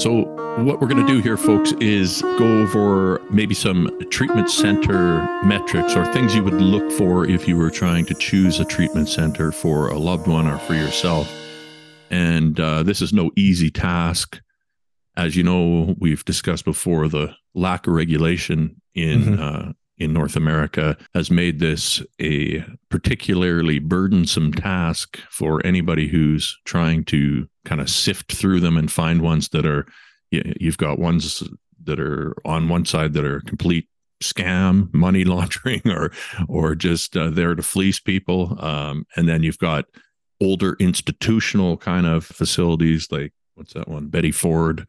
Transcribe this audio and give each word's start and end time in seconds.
So, 0.00 0.22
what 0.62 0.80
we're 0.80 0.88
going 0.88 1.06
to 1.06 1.12
do 1.12 1.20
here, 1.20 1.36
folks, 1.36 1.72
is 1.72 2.22
go 2.22 2.62
over 2.62 3.20
maybe 3.30 3.54
some 3.54 4.00
treatment 4.08 4.48
center 4.48 5.20
metrics 5.44 5.94
or 5.94 6.10
things 6.10 6.34
you 6.34 6.42
would 6.42 6.54
look 6.54 6.90
for 6.90 7.26
if 7.26 7.46
you 7.46 7.54
were 7.58 7.68
trying 7.68 8.06
to 8.06 8.14
choose 8.14 8.58
a 8.60 8.64
treatment 8.64 9.10
center 9.10 9.52
for 9.52 9.88
a 9.88 9.98
loved 9.98 10.26
one 10.26 10.46
or 10.46 10.56
for 10.60 10.72
yourself. 10.72 11.30
And 12.08 12.58
uh, 12.58 12.82
this 12.82 13.02
is 13.02 13.12
no 13.12 13.30
easy 13.36 13.70
task. 13.70 14.40
As 15.18 15.36
you 15.36 15.42
know, 15.42 15.94
we've 15.98 16.24
discussed 16.24 16.64
before 16.64 17.06
the 17.08 17.36
lack 17.54 17.86
of 17.86 17.92
regulation 17.92 18.80
in 18.94 19.22
mm-hmm. 19.22 19.42
uh, 19.42 19.72
in 20.00 20.14
North 20.14 20.34
America 20.34 20.96
has 21.14 21.30
made 21.30 21.60
this 21.60 22.02
a 22.20 22.64
particularly 22.88 23.78
burdensome 23.78 24.52
task 24.52 25.18
for 25.30 25.64
anybody 25.64 26.08
who's 26.08 26.58
trying 26.64 27.04
to 27.04 27.46
kind 27.66 27.80
of 27.80 27.90
sift 27.90 28.32
through 28.32 28.60
them 28.60 28.76
and 28.78 28.90
find 28.90 29.20
ones 29.20 29.50
that 29.50 29.66
are 29.66 29.86
you've 30.30 30.78
got 30.78 30.98
ones 30.98 31.42
that 31.84 32.00
are 32.00 32.34
on 32.44 32.68
one 32.68 32.84
side 32.84 33.12
that 33.12 33.24
are 33.24 33.40
complete 33.40 33.88
scam 34.22 34.92
money 34.92 35.24
laundering 35.24 35.82
or 35.86 36.10
or 36.48 36.74
just 36.74 37.16
uh, 37.16 37.28
there 37.30 37.54
to 37.54 37.62
fleece 37.62 38.00
people. 38.00 38.56
Um, 38.58 39.06
and 39.16 39.28
then 39.28 39.42
you've 39.42 39.58
got 39.58 39.84
older 40.40 40.76
institutional 40.80 41.76
kind 41.76 42.06
of 42.06 42.24
facilities 42.24 43.08
like 43.10 43.32
what's 43.54 43.74
that 43.74 43.88
one? 43.88 44.08
Betty 44.08 44.32
ford. 44.32 44.88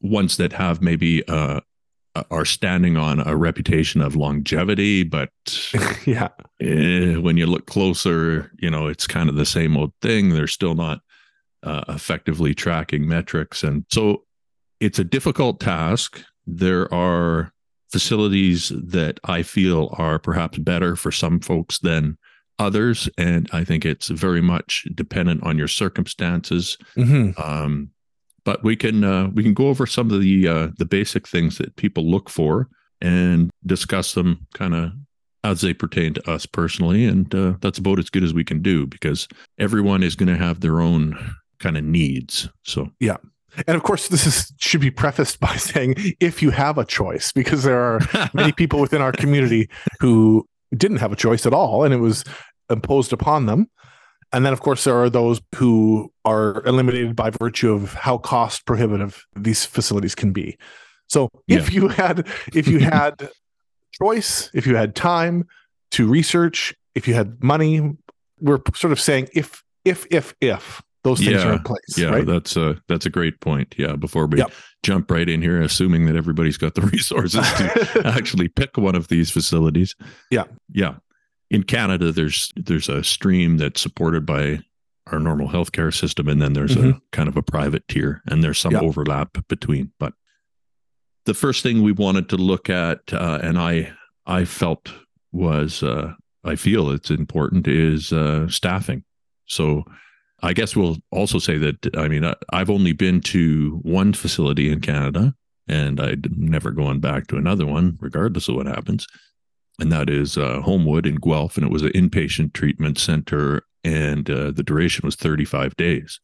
Ones 0.00 0.38
that 0.38 0.54
have 0.54 0.80
maybe 0.80 1.26
uh, 1.28 1.60
are 2.30 2.44
standing 2.44 2.96
on 2.96 3.26
a 3.26 3.36
reputation 3.36 4.00
of 4.00 4.16
longevity, 4.16 5.02
but 5.02 5.30
yeah, 6.06 6.28
eh, 6.60 7.16
when 7.16 7.36
you 7.36 7.46
look 7.46 7.66
closer, 7.66 8.52
you 8.58 8.70
know 8.70 8.86
it's 8.86 9.06
kind 9.06 9.28
of 9.28 9.36
the 9.36 9.46
same 9.46 9.76
old 9.76 9.92
thing. 10.00 10.30
They're 10.30 10.46
still 10.46 10.74
not 10.74 11.00
uh, 11.62 11.84
effectively 11.88 12.54
tracking 12.54 13.08
metrics, 13.08 13.62
and 13.62 13.84
so 13.90 14.24
it's 14.80 14.98
a 14.98 15.04
difficult 15.04 15.60
task. 15.60 16.22
There 16.46 16.92
are 16.92 17.52
facilities 17.90 18.72
that 18.74 19.18
I 19.24 19.42
feel 19.42 19.94
are 19.98 20.18
perhaps 20.18 20.58
better 20.58 20.96
for 20.96 21.12
some 21.12 21.40
folks 21.40 21.78
than 21.78 22.18
others, 22.58 23.08
and 23.18 23.48
I 23.52 23.64
think 23.64 23.84
it's 23.84 24.08
very 24.08 24.40
much 24.40 24.86
dependent 24.94 25.42
on 25.42 25.58
your 25.58 25.68
circumstances. 25.68 26.78
Mm-hmm. 26.96 27.40
Um, 27.40 27.90
but 28.44 28.62
we 28.62 28.76
can 28.76 29.04
uh, 29.04 29.28
we 29.28 29.42
can 29.42 29.54
go 29.54 29.68
over 29.68 29.86
some 29.86 30.10
of 30.10 30.20
the 30.20 30.48
uh, 30.48 30.68
the 30.78 30.84
basic 30.84 31.26
things 31.26 31.58
that 31.58 31.76
people 31.76 32.10
look 32.10 32.28
for 32.28 32.68
and 33.00 33.50
discuss 33.66 34.14
them 34.14 34.46
kind 34.54 34.74
of 34.74 34.92
as 35.44 35.60
they 35.60 35.74
pertain 35.74 36.14
to 36.14 36.30
us 36.30 36.46
personally. 36.46 37.04
And 37.04 37.32
uh, 37.34 37.54
that's 37.60 37.78
about 37.78 37.98
as 37.98 38.10
good 38.10 38.24
as 38.24 38.32
we 38.32 38.44
can 38.44 38.62
do 38.62 38.86
because 38.86 39.28
everyone 39.58 40.02
is 40.02 40.16
going 40.16 40.32
to 40.32 40.42
have 40.42 40.60
their 40.60 40.80
own 40.80 41.16
kind 41.60 41.76
of 41.76 41.84
needs. 41.84 42.48
So. 42.64 42.90
Yeah. 42.98 43.18
And 43.68 43.76
of 43.76 43.84
course 43.84 44.08
this 44.08 44.26
is 44.26 44.52
should 44.58 44.80
be 44.80 44.90
prefaced 44.90 45.38
by 45.38 45.54
saying 45.56 45.94
if 46.18 46.42
you 46.42 46.50
have 46.50 46.78
a 46.78 46.84
choice 46.84 47.30
because 47.30 47.62
there 47.62 47.78
are 47.78 48.00
many 48.34 48.50
people 48.52 48.80
within 48.80 49.02
our 49.02 49.12
community 49.12 49.68
who 50.00 50.48
didn't 50.74 50.96
have 50.96 51.12
a 51.12 51.16
choice 51.16 51.46
at 51.46 51.52
all 51.52 51.84
and 51.84 51.94
it 51.94 51.98
was 51.98 52.24
imposed 52.70 53.12
upon 53.12 53.46
them 53.46 53.68
and 54.34 54.44
then, 54.44 54.52
of 54.52 54.60
course, 54.60 54.84
there 54.84 55.00
are 55.00 55.08
those 55.08 55.40
who 55.54 56.12
are 56.24 56.62
eliminated 56.66 57.14
by 57.14 57.30
virtue 57.30 57.72
of 57.72 57.94
how 57.94 58.18
cost 58.18 58.66
prohibitive 58.66 59.24
these 59.36 59.64
facilities 59.64 60.14
can 60.16 60.32
be. 60.32 60.58
So, 61.08 61.28
if 61.46 61.72
yeah. 61.72 61.80
you 61.80 61.88
had 61.88 62.26
if 62.52 62.66
you 62.66 62.78
had 62.80 63.30
choice, 63.92 64.50
if 64.52 64.66
you 64.66 64.74
had 64.74 64.96
time 64.96 65.46
to 65.92 66.08
research, 66.08 66.74
if 66.96 67.06
you 67.06 67.14
had 67.14 67.42
money, 67.42 67.96
we're 68.40 68.60
sort 68.74 68.92
of 68.92 69.00
saying 69.00 69.28
if 69.34 69.62
if 69.84 70.04
if 70.10 70.34
if 70.40 70.82
those 71.04 71.20
things 71.20 71.42
yeah, 71.42 71.48
are 71.48 71.52
in 71.52 71.62
place. 71.62 71.96
Yeah, 71.96 72.08
right? 72.08 72.26
that's 72.26 72.56
a 72.56 72.80
that's 72.88 73.06
a 73.06 73.10
great 73.10 73.40
point. 73.40 73.74
Yeah, 73.78 73.94
before 73.94 74.26
we 74.26 74.38
yep. 74.38 74.50
jump 74.82 75.12
right 75.12 75.28
in 75.28 75.42
here, 75.42 75.62
assuming 75.62 76.06
that 76.06 76.16
everybody's 76.16 76.56
got 76.56 76.74
the 76.74 76.80
resources 76.92 77.46
to 77.52 78.02
actually 78.04 78.48
pick 78.48 78.76
one 78.76 78.96
of 78.96 79.06
these 79.06 79.30
facilities. 79.30 79.94
Yeah, 80.30 80.44
yeah 80.72 80.96
in 81.54 81.62
Canada, 81.62 82.10
there's 82.10 82.52
there's 82.56 82.88
a 82.88 83.04
stream 83.04 83.58
that's 83.58 83.80
supported 83.80 84.26
by 84.26 84.60
our 85.06 85.20
normal 85.20 85.48
healthcare 85.48 85.94
system, 85.94 86.28
and 86.28 86.42
then 86.42 86.52
there's 86.52 86.74
mm-hmm. 86.74 86.90
a 86.90 87.00
kind 87.12 87.28
of 87.28 87.36
a 87.36 87.42
private 87.42 87.86
tier, 87.88 88.22
and 88.26 88.42
there's 88.42 88.58
some 88.58 88.74
overlap 88.74 89.38
between. 89.48 89.92
But 89.98 90.14
the 91.26 91.34
first 91.34 91.62
thing 91.62 91.82
we 91.82 91.92
wanted 91.92 92.28
to 92.30 92.36
look 92.36 92.68
at, 92.68 93.00
uh, 93.12 93.38
and 93.42 93.58
I 93.58 93.92
I 94.26 94.44
felt 94.44 94.92
was 95.32 95.82
uh, 95.82 96.14
I 96.42 96.56
feel 96.56 96.90
it's 96.90 97.10
important 97.10 97.68
is 97.68 98.12
uh, 98.12 98.48
staffing. 98.48 99.04
So 99.46 99.84
I 100.42 100.54
guess 100.54 100.74
we'll 100.74 100.96
also 101.12 101.38
say 101.38 101.56
that 101.58 101.96
I 101.96 102.08
mean 102.08 102.24
I, 102.24 102.34
I've 102.50 102.70
only 102.70 102.92
been 102.92 103.20
to 103.20 103.78
one 103.82 104.12
facility 104.12 104.72
in 104.72 104.80
Canada, 104.80 105.34
and 105.68 106.00
I'd 106.00 106.36
never 106.36 106.72
going 106.72 106.98
back 106.98 107.28
to 107.28 107.36
another 107.36 107.66
one, 107.66 107.96
regardless 108.00 108.48
of 108.48 108.56
what 108.56 108.66
happens 108.66 109.06
and 109.80 109.90
that 109.90 110.08
is 110.08 110.38
uh, 110.38 110.60
Homewood 110.60 111.06
in 111.06 111.16
Guelph, 111.16 111.56
and 111.56 111.66
it 111.66 111.72
was 111.72 111.82
an 111.82 111.92
inpatient 111.92 112.52
treatment 112.52 112.98
center, 112.98 113.62
and 113.82 114.28
uh, 114.30 114.50
the 114.50 114.62
duration 114.62 115.02
was 115.04 115.16
35 115.16 115.76
days. 115.76 116.20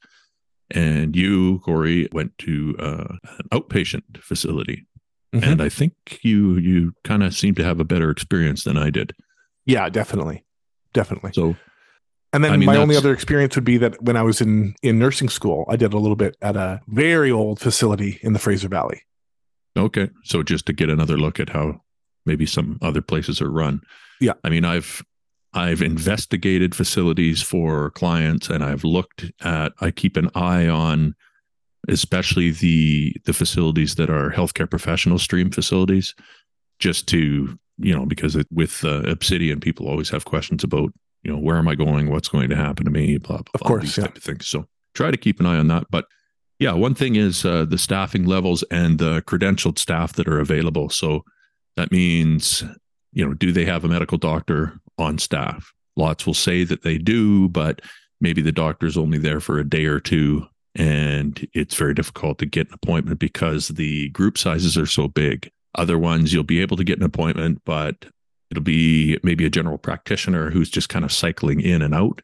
And 0.71 1.17
you, 1.17 1.59
Corey, 1.61 2.09
went 2.13 2.39
to 2.39 2.77
uh, 2.79 3.17
an 3.25 3.49
outpatient 3.53 4.19
facility, 4.19 4.87
mm-hmm. 5.35 5.45
and 5.45 5.61
I 5.61 5.69
think 5.69 6.21
you 6.23 6.59
you 6.59 6.93
kind 7.03 7.25
of 7.25 7.35
seem 7.35 7.57
to 7.57 7.65
have 7.65 7.81
a 7.81 7.85
better 7.85 8.09
experience 8.11 8.63
than 8.63 8.77
I 8.77 8.91
did. 8.91 9.13
Yeah, 9.67 9.89
definitely, 9.89 10.45
definitely. 10.93 11.33
So, 11.35 11.57
and 12.33 12.45
then 12.45 12.53
I 12.53 12.57
mean, 12.57 12.67
my 12.67 12.77
only 12.77 12.97
other 12.97 13.13
experience 13.13 13.57
would 13.57 13.65
be 13.65 13.79
that 13.79 14.01
when 14.01 14.17
I 14.17 14.23
was 14.23 14.41
in 14.41 14.77
in 14.81 15.01
nursing 15.01 15.29
school, 15.29 15.65
I 15.69 15.75
did 15.75 15.93
a 15.93 15.99
little 15.99 16.15
bit 16.15 16.37
at 16.41 16.55
a 16.55 16.81
very 16.87 17.33
old 17.33 17.59
facility 17.59 18.21
in 18.23 18.33
the 18.33 18.39
Fraser 18.39 18.69
Valley. 18.69 19.03
Okay, 19.77 20.11
so 20.23 20.45
just 20.45 20.67
to 20.67 20.73
get 20.73 20.89
another 20.89 21.19
look 21.19 21.41
at 21.41 21.49
how 21.49 21.81
maybe 22.27 22.47
some 22.47 22.79
other 22.83 23.03
places 23.03 23.41
are 23.41 23.51
run. 23.51 23.81
Yeah. 24.21 24.35
I 24.45 24.49
mean, 24.49 24.65
I've 24.65 25.03
I've 25.53 25.83
investigated 25.83 26.75
facilities 26.75 27.43
for 27.43 27.91
clients 27.91 28.49
and 28.49 28.63
I've 28.63 28.85
looked 28.85 29.31
at 29.41 29.73
I 29.81 29.91
keep 29.91 30.17
an 30.17 30.31
eye 30.35 30.69
on 30.69 31.15
especially 31.89 32.51
the 32.51 33.17
the 33.25 33.33
facilities 33.33 33.95
that 33.95 34.11
are 34.11 34.31
healthcare 34.31 34.69
professional 34.69 35.19
stream 35.19 35.51
facilities 35.51 36.15
just 36.79 37.07
to 37.09 37.59
you 37.79 37.95
know 37.95 38.05
because 38.05 38.37
it, 38.37 38.47
with 38.51 38.85
uh, 38.85 39.03
obsidian 39.05 39.61
people 39.61 39.89
always 39.89 40.11
have 40.11 40.25
questions 40.25 40.63
about 40.63 40.93
you 41.23 41.33
know 41.33 41.39
where 41.39 41.57
am 41.57 41.69
i 41.69 41.75
going 41.75 42.11
what's 42.11 42.29
going 42.29 42.51
to 42.51 42.57
happen 42.57 42.85
to 42.85 42.91
me 42.91 43.17
blah 43.19 43.39
blah, 43.39 43.51
of 43.55 43.61
course 43.63 43.83
these 43.83 43.99
yeah. 43.99 44.05
type 44.05 44.17
of 44.17 44.23
things 44.23 44.47
so 44.47 44.67
try 44.95 45.11
to 45.11 45.17
keep 45.17 45.41
an 45.41 45.47
eye 45.47 45.57
on 45.57 45.69
that 45.69 45.85
but 45.91 46.05
yeah 46.59 46.73
one 46.73 46.95
thing 46.95 47.17
is 47.17 47.45
uh, 47.45 47.65
the 47.65 47.79
staffing 47.79 48.27
levels 48.27 48.63
and 48.71 48.99
the 48.99 49.23
credentialed 49.23 49.79
staff 49.79 50.13
that 50.13 50.29
are 50.29 50.39
available 50.39 50.91
so 50.91 51.25
that 51.77 51.93
means, 51.93 52.63
you 53.13 53.27
know, 53.27 53.35
do 53.35 53.53
they 53.53 53.65
have 53.65 53.85
a 53.85 53.89
medical 53.89 54.19
doctor 54.19 54.81
on 54.99 55.19
staff? 55.19 55.73
Lots 55.97 56.27
will 56.27 56.35
say 56.35 56.65
that 56.65 56.83
they 56.83 56.99
do, 56.99 57.49
but 57.49 57.81
maybe 58.21 58.43
the 58.43 58.53
doctor's 58.53 58.97
only 58.97 59.19
there 59.19 59.41
for 59.41 59.59
a 59.59 59.69
day 59.69 59.87
or 59.87 60.01
two 60.01 60.47
and 60.75 61.47
it's 61.53 61.75
very 61.75 61.95
difficult 61.95 62.39
to 62.39 62.47
get 62.47 62.69
an 62.69 62.75
appointment 62.75 63.19
because 63.19 63.69
the 63.69 64.09
group 64.11 64.39
sizes 64.39 64.77
are 64.77 64.87
so 64.87 65.09
big. 65.09 65.51
Other 65.75 65.99
ones 65.99 66.33
you'll 66.33 66.45
be 66.45 66.61
able 66.61 66.77
to 66.77 66.85
get 66.85 66.99
an 66.99 67.05
appointment, 67.05 67.63
but 67.65 68.07
it'll 68.51 68.63
be 68.63 69.19
maybe 69.23 69.45
a 69.45 69.51
general 69.51 69.79
practitioner 69.79 70.51
who's 70.51 70.71
just 70.71 70.89
kind 70.89 71.05
of 71.05 71.13
cycling 71.13 71.61
in 71.61 71.83
and 71.83 71.95
out. 71.95 72.23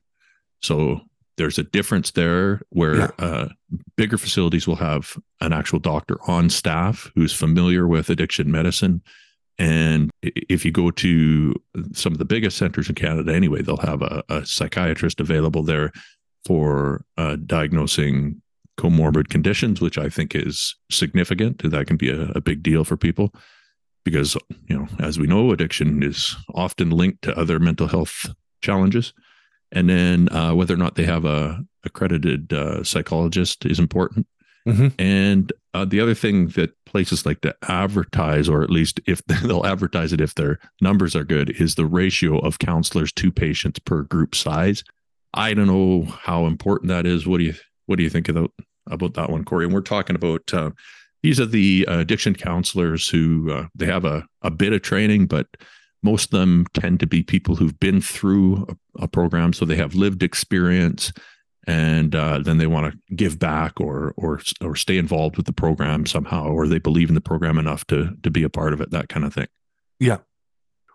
So 0.63 1.01
there's 1.37 1.59
a 1.59 1.65
difference 1.65 2.13
there 2.13 2.63
where 2.71 2.97
yeah. 2.97 3.11
uh, 3.19 3.49
bigger 3.97 4.19
facilities 4.19 4.67
will 4.67 4.77
have 4.77 5.17
an 5.41 5.53
actual 5.53 5.79
doctor 5.79 6.19
on 6.29 6.49
staff 6.49 7.11
who's 7.15 7.33
familiar 7.33 7.87
with 7.87 8.11
addiction 8.11 8.51
medicine 8.51 9.03
and 9.59 10.11
if 10.23 10.65
you 10.65 10.71
go 10.71 10.91
to 10.91 11.55
some 11.93 12.13
of 12.13 12.19
the 12.19 12.25
biggest 12.25 12.59
centers 12.59 12.89
in 12.89 12.95
Canada, 12.95 13.35
anyway, 13.35 13.63
they'll 13.63 13.77
have 13.79 14.03
a, 14.03 14.23
a 14.29 14.45
psychiatrist 14.45 15.21
available 15.21 15.63
there 15.63 15.93
for 16.45 17.05
uh, 17.17 17.37
diagnosing 17.37 18.43
comorbid 18.79 19.29
conditions, 19.29 19.81
which 19.81 19.97
I 19.97 20.09
think 20.09 20.35
is 20.35 20.77
significant. 20.91 21.63
That 21.71 21.87
can 21.87 21.97
be 21.97 22.11
a, 22.11 22.31
a, 22.33 22.41
big 22.41 22.63
deal 22.63 22.85
for 22.85 22.97
people 22.97 23.33
because, 24.05 24.37
you 24.69 24.79
know, 24.79 24.87
as 24.99 25.19
we 25.19 25.27
know, 25.27 25.51
addiction 25.51 26.03
is 26.03 26.37
often 26.55 26.91
linked 26.91 27.23
to 27.23 27.39
other 27.39 27.59
mental 27.59 27.87
health 27.87 28.27
challenges. 28.61 29.15
And 29.73 29.89
then 29.89 30.29
uh, 30.29 30.55
whether 30.55 30.75
or 30.75 30.79
not 30.79 30.95
they 30.95 31.05
have 31.05 31.25
a 31.25 31.65
accredited 31.85 32.53
uh, 32.53 32.85
psychologist 32.85 33.65
is 33.65 33.79
important. 33.79 34.27
Mm-hmm. 34.69 34.89
And 34.99 35.53
uh, 35.77 35.85
the 35.85 36.01
other 36.01 36.15
thing 36.15 36.49
that 36.49 36.73
places 36.87 37.27
like 37.27 37.43
to 37.43 37.55
advertise, 37.69 38.49
or 38.49 38.63
at 38.63 38.71
least 38.71 38.99
if 39.07 39.23
they'll 39.27 39.67
advertise 39.67 40.13
it 40.13 40.23
if 40.23 40.35
their 40.35 40.59
numbers 40.81 41.15
are 41.15 41.25
good, 41.25 41.51
is 41.61 41.75
the 41.75 41.85
ratio 41.85 42.39
of 42.39 42.59
counselors 42.59 43.13
to 43.13 43.31
patients 43.31 43.79
per 43.81 44.03
group 44.03 44.35
size. 44.35 44.83
I 45.35 45.53
don't 45.53 45.67
know 45.67 46.05
how 46.05 46.47
important 46.47 46.89
that 46.89 47.05
is. 47.05 47.27
What 47.27 47.39
do 47.39 47.45
you 47.45 47.55
what 47.85 47.97
do 47.97 48.03
you 48.03 48.09
think 48.09 48.29
about 48.31 48.53
about 48.91 49.15
that 49.15 49.29
one, 49.29 49.45
Corey? 49.45 49.67
And 49.67 49.75
we're 49.75 49.83
talking 49.83 50.17
about 50.17 50.55
uh, 50.55 50.71
these 51.23 51.39
are 51.39 51.47
the 51.47 51.87
uh, 51.87 51.99
addiction 51.99 52.35
counselors 52.35 53.07
who 53.07 53.53
uh, 53.53 53.67
they 53.75 53.87
have 53.87 54.07
a, 54.07 54.27
a 54.41 54.51
bit 54.51 54.73
of 54.73 54.81
training, 54.81 55.27
but 55.27 55.47
most 56.03 56.33
of 56.33 56.41
them 56.41 56.65
tend 56.73 57.01
to 57.01 57.07
be 57.07 57.23
people 57.23 57.55
who've 57.55 57.79
been 57.81 58.01
through 58.01 58.67
a, 58.99 59.05
a 59.05 59.09
program, 59.09 59.53
so 59.53 59.67
they 59.67 59.77
have 59.77 59.95
lived 59.95 60.23
experience 60.23 61.13
and 61.67 62.15
uh, 62.15 62.39
then 62.39 62.59
they 62.59 62.67
want 62.67 62.93
to 62.93 63.15
give 63.15 63.39
back 63.39 63.81
or 63.81 64.15
or 64.17 64.41
or 64.61 64.77
stay 64.77 64.99
involved 64.99 65.37
with 65.37 65.47
the 65.47 65.53
program 65.53 66.07
somehow, 66.07 66.47
or 66.47 66.67
they 66.67 66.79
believe 66.79 67.09
in 67.09 67.15
the 67.15 67.21
program 67.21 67.59
enough 67.59 67.87
to 67.89 68.17
to 68.23 68.31
be 68.31 68.43
a 68.43 68.49
part 68.49 68.73
of 68.73 68.81
it, 68.81 68.91
that 68.91 69.09
kind 69.09 69.25
of 69.25 69.35
thing. 69.35 69.49
Yeah. 69.99 70.19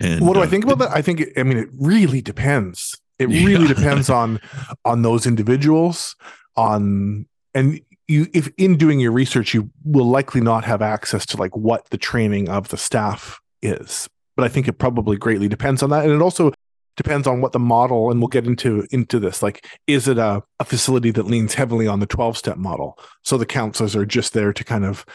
And 0.01 0.25
what 0.25 0.33
do 0.33 0.39
uh, 0.39 0.43
I 0.43 0.47
think 0.47 0.63
about 0.63 0.79
that? 0.79 0.91
I 0.91 1.01
think 1.01 1.23
I 1.37 1.43
mean 1.43 1.57
it 1.57 1.69
really 1.77 2.21
depends. 2.21 2.99
It 3.19 3.27
really 3.27 3.67
Yeah. 3.67 3.73
depends 3.75 4.09
on 4.09 4.39
on 4.85 5.01
those 5.01 5.25
individuals, 5.25 6.15
on 6.55 7.27
and 7.53 7.81
you 8.07 8.27
if 8.33 8.49
in 8.57 8.77
doing 8.77 8.99
your 8.99 9.11
research 9.11 9.53
you 9.53 9.69
will 9.83 10.09
likely 10.09 10.41
not 10.41 10.63
have 10.63 10.81
access 10.81 11.25
to 11.27 11.37
like 11.37 11.55
what 11.55 11.89
the 11.89 11.97
training 11.97 12.49
of 12.49 12.69
the 12.69 12.77
staff 12.77 13.39
is. 13.61 14.07
But 14.37 14.45
I 14.45 14.47
think 14.47 14.67
it 14.67 14.73
probably 14.73 15.17
greatly 15.17 15.49
depends 15.49 15.83
on 15.83 15.89
that. 15.89 16.05
And 16.05 16.13
it 16.13 16.21
also 16.21 16.53
depends 17.01 17.27
on 17.27 17.41
what 17.41 17.51
the 17.51 17.59
model 17.59 18.11
and 18.11 18.19
we'll 18.19 18.27
get 18.27 18.45
into 18.45 18.85
into 18.91 19.19
this 19.19 19.41
like 19.41 19.65
is 19.87 20.07
it 20.07 20.17
a, 20.17 20.43
a 20.59 20.65
facility 20.65 21.11
that 21.11 21.25
leans 21.25 21.53
heavily 21.53 21.87
on 21.87 21.99
the 21.99 22.05
12 22.05 22.37
step 22.37 22.57
model? 22.57 22.97
So 23.23 23.37
the 23.37 23.45
counselors 23.45 23.95
are 23.95 24.05
just 24.05 24.33
there 24.33 24.53
to 24.53 24.63
kind 24.63 24.85
of 24.85 25.05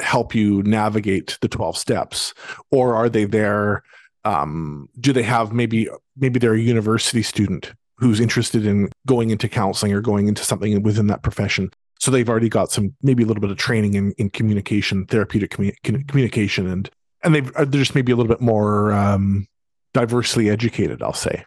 help 0.00 0.34
you 0.34 0.62
navigate 0.62 1.38
the 1.40 1.48
12 1.48 1.76
steps 1.76 2.34
or 2.70 2.94
are 2.94 3.08
they 3.08 3.24
there 3.24 3.82
um, 4.24 4.88
do 4.98 5.12
they 5.12 5.22
have 5.22 5.52
maybe 5.52 5.88
maybe 6.16 6.38
they're 6.38 6.54
a 6.54 6.60
university 6.60 7.22
student 7.22 7.72
who's 7.96 8.20
interested 8.20 8.66
in 8.66 8.90
going 9.06 9.30
into 9.30 9.48
counseling 9.48 9.92
or 9.92 10.00
going 10.00 10.28
into 10.28 10.44
something 10.44 10.82
within 10.82 11.06
that 11.08 11.22
profession? 11.22 11.70
So 11.98 12.10
they've 12.10 12.28
already 12.28 12.48
got 12.48 12.70
some 12.70 12.94
maybe 13.02 13.22
a 13.22 13.26
little 13.26 13.40
bit 13.40 13.50
of 13.50 13.58
training 13.58 13.94
in, 13.94 14.12
in 14.12 14.30
communication 14.30 15.06
therapeutic 15.06 15.50
commu- 15.52 15.74
commu- 15.84 16.06
communication 16.08 16.66
and 16.66 16.90
and 17.22 17.34
they've 17.34 17.54
uh, 17.56 17.64
they're 17.64 17.80
just 17.80 17.94
maybe 17.94 18.12
a 18.12 18.16
little 18.16 18.32
bit 18.32 18.40
more 18.40 18.92
um, 18.92 19.46
diversely 19.92 20.48
educated 20.48 21.02
i'll 21.02 21.12
say 21.12 21.44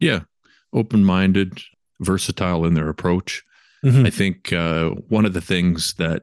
yeah, 0.00 0.20
open 0.72 1.04
minded, 1.04 1.62
versatile 2.00 2.64
in 2.66 2.74
their 2.74 2.88
approach. 2.88 3.42
Mhm. 3.84 4.06
I 4.06 4.10
think 4.10 4.52
uh, 4.52 4.90
one 5.08 5.24
of 5.24 5.32
the 5.32 5.40
things 5.40 5.94
that, 5.94 6.22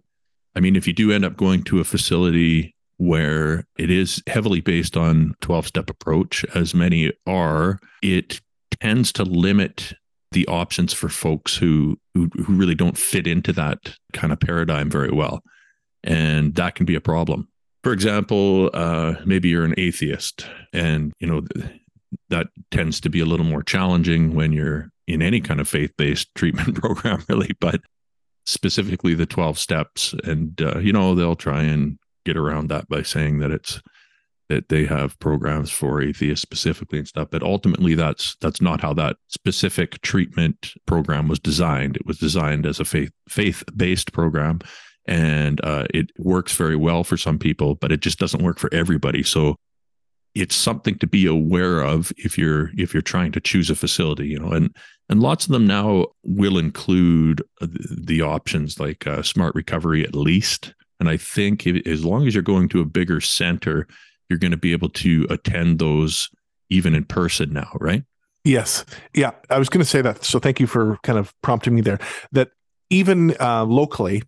I 0.55 0.59
mean, 0.59 0.75
if 0.75 0.87
you 0.87 0.93
do 0.93 1.11
end 1.11 1.25
up 1.25 1.37
going 1.37 1.63
to 1.63 1.79
a 1.79 1.83
facility 1.83 2.75
where 2.97 3.65
it 3.77 3.89
is 3.89 4.21
heavily 4.27 4.61
based 4.61 4.95
on 4.95 5.33
12 5.41 5.67
step 5.67 5.89
approach, 5.89 6.45
as 6.53 6.75
many 6.75 7.11
are, 7.25 7.79
it 8.03 8.41
tends 8.79 9.11
to 9.13 9.23
limit 9.23 9.93
the 10.31 10.47
options 10.47 10.93
for 10.93 11.09
folks 11.09 11.57
who, 11.57 11.97
who 12.13 12.29
who 12.45 12.53
really 12.53 12.75
don't 12.75 12.97
fit 12.97 13.27
into 13.27 13.51
that 13.53 13.95
kind 14.13 14.31
of 14.31 14.39
paradigm 14.39 14.89
very 14.89 15.11
well 15.11 15.41
and 16.03 16.55
that 16.55 16.73
can 16.73 16.85
be 16.85 16.95
a 16.95 17.01
problem 17.01 17.47
for 17.83 17.93
example 17.93 18.69
uh, 18.73 19.15
maybe 19.25 19.49
you're 19.49 19.65
an 19.65 19.75
atheist 19.77 20.45
and 20.73 21.13
you 21.19 21.27
know 21.27 21.41
that 22.29 22.47
tends 22.71 22.99
to 22.99 23.09
be 23.09 23.19
a 23.19 23.25
little 23.25 23.45
more 23.45 23.63
challenging 23.63 24.35
when 24.35 24.51
you're 24.51 24.89
in 25.07 25.21
any 25.21 25.41
kind 25.41 25.59
of 25.59 25.67
faith-based 25.67 26.27
treatment 26.35 26.75
program 26.75 27.23
really 27.29 27.51
but 27.59 27.81
specifically 28.45 29.13
the 29.13 29.25
12 29.25 29.57
steps. 29.57 30.13
And 30.23 30.59
uh, 30.61 30.79
you 30.79 30.93
know 30.93 31.15
they'll 31.15 31.35
try 31.35 31.63
and 31.63 31.97
get 32.25 32.37
around 32.37 32.67
that 32.69 32.87
by 32.87 33.01
saying 33.01 33.39
that 33.39 33.51
it's 33.51 33.81
that 34.49 34.67
they 34.69 34.85
have 34.85 35.17
programs 35.19 35.71
for 35.71 36.01
atheists 36.01 36.41
specifically 36.41 36.99
and 36.99 37.07
stuff 37.07 37.29
but 37.31 37.41
ultimately 37.41 37.95
that's 37.95 38.35
that's 38.41 38.61
not 38.61 38.81
how 38.81 38.93
that 38.93 39.15
specific 39.29 40.01
treatment 40.01 40.73
program 40.85 41.27
was 41.27 41.39
designed. 41.39 41.95
It 41.95 42.05
was 42.05 42.17
designed 42.17 42.65
as 42.65 42.79
a 42.79 42.85
faith 42.85 43.11
faith-based 43.29 44.11
program 44.11 44.59
and 45.05 45.63
uh, 45.63 45.85
it 45.93 46.11
works 46.17 46.55
very 46.55 46.75
well 46.75 47.03
for 47.03 47.17
some 47.17 47.39
people 47.39 47.75
but 47.75 47.91
it 47.91 48.01
just 48.01 48.19
doesn't 48.19 48.43
work 48.43 48.59
for 48.59 48.73
everybody 48.73 49.23
so 49.23 49.55
it's 50.33 50.55
something 50.55 50.97
to 50.97 51.07
be 51.07 51.25
aware 51.25 51.81
of 51.81 52.11
if 52.17 52.37
you're 52.37 52.69
if 52.77 52.93
you're 52.93 53.01
trying 53.01 53.31
to 53.31 53.39
choose 53.41 53.69
a 53.69 53.75
facility 53.75 54.27
you 54.27 54.39
know 54.39 54.51
and 54.51 54.75
and 55.09 55.21
lots 55.21 55.45
of 55.45 55.51
them 55.51 55.67
now 55.67 56.05
will 56.23 56.57
include 56.57 57.41
the, 57.59 57.97
the 58.01 58.21
options 58.21 58.79
like 58.79 59.05
uh, 59.05 59.21
smart 59.21 59.53
recovery 59.55 60.03
at 60.03 60.15
least 60.15 60.73
and 60.99 61.09
i 61.09 61.17
think 61.17 61.67
if, 61.67 61.85
as 61.87 62.05
long 62.05 62.27
as 62.27 62.33
you're 62.33 62.43
going 62.43 62.69
to 62.69 62.81
a 62.81 62.85
bigger 62.85 63.19
center 63.19 63.87
you're 64.29 64.39
going 64.39 64.51
to 64.51 64.57
be 64.57 64.71
able 64.71 64.89
to 64.89 65.27
attend 65.29 65.79
those 65.79 66.29
even 66.69 66.95
in 66.95 67.03
person 67.03 67.51
now 67.51 67.71
right 67.79 68.03
Yes. 68.43 68.85
Yeah. 69.13 69.31
I 69.49 69.59
was 69.59 69.69
going 69.69 69.83
to 69.83 69.89
say 69.89 70.01
that. 70.01 70.23
So 70.23 70.39
thank 70.39 70.59
you 70.59 70.67
for 70.67 70.97
kind 71.03 71.19
of 71.19 71.33
prompting 71.41 71.75
me 71.75 71.81
there. 71.81 71.99
That 72.31 72.49
even 72.89 73.35
uh, 73.39 73.65
locally, 73.65 74.23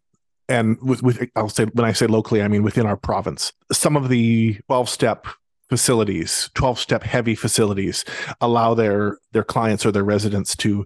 and 0.49 0.77
with, 0.81 1.01
with, 1.03 1.29
I'll 1.35 1.49
say, 1.49 1.65
when 1.65 1.85
I 1.85 1.93
say 1.93 2.07
locally, 2.07 2.41
I 2.41 2.47
mean 2.47 2.63
within 2.63 2.85
our 2.85 2.97
province, 2.97 3.53
some 3.71 3.95
of 3.95 4.09
the 4.09 4.57
12 4.67 4.89
step 4.89 5.27
facilities, 5.69 6.49
12 6.53 6.79
step 6.79 7.03
heavy 7.03 7.35
facilities 7.35 8.05
allow 8.41 8.73
their, 8.73 9.17
their 9.31 9.43
clients 9.43 9.85
or 9.85 9.91
their 9.91 10.03
residents 10.03 10.55
to, 10.57 10.85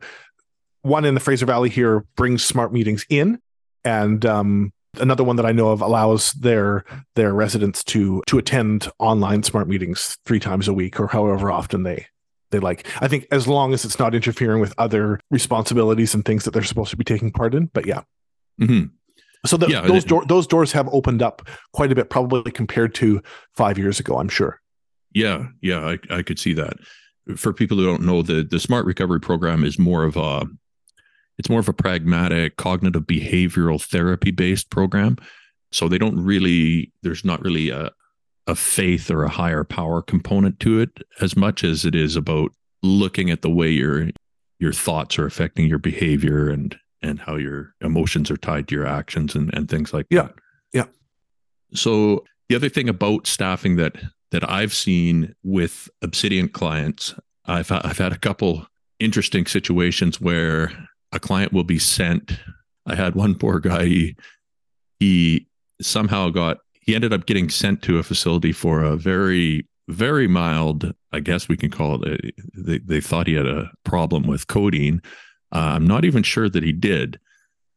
one 0.84 1.06
in 1.06 1.16
the 1.16 1.20
Fraser 1.20 1.46
Valley 1.46 1.70
here 1.70 2.06
brings 2.16 2.46
smart 2.46 2.72
meetings 2.72 3.06
in. 3.10 3.40
And, 3.84 4.26
um, 4.26 4.72
another 5.00 5.24
one 5.24 5.36
that 5.36 5.46
I 5.46 5.52
know 5.52 5.70
of 5.70 5.82
allows 5.82 6.32
their 6.34 6.84
their 7.16 7.34
residents 7.34 7.84
to 7.86 8.24
to 8.28 8.38
attend 8.38 8.90
online 9.00 9.44
smart 9.44 9.68
meetings 9.68 10.18
three 10.26 10.40
times 10.40 10.68
a 10.68 10.74
week 10.74 11.00
or 11.00 11.08
however 11.08 11.52
often 11.52 11.84
they 11.84 12.08
they 12.52 12.60
like. 12.60 12.88
I 13.02 13.08
think 13.08 13.28
as 13.32 13.48
long 13.48 13.74
as 13.74 13.86
it's 13.86 14.00
not 14.00 14.16
interfering 14.16 14.60
with 14.60 14.74
other 14.78 15.20
responsibilities 15.30 16.14
and 16.14 16.24
things 16.24 16.46
that 16.46 16.52
they're 16.52 16.64
supposed 16.64 16.92
to 16.92 16.98
be 16.98 17.04
taking 17.04 17.32
part 17.32 17.54
in. 17.54 17.68
But 17.68 17.86
yeah, 17.86 18.04
hmm 18.58 18.86
so 19.46 19.58
the, 19.58 19.68
Yeah, 19.68 19.82
those 19.82 20.04
it- 20.04 20.10
door, 20.10 20.26
those 20.28 20.48
doors 20.48 20.72
have 20.72 20.88
opened 20.92 21.22
up 21.22 21.48
quite 21.74 21.92
a 21.92 21.96
bit, 21.96 22.10
probably 22.10 22.52
compared 22.52 22.94
to 22.96 23.22
five 23.56 23.78
years 23.78 24.00
ago. 24.00 24.18
I'm 24.18 24.30
sure. 24.30 24.60
Yeah, 25.14 25.48
yeah, 25.62 25.80
I, 26.10 26.18
I 26.18 26.22
could 26.24 26.38
see 26.40 26.54
that. 26.54 26.78
For 27.36 27.54
people 27.54 27.78
who 27.78 27.86
don't 27.86 28.04
know, 28.04 28.22
the 28.22 28.44
the 28.44 28.60
Smart 28.60 28.86
Recovery 28.86 29.20
Program 29.20 29.64
is 29.64 29.78
more 29.80 30.04
of 30.04 30.16
a 30.18 30.46
it's 31.38 31.50
more 31.50 31.60
of 31.60 31.70
a 31.70 31.74
pragmatic 31.74 32.58
cognitive 32.58 33.04
behavioral 33.04 33.82
therapy 33.84 34.32
based 34.32 34.70
program. 34.70 35.18
So 35.72 35.88
they 35.90 35.98
don't 35.98 36.20
really 36.24 36.92
there's 37.04 37.26
not 37.26 37.42
really 37.42 37.70
a 37.70 37.92
a 38.48 38.56
faith 38.56 39.12
or 39.12 39.24
a 39.24 39.30
higher 39.30 39.64
power 39.66 40.02
component 40.02 40.60
to 40.62 40.80
it 40.80 40.90
as 41.20 41.36
much 41.36 41.64
as 41.66 41.84
it 41.84 41.96
is 41.96 42.16
about 42.16 42.52
looking 42.82 43.30
at 43.30 43.42
the 43.42 43.50
way 43.50 43.70
your 43.70 44.10
your 44.60 44.72
thoughts 44.74 45.20
are 45.20 45.26
affecting 45.26 45.68
your 45.68 45.80
behavior 45.80 46.50
and 46.50 46.78
and 47.02 47.20
how 47.20 47.36
your 47.36 47.74
emotions 47.82 48.30
are 48.32 48.38
tied 48.38 48.68
to 48.68 48.76
your 48.76 48.88
actions 48.88 49.36
and, 49.36 49.54
and 49.54 49.70
things 49.70 49.94
like 49.94 50.06
Yeah, 50.10 50.24
that. 50.24 50.34
yeah. 50.74 50.86
So 51.74 52.24
the 52.50 52.56
other 52.56 52.70
thing 52.70 52.90
about 52.90 53.28
staffing 53.28 53.76
that 53.78 53.96
that 54.32 54.50
I've 54.50 54.74
seen 54.74 55.34
with 55.44 55.90
Obsidian 56.02 56.50
clients, 56.50 57.14
I've 57.46 57.72
I've 57.72 57.98
had 57.98 58.12
a 58.14 58.18
couple 58.18 58.68
interesting 59.00 59.46
situations 59.46 60.20
where 60.20 60.72
a 61.12 61.20
client 61.20 61.54
will 61.54 61.64
be 61.64 61.80
sent. 61.80 62.38
I 62.86 62.96
had 62.96 63.16
one 63.16 63.36
poor 63.36 63.60
guy. 63.60 63.86
He, 63.86 64.16
he 65.00 65.48
somehow 65.82 66.30
got 66.30 66.58
he 66.82 66.96
ended 66.96 67.14
up 67.14 67.26
getting 67.26 67.50
sent 67.50 67.82
to 67.84 68.00
a 68.00 68.04
facility 68.04 68.52
for 68.52 68.82
a 68.82 68.96
very 68.98 69.68
very 69.90 70.28
mild. 70.28 70.94
I 71.14 71.20
guess 71.22 71.48
we 71.48 71.56
can 71.58 71.70
call 71.70 72.04
it. 72.04 72.08
A, 72.26 72.32
they 72.62 72.80
they 72.80 73.02
thought 73.02 73.28
he 73.28 73.34
had 73.36 73.48
a 73.48 73.72
problem 73.84 74.24
with 74.28 74.48
codeine. 74.48 75.02
Uh, 75.54 75.76
I'm 75.76 75.88
not 75.88 76.06
even 76.06 76.24
sure 76.24 76.50
that 76.50 76.64
he 76.64 76.72
did, 76.72 77.20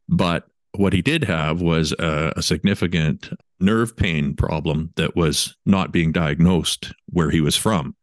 but 0.09 0.49
what 0.73 0.93
he 0.93 1.03
did 1.03 1.25
have 1.25 1.61
was 1.61 1.93
a, 1.93 2.33
a 2.37 2.43
significant 2.43 3.31
nerve 3.59 3.97
pain 3.97 4.35
problem 4.35 4.93
that 4.97 5.17
was 5.17 5.57
not 5.67 5.93
being 5.93 6.12
diagnosed 6.12 6.93
where 7.07 7.31
he 7.31 7.41
was 7.41 7.57
from. 7.57 7.97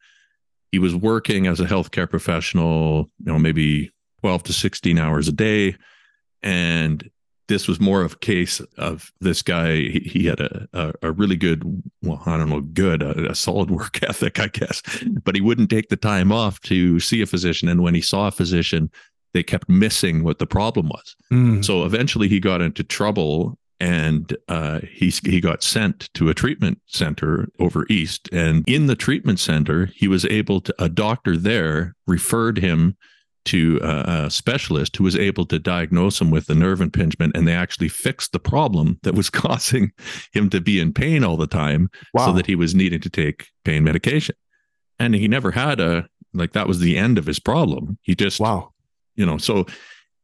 He 0.72 0.80
was 0.80 0.96
working 0.96 1.48
as 1.48 1.60
a 1.60 1.66
healthcare 1.66 2.10
professional, 2.10 3.10
you 3.20 3.32
know, 3.32 3.40
maybe 3.40 3.92
12 4.22 4.44
to 4.44 4.54
16 4.54 4.98
hours 4.98 5.28
a 5.28 5.32
day. 5.32 5.76
And 6.44 7.10
this 7.48 7.68
was 7.68 7.80
more 7.80 8.02
of 8.02 8.14
a 8.14 8.18
case 8.18 8.60
of 8.78 9.12
this 9.22 9.42
guy. 9.42 9.76
He, 9.76 10.00
he 10.00 10.26
had 10.26 10.42
a, 10.42 10.68
a, 10.74 10.94
a 11.04 11.12
really 11.12 11.38
good, 11.38 11.82
well, 12.04 12.22
I 12.26 12.36
don't 12.36 12.50
know, 12.50 12.62
good, 12.62 13.02
a, 13.02 13.32
a 13.32 13.36
solid 13.36 13.72
work 13.72 14.04
ethic, 14.04 14.40
I 14.40 14.48
guess, 14.48 14.82
but 15.24 15.36
he 15.36 15.42
wouldn't 15.42 15.70
take 15.70 15.88
the 15.88 15.96
time 15.96 16.32
off 16.32 16.60
to 16.62 17.00
see 17.00 17.22
a 17.22 17.26
physician. 17.26 17.70
And 17.70 17.82
when 17.82 17.96
he 17.96 18.02
saw 18.02 18.28
a 18.28 18.32
physician, 18.32 18.92
they 19.38 19.44
kept 19.44 19.70
missing 19.70 20.24
what 20.24 20.39
the 20.39 20.48
problem 20.48 20.89
was. 20.89 21.15
Mm. 21.32 21.63
So 21.63 21.86
eventually 21.86 22.27
he 22.27 22.39
got 22.39 22.60
into 22.60 22.84
trouble 22.84 23.60
and 23.79 24.36
uh, 24.48 24.79
he, 24.91 25.10
he 25.24 25.39
got 25.39 25.62
sent 25.62 26.12
to 26.15 26.27
a 26.29 26.34
treatment 26.34 26.79
center 26.88 27.48
over 27.60 27.86
east. 27.88 28.27
And 28.34 28.63
in 28.67 28.88
the 28.88 28.96
treatment 28.96 29.39
center, 29.39 29.91
he 29.94 30.08
was 30.08 30.25
able 30.25 30.60
to, 30.62 30.74
a 30.79 30.89
doctor 30.89 31.38
there 31.38 31.94
referred 32.08 32.58
him 32.58 32.98
to 33.46 33.79
a, 33.84 34.25
a 34.25 34.29
specialist 34.32 34.96
who 34.98 35.03
was 35.03 35.15
able 35.15 35.46
to 35.46 35.60
diagnose 35.60 36.20
him 36.20 36.32
with 36.32 36.48
the 36.48 36.56
nerve 36.56 36.82
impingement. 36.82 37.38
And 37.38 37.48
they 37.48 37.53
actually 37.53 37.89
fixed 37.89 38.32
the 38.32 38.39
problem 38.39 38.98
that 39.03 39.13
was 39.13 39.29
causing 39.44 39.91
him 40.34 40.50
to 40.50 40.60
be 40.60 40.79
in 40.79 40.94
pain 40.94 41.24
all 41.24 41.38
the 41.38 41.46
time 41.46 41.91
Wow. 42.15 42.25
so 42.25 42.34
that 42.34 42.48
he 42.48 42.56
was 42.56 42.74
needing 42.74 43.01
to 43.01 43.10
take 43.12 43.46
pain 43.63 43.84
medication. 43.84 44.36
And 44.98 45.13
he 45.13 45.27
never 45.27 45.51
had 45.51 45.79
a, 45.79 46.08
like, 46.34 46.53
that 46.53 46.67
was 46.67 46.79
the 46.79 46.98
end 46.98 47.20
of 47.20 47.27
his 47.27 47.39
problem. 47.39 48.00
He 48.01 48.15
just, 48.15 48.39
wow. 48.39 48.72
You 49.18 49.26
know 49.26 49.38
so 49.38 49.66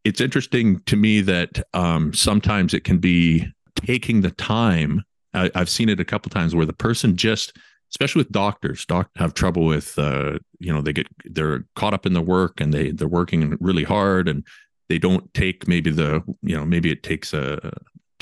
it's 0.04 0.22
interesting 0.22 0.80
to 0.82 0.96
me 0.96 1.22
that 1.22 1.64
um, 1.74 2.14
sometimes 2.14 2.74
it 2.74 2.84
can 2.84 2.98
be 2.98 3.48
taking 3.76 4.22
the 4.22 4.32
time. 4.32 5.04
I, 5.34 5.50
i've 5.56 5.70
seen 5.70 5.90
it 5.90 6.00
a 6.00 6.06
couple 6.06 6.30
times 6.30 6.56
where 6.56 6.66
the 6.66 6.74
person 6.74 7.18
just 7.18 7.58
especially 7.90 8.20
with 8.20 8.32
doctors 8.32 8.86
doc 8.86 9.10
have 9.16 9.34
trouble 9.34 9.66
with 9.66 9.98
uh, 9.98 10.38
you 10.60 10.72
know 10.72 10.82
they 10.82 10.94
get 10.94 11.08
they're 11.26 11.66
caught 11.76 11.94
up 11.94 12.06
in 12.06 12.14
the 12.14 12.22
work 12.22 12.62
and 12.62 12.74
they 12.74 12.92
they're 12.92 13.08
working 13.08 13.58
really 13.60 13.84
hard 13.84 14.28
and 14.28 14.46
they 14.90 15.00
don't 15.00 15.34
take 15.34 15.68
maybe 15.68 15.90
the 15.90 16.24
you 16.44 16.56
know 16.56 16.64
maybe 16.64 16.92
it 16.92 17.02
takes 17.02 17.34
a 17.34 17.72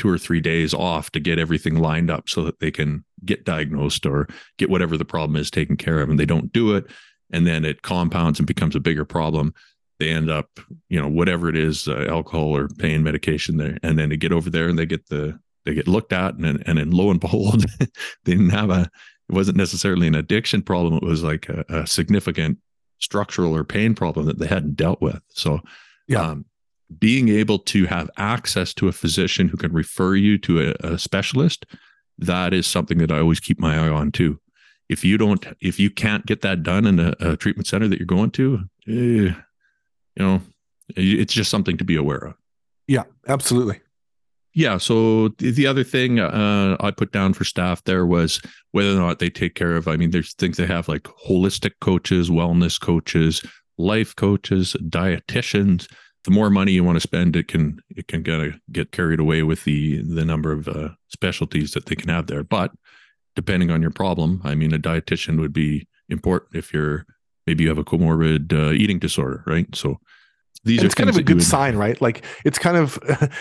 two 0.01 0.10
or 0.10 0.18
three 0.18 0.40
days 0.40 0.74
off 0.74 1.12
to 1.12 1.20
get 1.20 1.38
everything 1.38 1.75
lined 1.75 2.10
up 2.10 2.28
so 2.28 2.44
that 2.44 2.60
they 2.60 2.72
can 2.72 3.06
get 3.24 3.46
diagnosed 3.46 4.04
or 4.04 4.28
get 4.58 4.68
whatever 4.68 4.98
the 4.98 5.06
problem 5.06 5.36
is 5.36 5.51
taken 5.51 5.78
care 5.78 6.00
of 6.00 6.10
and 6.10 6.20
they 6.20 6.25
don't 6.25 6.51
do 6.51 6.75
it. 6.75 6.88
And 7.32 7.46
then 7.46 7.63
it 7.63 7.84
compounds 7.84 8.40
and 8.40 8.48
becomes 8.48 8.75
a 8.75 8.80
bigger 8.80 9.06
problem 9.06 9.54
they 10.01 10.10
end 10.10 10.29
up 10.29 10.60
you 10.89 11.00
know 11.00 11.08
whatever 11.08 11.48
it 11.48 11.55
is 11.55 11.88
uh, 11.88 12.05
alcohol 12.10 12.55
or 12.55 12.67
pain 12.79 13.03
medication 13.03 13.58
there 13.58 13.77
and 13.84 13.98
then 13.98 14.10
they 14.10 14.17
get 14.17 14.31
over 14.31 14.50
there 14.50 14.67
and 14.67 14.77
they 14.77 14.86
get 14.86 15.08
the 15.08 15.39
they 15.65 15.74
get 15.74 15.88
looked 15.88 16.13
at 16.13 16.36
and 16.36 16.63
and 16.65 16.77
then 16.77 16.91
lo 16.91 17.10
and 17.10 17.20
behold 17.20 17.65
they 17.79 17.88
didn't 18.25 18.50
have 18.50 18.70
a 18.70 18.89
it 19.29 19.36
wasn't 19.36 19.58
necessarily 19.58 20.08
an 20.08 20.15
addiction 20.15 20.62
problem 20.62 20.96
it 20.96 21.03
was 21.03 21.24
like 21.24 21.48
a, 21.50 21.63
a 21.70 21.88
significant 21.88 22.58
structural 23.01 23.55
or 23.55 23.63
pain 23.63 23.93
problem 23.93 24.27
that 24.27 24.39
they 24.39 24.48
hadn't 24.48 24.75
dealt 24.77 25.01
with. 25.01 25.22
So 25.29 25.60
yeah. 26.08 26.22
um, 26.22 26.46
being 26.98 27.29
able 27.29 27.60
to 27.60 27.86
have 27.86 28.10
access 28.17 28.74
to 28.75 28.88
a 28.88 28.91
physician 28.93 29.48
who 29.48 29.58
can 29.58 29.74
refer 29.74 30.15
you 30.15 30.38
to 30.38 30.70
a, 30.70 30.93
a, 30.93 30.98
specialist 30.98 31.65
that 32.17 32.53
is 32.53 32.67
something 32.67 33.00
that 33.00 33.12
i 33.12 33.17
always 33.20 33.39
keep 33.39 33.60
my 33.60 33.75
eye 33.75 33.89
on 33.89 34.12
too. 34.12 34.39
If 34.89 35.03
you 35.03 35.17
don't 35.17 35.43
if 35.62 35.79
you 35.79 35.89
can't 35.89 36.25
get 36.25 36.41
that 36.41 36.63
done 36.63 36.86
in 36.86 37.00
a, 37.00 37.15
a 37.20 37.38
treatment 37.38 37.67
center 37.67 37.88
that 37.88 37.98
you're 37.98 38.05
going 38.05 38.31
to 38.31 38.60
eh, 38.88 39.34
you 40.15 40.25
know 40.25 40.41
it's 40.96 41.34
just 41.34 41.50
something 41.50 41.77
to 41.77 41.86
be 41.86 41.96
aware 41.96 42.18
of. 42.18 42.34
Yeah 42.88 43.03
absolutely. 43.27 43.80
Yeah 44.53 44.77
so 44.77 45.30
the 45.38 45.65
other 45.65 45.84
thing 45.84 46.20
uh, 46.20 46.75
i 46.82 46.91
put 46.91 47.13
down 47.13 47.34
for 47.34 47.46
staff 47.46 47.82
there 47.86 48.06
was 48.06 48.41
whether 48.72 48.91
or 48.91 49.00
not 49.00 49.20
they 49.20 49.30
take 49.30 49.56
care 49.56 49.77
of 49.77 49.88
i 49.88 49.96
mean 49.96 50.12
there's 50.12 50.34
things 50.34 50.58
they 50.58 50.65
have 50.65 50.89
like 50.89 51.03
holistic 51.03 51.72
coaches 51.80 52.30
wellness 52.30 52.77
coaches 52.77 53.41
life 53.82 54.15
coaches 54.15 54.75
dietitians. 54.82 55.91
The 56.24 56.32
more 56.32 56.50
money 56.50 56.72
you 56.72 56.84
want 56.84 56.98
to 56.98 57.01
spend, 57.01 57.36
it 57.36 57.48
can 57.48 57.82
it 57.89 58.08
can 58.08 58.24
kind 58.24 58.44
of 58.44 58.60
get 58.72 58.91
carried 58.91 59.20
away 59.20 59.44
with 59.44 59.63
the 59.63 60.01
the 60.03 60.24
number 60.24 60.51
of 60.51 60.68
uh, 60.68 60.89
specialties 61.10 61.72
that 61.72 61.88
they 61.88 61.96
can 61.96 62.10
have 62.10 62.27
there. 62.27 62.44
But 62.44 62.72
depending 63.36 63.72
on 63.72 63.82
your 63.82 63.91
problem, 63.91 64.41
I 64.44 64.56
mean, 64.56 64.74
a 64.74 64.80
dietitian 64.80 65.39
would 65.39 65.53
be 65.53 65.88
important 66.10 66.56
if 66.56 66.74
you're 66.74 67.06
maybe 67.48 67.63
you 67.63 67.69
have 67.69 67.77
a 67.77 67.83
comorbid 67.83 68.53
uh, 68.53 68.71
eating 68.71 69.00
disorder, 69.00 69.43
right? 69.45 69.67
So 69.75 70.00
these 70.63 70.79
and 70.79 70.86
are 70.86 70.88
it's 70.88 70.95
kind 70.95 71.10
of 71.10 71.17
a 71.17 71.24
good 71.24 71.43
sign, 71.43 71.75
right? 71.75 72.00
Like 72.01 72.24
it's 72.45 72.60
kind 72.60 72.77
of 72.77 73.00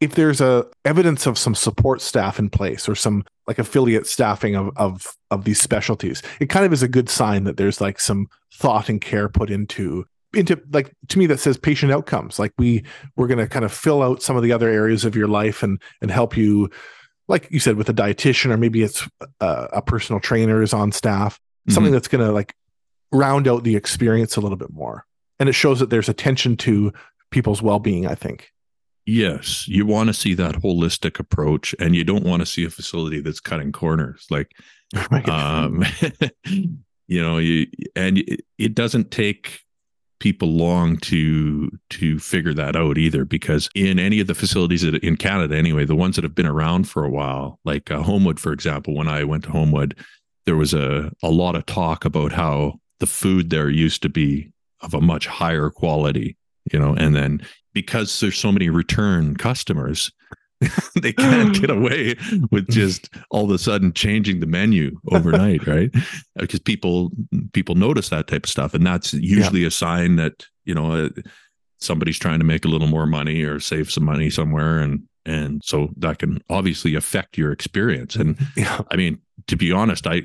if 0.00 0.14
there's 0.14 0.40
a 0.40 0.66
evidence 0.84 1.26
of 1.26 1.38
some 1.38 1.54
support 1.54 2.00
staff 2.00 2.38
in 2.38 2.50
place 2.50 2.88
or 2.88 2.94
some 2.94 3.24
like 3.46 3.58
affiliate 3.58 4.06
staffing 4.06 4.54
of 4.54 4.70
of 4.76 5.06
of 5.30 5.44
these 5.44 5.60
specialties, 5.60 6.22
it 6.40 6.48
kind 6.48 6.66
of 6.66 6.72
is 6.72 6.82
a 6.82 6.88
good 6.88 7.08
sign 7.08 7.44
that 7.44 7.56
there's 7.56 7.80
like 7.80 8.00
some 8.00 8.28
thought 8.52 8.88
and 8.88 9.00
care 9.00 9.28
put 9.28 9.50
into 9.50 10.04
into 10.34 10.60
like 10.72 10.92
to 11.08 11.18
me 11.18 11.26
that 11.26 11.40
says 11.40 11.56
patient 11.56 11.92
outcomes 11.92 12.38
like 12.38 12.52
we 12.58 12.84
we're 13.16 13.26
going 13.26 13.38
to 13.38 13.46
kind 13.46 13.64
of 13.64 13.72
fill 13.72 14.02
out 14.02 14.22
some 14.22 14.36
of 14.36 14.42
the 14.42 14.52
other 14.52 14.68
areas 14.68 15.04
of 15.04 15.16
your 15.16 15.28
life 15.28 15.62
and 15.62 15.80
and 16.02 16.10
help 16.10 16.36
you 16.36 16.68
like 17.28 17.48
you 17.50 17.58
said 17.58 17.76
with 17.76 17.88
a 17.88 17.94
dietitian 17.94 18.50
or 18.50 18.56
maybe 18.56 18.82
it's 18.82 19.08
a, 19.40 19.68
a 19.72 19.82
personal 19.82 20.20
trainer 20.20 20.62
is 20.62 20.74
on 20.74 20.92
staff 20.92 21.36
mm-hmm. 21.36 21.72
something 21.72 21.92
that's 21.92 22.08
going 22.08 22.24
to 22.24 22.32
like 22.32 22.54
round 23.12 23.48
out 23.48 23.64
the 23.64 23.76
experience 23.76 24.36
a 24.36 24.40
little 24.40 24.56
bit 24.56 24.72
more. 24.72 25.04
And 25.38 25.48
it 25.48 25.54
shows 25.54 25.80
that 25.80 25.90
there's 25.90 26.08
attention 26.08 26.56
to 26.58 26.92
people's 27.30 27.60
well-being 27.60 28.06
i 28.06 28.14
think. 28.14 28.52
Yes. 29.04 29.68
You 29.68 29.86
want 29.86 30.08
to 30.08 30.14
see 30.14 30.34
that 30.34 30.56
holistic 30.56 31.20
approach 31.20 31.74
and 31.78 31.94
you 31.94 32.02
don't 32.02 32.24
want 32.24 32.40
to 32.40 32.46
see 32.46 32.64
a 32.64 32.70
facility 32.70 33.20
that's 33.20 33.40
cutting 33.40 33.70
corners. 33.70 34.26
Like 34.30 34.52
um 35.28 35.84
you 37.08 37.22
know 37.22 37.38
you 37.38 37.66
and 37.94 38.18
it, 38.18 38.44
it 38.58 38.74
doesn't 38.74 39.10
take 39.10 39.60
people 40.18 40.48
long 40.48 40.96
to 40.96 41.70
to 41.90 42.18
figure 42.18 42.54
that 42.54 42.74
out 42.74 42.96
either 42.96 43.24
because 43.24 43.68
in 43.74 43.98
any 43.98 44.18
of 44.20 44.26
the 44.26 44.34
facilities 44.34 44.82
that, 44.82 44.94
in 45.04 45.16
Canada 45.16 45.56
anyway 45.56 45.84
the 45.84 45.96
ones 45.96 46.16
that 46.16 46.24
have 46.24 46.34
been 46.34 46.46
around 46.46 46.88
for 46.88 47.04
a 47.04 47.10
while 47.10 47.58
like 47.64 47.90
uh, 47.90 48.02
Homewood 48.02 48.40
for 48.40 48.52
example 48.52 48.94
when 48.94 49.08
I 49.08 49.24
went 49.24 49.44
to 49.44 49.50
Homewood 49.50 49.96
there 50.46 50.56
was 50.56 50.72
a 50.72 51.12
a 51.22 51.30
lot 51.30 51.56
of 51.56 51.66
talk 51.66 52.04
about 52.04 52.32
how 52.32 52.74
the 53.00 53.06
food 53.06 53.50
there 53.50 53.68
used 53.68 54.02
to 54.02 54.08
be 54.08 54.50
of 54.80 54.94
a 54.94 55.00
much 55.00 55.26
higher 55.26 55.70
quality 55.70 56.36
you 56.72 56.78
know 56.78 56.94
and 56.94 57.14
then 57.14 57.40
because 57.72 58.20
there's 58.20 58.38
so 58.38 58.52
many 58.52 58.68
return 58.68 59.36
customers 59.36 60.10
they 61.02 61.12
can't 61.12 61.58
get 61.60 61.70
away 61.70 62.16
with 62.50 62.68
just 62.68 63.10
all 63.30 63.44
of 63.44 63.50
a 63.50 63.58
sudden 63.58 63.92
changing 63.92 64.40
the 64.40 64.46
menu 64.46 64.98
overnight, 65.12 65.66
right? 65.66 65.90
Because 66.36 66.60
people 66.60 67.10
people 67.52 67.74
notice 67.74 68.08
that 68.08 68.26
type 68.26 68.44
of 68.44 68.50
stuff, 68.50 68.74
and 68.74 68.86
that's 68.86 69.12
usually 69.12 69.62
yeah. 69.62 69.68
a 69.68 69.70
sign 69.70 70.16
that 70.16 70.46
you 70.64 70.74
know 70.74 70.92
uh, 70.92 71.08
somebody's 71.78 72.18
trying 72.18 72.38
to 72.38 72.44
make 72.44 72.64
a 72.64 72.68
little 72.68 72.88
more 72.88 73.06
money 73.06 73.42
or 73.42 73.60
save 73.60 73.90
some 73.90 74.04
money 74.04 74.30
somewhere, 74.30 74.78
and 74.78 75.02
and 75.26 75.62
so 75.64 75.90
that 75.98 76.18
can 76.18 76.42
obviously 76.48 76.94
affect 76.94 77.36
your 77.36 77.52
experience. 77.52 78.16
And 78.16 78.38
yeah. 78.56 78.80
I 78.90 78.96
mean, 78.96 79.18
to 79.48 79.56
be 79.56 79.72
honest, 79.72 80.06
I 80.06 80.22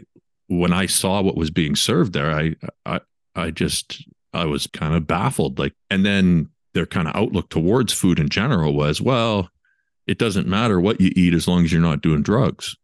when 0.51 0.73
I 0.73 0.85
saw 0.85 1.21
what 1.21 1.37
was 1.37 1.49
being 1.49 1.75
served 1.75 2.11
there, 2.11 2.29
I 2.29 2.55
I 2.85 2.99
I 3.35 3.51
just 3.51 4.05
I 4.33 4.45
was 4.45 4.67
kind 4.67 4.95
of 4.95 5.07
baffled. 5.07 5.57
Like, 5.57 5.73
and 5.89 6.05
then 6.05 6.49
their 6.73 6.85
kind 6.85 7.07
of 7.07 7.15
outlook 7.15 7.49
towards 7.49 7.93
food 7.93 8.19
in 8.19 8.29
general 8.29 8.73
was, 8.73 9.01
well, 9.01 9.49
it 10.07 10.17
doesn't 10.17 10.47
matter 10.47 10.79
what 10.79 10.99
you 10.99 11.11
eat 11.15 11.33
as 11.33 11.47
long 11.47 11.63
as 11.63 11.71
you're 11.71 11.81
not 11.81 12.01
doing 12.01 12.21
drugs. 12.21 12.75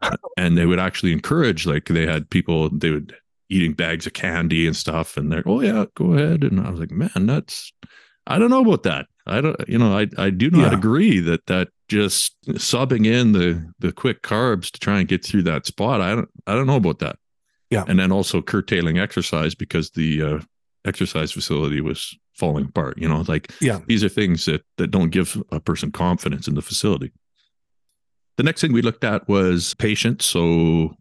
and 0.36 0.56
they 0.56 0.66
would 0.66 0.78
actually 0.78 1.12
encourage, 1.12 1.66
like 1.66 1.86
they 1.86 2.06
had 2.06 2.30
people, 2.30 2.70
they 2.70 2.90
would 2.90 3.14
eating 3.50 3.74
bags 3.74 4.06
of 4.06 4.14
candy 4.14 4.66
and 4.66 4.74
stuff, 4.74 5.18
and 5.18 5.30
they're, 5.30 5.42
oh 5.46 5.60
yeah, 5.60 5.84
go 5.94 6.14
ahead. 6.14 6.42
And 6.42 6.60
I 6.60 6.70
was 6.70 6.80
like, 6.80 6.90
man, 6.90 7.26
that's, 7.26 7.72
I 8.26 8.38
don't 8.38 8.50
know 8.50 8.62
about 8.62 8.84
that. 8.84 9.06
I 9.26 9.40
don't, 9.40 9.56
you 9.68 9.78
know, 9.78 9.96
I 9.96 10.08
I 10.18 10.30
do 10.30 10.50
not 10.50 10.72
yeah. 10.72 10.78
agree 10.78 11.20
that 11.20 11.46
that 11.46 11.68
just 11.88 12.40
subbing 12.46 13.06
in 13.06 13.32
the 13.32 13.72
the 13.78 13.92
quick 13.92 14.22
carbs 14.22 14.70
to 14.70 14.80
try 14.80 14.98
and 14.98 15.08
get 15.08 15.24
through 15.24 15.42
that 15.44 15.66
spot. 15.66 16.00
I 16.00 16.14
don't 16.14 16.28
I 16.46 16.54
don't 16.54 16.66
know 16.66 16.76
about 16.76 16.98
that. 17.00 17.16
Yeah, 17.70 17.84
and 17.86 17.98
then 17.98 18.12
also 18.12 18.42
curtailing 18.42 18.98
exercise 18.98 19.54
because 19.54 19.90
the 19.90 20.22
uh, 20.22 20.38
exercise 20.84 21.32
facility 21.32 21.80
was 21.80 22.16
falling 22.34 22.66
apart. 22.66 22.98
You 22.98 23.08
know, 23.08 23.24
like 23.28 23.52
yeah, 23.60 23.80
these 23.86 24.02
are 24.02 24.08
things 24.08 24.44
that 24.46 24.64
that 24.78 24.88
don't 24.88 25.10
give 25.10 25.40
a 25.50 25.60
person 25.60 25.92
confidence 25.92 26.48
in 26.48 26.54
the 26.54 26.62
facility. 26.62 27.12
The 28.36 28.42
next 28.42 28.60
thing 28.60 28.72
we 28.72 28.82
looked 28.82 29.04
at 29.04 29.28
was 29.28 29.74
patients, 29.74 30.24
so 30.24 30.96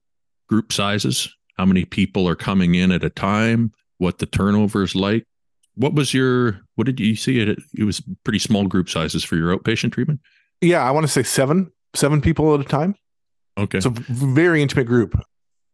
group 0.47 0.73
sizes, 0.73 1.33
how 1.57 1.65
many 1.65 1.85
people 1.85 2.27
are 2.27 2.35
coming 2.35 2.75
in 2.75 2.91
at 2.91 3.03
a 3.03 3.09
time, 3.09 3.71
what 3.97 4.17
the 4.17 4.25
turnover 4.25 4.83
is 4.83 4.95
like. 4.95 5.25
What 5.75 5.93
was 5.93 6.13
your 6.13 6.59
what 6.81 6.87
did 6.87 6.99
you 6.99 7.15
see 7.15 7.39
it 7.39 7.59
it 7.77 7.83
was 7.83 8.01
pretty 8.23 8.39
small 8.39 8.65
group 8.65 8.89
sizes 8.89 9.23
for 9.23 9.35
your 9.35 9.55
outpatient 9.55 9.91
treatment? 9.91 10.19
Yeah, 10.61 10.83
I 10.83 10.89
want 10.89 11.03
to 11.03 11.11
say 11.11 11.21
7 11.21 11.71
7 11.93 12.21
people 12.21 12.55
at 12.55 12.59
a 12.59 12.63
time. 12.63 12.95
Okay. 13.55 13.79
So 13.79 13.91
very 13.91 14.63
intimate 14.63 14.87
group. 14.87 15.13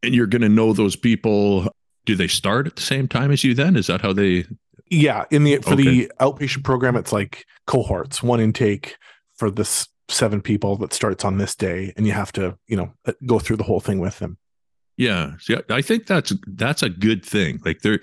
And 0.04 0.14
you're 0.14 0.28
going 0.28 0.42
to 0.42 0.50
know 0.50 0.74
those 0.74 0.98
people 0.98 1.72
do 2.06 2.18
they 2.18 2.28
start 2.28 2.68
at 2.68 2.76
the 2.76 2.82
same 2.82 3.08
time 3.08 3.32
as 3.32 3.46
you 3.46 3.54
then? 3.54 3.78
Is 3.78 3.88
that 3.88 4.02
how 4.02 4.12
they 4.12 4.46
yeah, 4.90 5.24
in 5.32 5.46
the 5.46 5.58
for 5.60 5.76
okay. 5.76 5.84
the 5.84 6.12
outpatient 6.20 6.66
program, 6.66 6.98
it's 6.98 7.14
like 7.14 7.46
cohorts, 7.68 8.22
one 8.22 8.42
intake 8.42 8.98
for 9.36 9.50
this 9.50 9.88
seven 10.10 10.42
people 10.42 10.76
that 10.78 10.92
starts 10.92 11.24
on 11.24 11.38
this 11.38 11.56
day, 11.56 11.94
and 11.96 12.06
you 12.06 12.12
have 12.12 12.34
to, 12.34 12.58
you 12.68 12.76
know, 12.76 12.92
uh, 13.06 13.14
go 13.26 13.40
through 13.40 13.58
the 13.58 13.64
whole 13.64 13.80
thing 13.80 14.00
with 14.00 14.20
them. 14.20 14.38
Yeah, 14.98 15.36
yeah, 15.48 15.60
I 15.70 15.82
think 15.82 16.06
that's 16.06 16.34
that's 16.48 16.84
a 16.84 16.90
good 16.90 17.26
thing. 17.26 17.62
Like 17.64 17.82
there, 17.82 18.00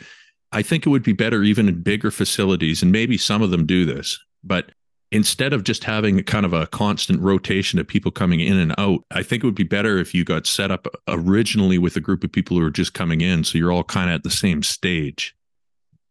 I 0.55 0.63
think 0.63 0.87
it 0.87 0.89
would 0.89 1.03
be 1.03 1.13
better 1.13 1.43
even 1.43 1.69
in 1.69 1.83
bigger 1.83 2.11
facilities, 2.11 2.83
and 2.83 2.93
maybe 2.93 3.19
some 3.19 3.43
of 3.43 3.51
them 3.51 3.67
do 3.67 3.85
this, 3.85 4.19
but 4.43 4.71
instead 5.11 5.53
of 5.53 5.65
just 5.65 5.85
having 5.85 6.23
kind 6.25 6.47
of 6.47 6.53
a 6.53 6.67
constant 6.69 7.21
rotation 7.21 7.79
of 7.79 7.87
people 7.87 8.11
coming 8.11 8.41
in 8.41 8.59
and 8.59 8.75
out, 8.79 9.05
I 9.11 9.23
think 9.23 9.43
it 9.43 9.47
would 9.47 9.55
be 9.55 9.63
better 9.63 9.99
if 9.99 10.15
you 10.15 10.25
got 10.25 10.47
set 10.47 10.71
up 10.71 10.87
originally 11.07 11.79
with 11.79 11.97
a 11.97 12.01
group 12.01 12.25
of 12.25 12.33
people 12.33 12.57
who 12.59 12.65
are 12.65 12.71
just 12.71 12.95
coming 12.95 13.21
in. 13.21 13.45
So 13.45 13.59
you're 13.59 13.71
all 13.71 13.85
kind 13.85 14.11
of 14.11 14.15
at 14.15 14.23
the 14.25 14.31
same 14.31 14.63
stage. 14.63 15.35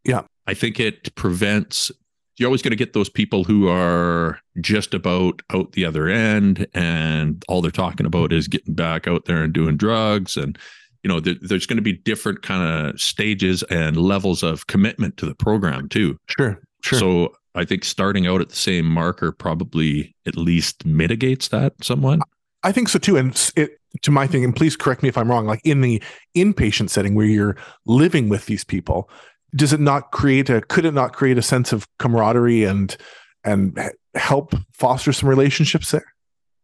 Yeah. 0.05 0.21
I 0.47 0.53
think 0.53 0.79
it 0.79 1.13
prevents 1.15 1.91
you're 2.37 2.47
always 2.47 2.61
going 2.61 2.71
to 2.71 2.77
get 2.77 2.93
those 2.93 3.09
people 3.09 3.43
who 3.43 3.67
are 3.67 4.39
just 4.59 4.93
about 4.93 5.41
out 5.53 5.73
the 5.73 5.85
other 5.85 6.07
end 6.07 6.65
and 6.73 7.43
all 7.47 7.61
they're 7.61 7.71
talking 7.71 8.05
about 8.05 8.33
is 8.33 8.47
getting 8.47 8.73
back 8.73 9.07
out 9.07 9.25
there 9.25 9.43
and 9.43 9.53
doing 9.53 9.77
drugs 9.77 10.35
and 10.35 10.57
you 11.03 11.09
know 11.09 11.19
there, 11.19 11.35
there's 11.41 11.65
going 11.65 11.77
to 11.77 11.83
be 11.83 11.93
different 11.93 12.41
kind 12.41 12.87
of 12.87 12.99
stages 12.99 13.63
and 13.63 13.97
levels 13.97 14.43
of 14.43 14.67
commitment 14.67 15.17
to 15.17 15.25
the 15.25 15.35
program 15.35 15.89
too. 15.89 16.17
Sure 16.27 16.61
sure. 16.81 16.99
So 16.99 17.33
i 17.55 17.63
think 17.63 17.83
starting 17.83 18.27
out 18.27 18.41
at 18.41 18.49
the 18.49 18.55
same 18.55 18.85
marker 18.85 19.31
probably 19.31 20.15
at 20.25 20.35
least 20.35 20.85
mitigates 20.85 21.49
that 21.49 21.73
somewhat. 21.83 22.19
I 22.63 22.71
think 22.71 22.89
so 22.89 22.97
too 22.99 23.17
and 23.17 23.51
it 23.55 23.77
to 24.01 24.11
my 24.11 24.25
thinking 24.25 24.53
please 24.53 24.75
correct 24.75 25.03
me 25.03 25.09
if 25.09 25.17
i'm 25.17 25.29
wrong 25.29 25.45
like 25.45 25.61
in 25.63 25.81
the 25.81 26.01
inpatient 26.35 26.89
setting 26.89 27.13
where 27.13 27.25
you're 27.25 27.55
living 27.85 28.27
with 28.27 28.47
these 28.47 28.63
people 28.63 29.07
does 29.55 29.73
it 29.73 29.79
not 29.79 30.11
create 30.11 30.49
a 30.49 30.61
could 30.61 30.85
it 30.85 30.93
not 30.93 31.13
create 31.13 31.37
a 31.37 31.41
sense 31.41 31.71
of 31.71 31.87
camaraderie 31.99 32.63
and 32.63 32.97
and 33.43 33.77
help 34.15 34.55
foster 34.71 35.11
some 35.11 35.27
relationships 35.27 35.91
there? 35.91 36.05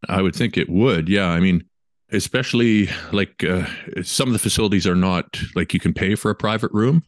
I 0.07 0.21
would 0.21 0.35
think 0.35 0.57
it 0.57 0.69
would 0.69 1.09
yeah. 1.09 1.27
I 1.27 1.39
mean 1.39 1.65
especially 2.11 2.89
like 3.11 3.43
uh, 3.43 3.65
some 4.03 4.29
of 4.29 4.33
the 4.33 4.39
facilities 4.39 4.87
are 4.87 4.95
not 4.95 5.39
like 5.55 5.73
you 5.73 5.79
can 5.79 5.93
pay 5.93 6.15
for 6.15 6.31
a 6.31 6.35
private 6.35 6.71
room 6.71 7.03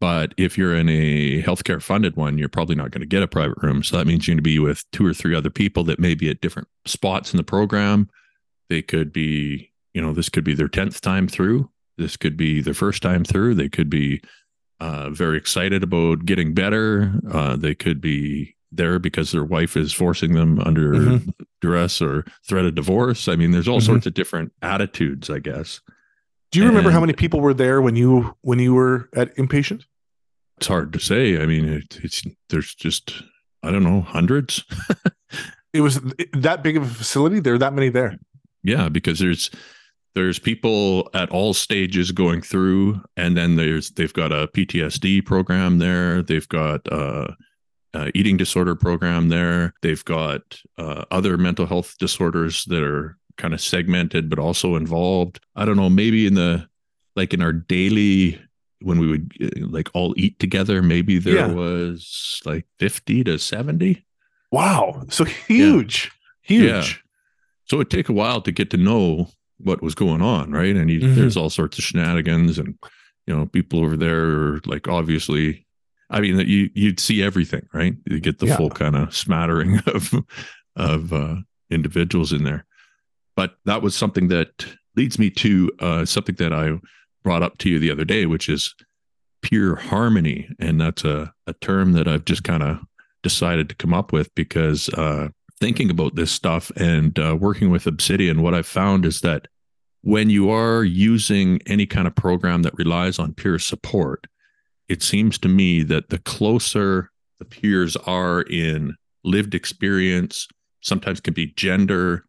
But 0.00 0.34
if 0.36 0.56
you're 0.56 0.76
in 0.76 0.88
a 0.88 1.42
healthcare 1.42 1.82
funded 1.82 2.16
one, 2.16 2.38
you're 2.38 2.48
probably 2.48 2.76
not 2.76 2.90
going 2.92 3.00
to 3.00 3.06
get 3.06 3.22
a 3.22 3.28
private 3.28 3.58
room. 3.62 3.82
So 3.82 3.96
that 3.96 4.06
means 4.06 4.26
you're 4.28 4.34
going 4.34 4.44
to 4.44 4.50
be 4.50 4.58
with 4.60 4.84
two 4.92 5.06
or 5.06 5.14
three 5.14 5.34
other 5.34 5.50
people 5.50 5.84
that 5.84 5.98
may 5.98 6.14
be 6.14 6.30
at 6.30 6.40
different 6.40 6.68
spots 6.86 7.32
in 7.32 7.36
the 7.36 7.44
program. 7.44 8.08
They 8.68 8.82
could 8.82 9.12
be, 9.12 9.72
you 9.94 10.02
know, 10.02 10.12
this 10.12 10.28
could 10.28 10.44
be 10.44 10.54
their 10.54 10.68
10th 10.68 11.00
time 11.00 11.28
through. 11.28 11.70
This 11.96 12.16
could 12.16 12.36
be 12.36 12.60
their 12.62 12.74
first 12.74 13.02
time 13.02 13.24
through. 13.24 13.54
They 13.56 13.68
could 13.68 13.90
be 13.90 14.22
uh, 14.80 15.10
very 15.10 15.38
excited 15.38 15.82
about 15.82 16.26
getting 16.26 16.54
better. 16.54 17.14
Uh, 17.32 17.56
they 17.56 17.74
could 17.74 18.00
be 18.00 18.54
there 18.70 18.98
because 18.98 19.32
their 19.32 19.44
wife 19.44 19.76
is 19.76 19.92
forcing 19.92 20.34
them 20.34 20.60
under 20.60 20.92
mm-hmm. 20.92 21.30
duress 21.60 22.02
or 22.02 22.24
threat 22.46 22.64
of 22.64 22.74
divorce. 22.74 23.28
I 23.28 23.36
mean, 23.36 23.50
there's 23.50 23.68
all 23.68 23.78
mm-hmm. 23.78 23.86
sorts 23.86 24.06
of 24.06 24.14
different 24.14 24.52
attitudes, 24.62 25.30
I 25.30 25.38
guess. 25.38 25.80
Do 26.50 26.58
you 26.58 26.64
and 26.64 26.70
remember 26.70 26.90
how 26.90 27.00
many 27.00 27.12
people 27.12 27.40
were 27.40 27.54
there 27.54 27.82
when 27.82 27.96
you 27.96 28.34
when 28.40 28.58
you 28.58 28.74
were 28.74 29.08
at 29.14 29.34
inpatient? 29.36 29.84
It's 30.56 30.66
hard 30.66 30.92
to 30.94 30.98
say. 30.98 31.40
I 31.40 31.46
mean, 31.46 31.68
it, 31.68 31.98
it's 32.02 32.22
there's 32.48 32.74
just 32.74 33.22
I 33.62 33.70
don't 33.70 33.84
know 33.84 34.00
hundreds. 34.00 34.64
it 35.72 35.82
was 35.82 36.00
that 36.32 36.62
big 36.62 36.76
of 36.76 36.84
a 36.84 36.94
facility. 36.94 37.40
There 37.40 37.54
are 37.54 37.58
that 37.58 37.74
many 37.74 37.90
there. 37.90 38.18
Yeah, 38.62 38.88
because 38.88 39.18
there's 39.18 39.50
there's 40.14 40.38
people 40.38 41.10
at 41.14 41.30
all 41.30 41.54
stages 41.54 42.12
going 42.12 42.42
through, 42.42 43.00
and 43.16 43.36
then 43.36 43.56
there's 43.56 43.90
they've 43.90 44.12
got 44.12 44.32
a 44.32 44.48
PTSD 44.48 45.24
program 45.24 45.78
there. 45.78 46.22
They've 46.22 46.48
got 46.48 46.90
uh, 46.90 47.28
uh, 47.94 48.10
eating 48.14 48.36
disorder 48.36 48.74
program 48.74 49.28
there. 49.28 49.74
They've 49.82 50.04
got 50.04 50.60
uh, 50.76 51.04
other 51.10 51.36
mental 51.36 51.66
health 51.66 51.96
disorders 51.98 52.64
that 52.66 52.82
are 52.82 53.18
kind 53.38 53.54
of 53.54 53.60
segmented 53.60 54.28
but 54.28 54.38
also 54.38 54.74
involved 54.74 55.40
i 55.56 55.64
don't 55.64 55.76
know 55.76 55.88
maybe 55.88 56.26
in 56.26 56.34
the 56.34 56.68
like 57.16 57.32
in 57.32 57.40
our 57.40 57.52
daily 57.52 58.38
when 58.80 58.98
we 58.98 59.06
would 59.06 59.32
uh, 59.40 59.66
like 59.66 59.88
all 59.94 60.12
eat 60.18 60.38
together 60.38 60.82
maybe 60.82 61.18
there 61.18 61.36
yeah. 61.36 61.46
was 61.46 62.42
like 62.44 62.66
50 62.78 63.24
to 63.24 63.38
70 63.38 64.04
wow 64.50 65.02
so 65.08 65.24
huge 65.24 66.10
yeah. 66.48 66.56
huge 66.56 66.94
yeah. 66.94 67.00
so 67.64 67.76
it'd 67.76 67.90
take 67.90 68.08
a 68.08 68.12
while 68.12 68.42
to 68.42 68.52
get 68.52 68.70
to 68.70 68.76
know 68.76 69.28
what 69.58 69.82
was 69.82 69.94
going 69.94 70.20
on 70.20 70.50
right 70.50 70.76
and 70.76 70.90
you, 70.90 71.00
mm-hmm. 71.00 71.14
there's 71.14 71.36
all 71.36 71.50
sorts 71.50 71.78
of 71.78 71.84
shenanigans 71.84 72.58
and 72.58 72.76
you 73.26 73.36
know 73.36 73.46
people 73.46 73.80
over 73.80 73.96
there 73.96 74.60
like 74.66 74.88
obviously 74.88 75.64
i 76.10 76.20
mean 76.20 76.36
that 76.36 76.46
you 76.46 76.70
you'd 76.74 77.00
see 77.00 77.22
everything 77.22 77.66
right 77.72 77.94
you 78.06 78.20
get 78.20 78.38
the 78.38 78.46
yeah. 78.46 78.56
full 78.56 78.70
kind 78.70 78.96
of 78.96 79.14
smattering 79.14 79.78
of 79.86 80.12
of 80.76 81.12
uh 81.12 81.36
individuals 81.70 82.32
in 82.32 82.44
there 82.44 82.64
but 83.38 83.56
that 83.66 83.82
was 83.82 83.94
something 83.94 84.26
that 84.28 84.66
leads 84.96 85.16
me 85.16 85.30
to 85.30 85.70
uh, 85.78 86.04
something 86.04 86.34
that 86.34 86.52
I 86.52 86.72
brought 87.22 87.44
up 87.44 87.56
to 87.58 87.70
you 87.70 87.78
the 87.78 87.92
other 87.92 88.04
day, 88.04 88.26
which 88.26 88.48
is 88.48 88.74
peer 89.42 89.76
harmony. 89.76 90.50
And 90.58 90.80
that's 90.80 91.04
a, 91.04 91.32
a 91.46 91.52
term 91.52 91.92
that 91.92 92.08
I've 92.08 92.24
just 92.24 92.42
kind 92.42 92.64
of 92.64 92.80
decided 93.22 93.68
to 93.68 93.76
come 93.76 93.94
up 93.94 94.10
with 94.10 94.34
because 94.34 94.88
uh, 94.88 95.28
thinking 95.60 95.88
about 95.88 96.16
this 96.16 96.32
stuff 96.32 96.72
and 96.76 97.16
uh, 97.16 97.36
working 97.38 97.70
with 97.70 97.86
Obsidian, 97.86 98.42
what 98.42 98.54
I've 98.54 98.66
found 98.66 99.06
is 99.06 99.20
that 99.20 99.46
when 100.02 100.30
you 100.30 100.50
are 100.50 100.82
using 100.82 101.60
any 101.64 101.86
kind 101.86 102.08
of 102.08 102.16
program 102.16 102.62
that 102.62 102.76
relies 102.76 103.20
on 103.20 103.34
peer 103.34 103.60
support, 103.60 104.26
it 104.88 105.02
seems 105.02 105.38
to 105.38 105.48
me 105.48 105.82
that 105.82 106.08
the 106.08 106.18
closer 106.18 107.10
the 107.38 107.44
peers 107.44 107.96
are 107.96 108.42
in 108.42 108.96
lived 109.24 109.54
experience, 109.54 110.48
sometimes 110.80 111.20
can 111.20 111.34
be 111.34 111.52
gender, 111.56 112.24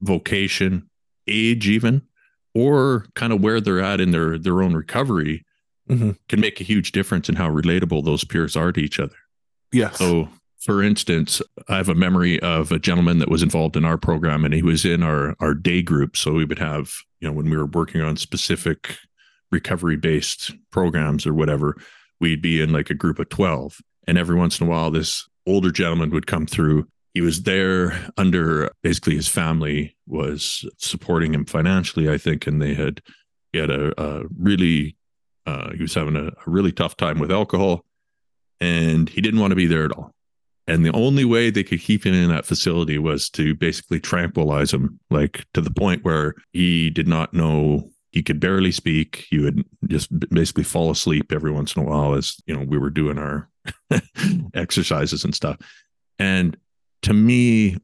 vocation, 0.00 0.88
age, 1.26 1.68
even, 1.68 2.02
or 2.54 3.06
kind 3.14 3.32
of 3.32 3.40
where 3.40 3.60
they're 3.60 3.80
at 3.80 4.00
in 4.00 4.10
their 4.10 4.38
their 4.38 4.62
own 4.62 4.74
recovery, 4.74 5.44
mm-hmm. 5.88 6.12
can 6.28 6.40
make 6.40 6.60
a 6.60 6.64
huge 6.64 6.92
difference 6.92 7.28
in 7.28 7.36
how 7.36 7.50
relatable 7.50 8.04
those 8.04 8.24
peers 8.24 8.56
are 8.56 8.72
to 8.72 8.80
each 8.80 9.00
other. 9.00 9.16
Yes. 9.72 9.98
So, 9.98 10.28
for 10.58 10.82
instance, 10.82 11.40
I 11.68 11.76
have 11.76 11.88
a 11.88 11.94
memory 11.94 12.38
of 12.40 12.70
a 12.70 12.78
gentleman 12.78 13.18
that 13.18 13.30
was 13.30 13.42
involved 13.42 13.76
in 13.76 13.84
our 13.84 13.96
program, 13.96 14.44
and 14.44 14.54
he 14.54 14.62
was 14.62 14.84
in 14.84 15.02
our 15.02 15.34
our 15.40 15.54
day 15.54 15.82
group. 15.82 16.16
So 16.16 16.32
we 16.32 16.44
would 16.44 16.58
have, 16.58 16.92
you 17.20 17.28
know, 17.28 17.32
when 17.32 17.48
we 17.48 17.56
were 17.56 17.66
working 17.66 18.00
on 18.00 18.16
specific 18.16 18.98
recovery 19.50 19.96
based 19.96 20.52
programs 20.70 21.26
or 21.26 21.34
whatever, 21.34 21.76
we'd 22.22 22.40
be 22.40 22.62
in 22.62 22.72
like 22.72 22.88
a 22.88 22.94
group 22.94 23.18
of 23.18 23.28
twelve, 23.28 23.78
and 24.06 24.16
every 24.16 24.36
once 24.36 24.58
in 24.58 24.66
a 24.66 24.70
while, 24.70 24.90
this 24.90 25.28
older 25.46 25.70
gentleman 25.70 26.10
would 26.10 26.26
come 26.26 26.46
through 26.46 26.86
he 27.14 27.20
was 27.20 27.42
there 27.42 28.08
under 28.16 28.70
basically 28.82 29.14
his 29.14 29.28
family 29.28 29.96
was 30.06 30.64
supporting 30.78 31.34
him 31.34 31.44
financially, 31.44 32.08
I 32.08 32.18
think, 32.18 32.46
and 32.46 32.60
they 32.60 32.74
had 32.74 33.02
he 33.52 33.58
had 33.58 33.70
a, 33.70 33.92
a 34.02 34.24
really 34.38 34.96
uh, 35.46 35.72
he 35.72 35.82
was 35.82 35.94
having 35.94 36.16
a, 36.16 36.28
a 36.28 36.32
really 36.46 36.72
tough 36.72 36.96
time 36.96 37.18
with 37.18 37.30
alcohol, 37.30 37.84
and 38.60 39.08
he 39.08 39.20
didn't 39.20 39.40
want 39.40 39.50
to 39.50 39.56
be 39.56 39.66
there 39.66 39.84
at 39.84 39.92
all. 39.92 40.12
And 40.66 40.86
the 40.86 40.92
only 40.92 41.24
way 41.24 41.50
they 41.50 41.64
could 41.64 41.80
keep 41.80 42.06
him 42.06 42.14
in 42.14 42.28
that 42.28 42.46
facility 42.46 42.96
was 42.96 43.28
to 43.30 43.54
basically 43.54 44.00
tranquilize 44.00 44.72
him, 44.72 45.00
like 45.10 45.44
to 45.54 45.60
the 45.60 45.72
point 45.72 46.04
where 46.04 46.34
he 46.52 46.88
did 46.88 47.08
not 47.08 47.34
know 47.34 47.90
he 48.12 48.22
could 48.22 48.38
barely 48.38 48.70
speak. 48.70 49.26
He 49.30 49.38
would 49.38 49.64
just 49.88 50.16
basically 50.28 50.64
fall 50.64 50.90
asleep 50.90 51.32
every 51.32 51.50
once 51.50 51.74
in 51.74 51.82
a 51.82 51.86
while 51.86 52.14
as 52.14 52.36
you 52.46 52.54
know 52.54 52.64
we 52.64 52.78
were 52.78 52.90
doing 52.90 53.18
our 53.18 53.48
exercises 54.54 55.24
and 55.24 55.34
stuff. 55.34 55.56
And 56.18 56.56
to 57.02 57.14
me, 57.14 57.78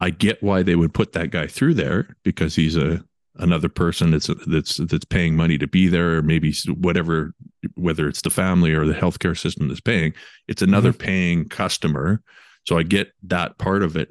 I 0.00 0.10
get 0.10 0.42
why 0.42 0.62
they 0.62 0.76
would 0.76 0.92
put 0.92 1.12
that 1.12 1.30
guy 1.30 1.46
through 1.46 1.74
there 1.74 2.16
because 2.24 2.54
he's 2.54 2.76
a 2.76 3.02
another 3.36 3.68
person 3.68 4.10
that's 4.10 4.28
that's 4.46 4.78
that's 4.78 5.04
paying 5.04 5.36
money 5.36 5.58
to 5.58 5.68
be 5.68 5.86
there, 5.86 6.18
or 6.18 6.22
maybe 6.22 6.52
whatever, 6.74 7.32
whether 7.74 8.08
it's 8.08 8.22
the 8.22 8.30
family 8.30 8.72
or 8.72 8.84
the 8.84 8.94
healthcare 8.94 9.38
system 9.38 9.68
that's 9.68 9.80
paying, 9.80 10.12
it's 10.48 10.62
another 10.62 10.90
mm-hmm. 10.90 11.06
paying 11.06 11.48
customer. 11.48 12.20
So 12.66 12.76
I 12.76 12.82
get 12.82 13.12
that 13.22 13.58
part 13.58 13.82
of 13.82 13.96
it, 13.96 14.10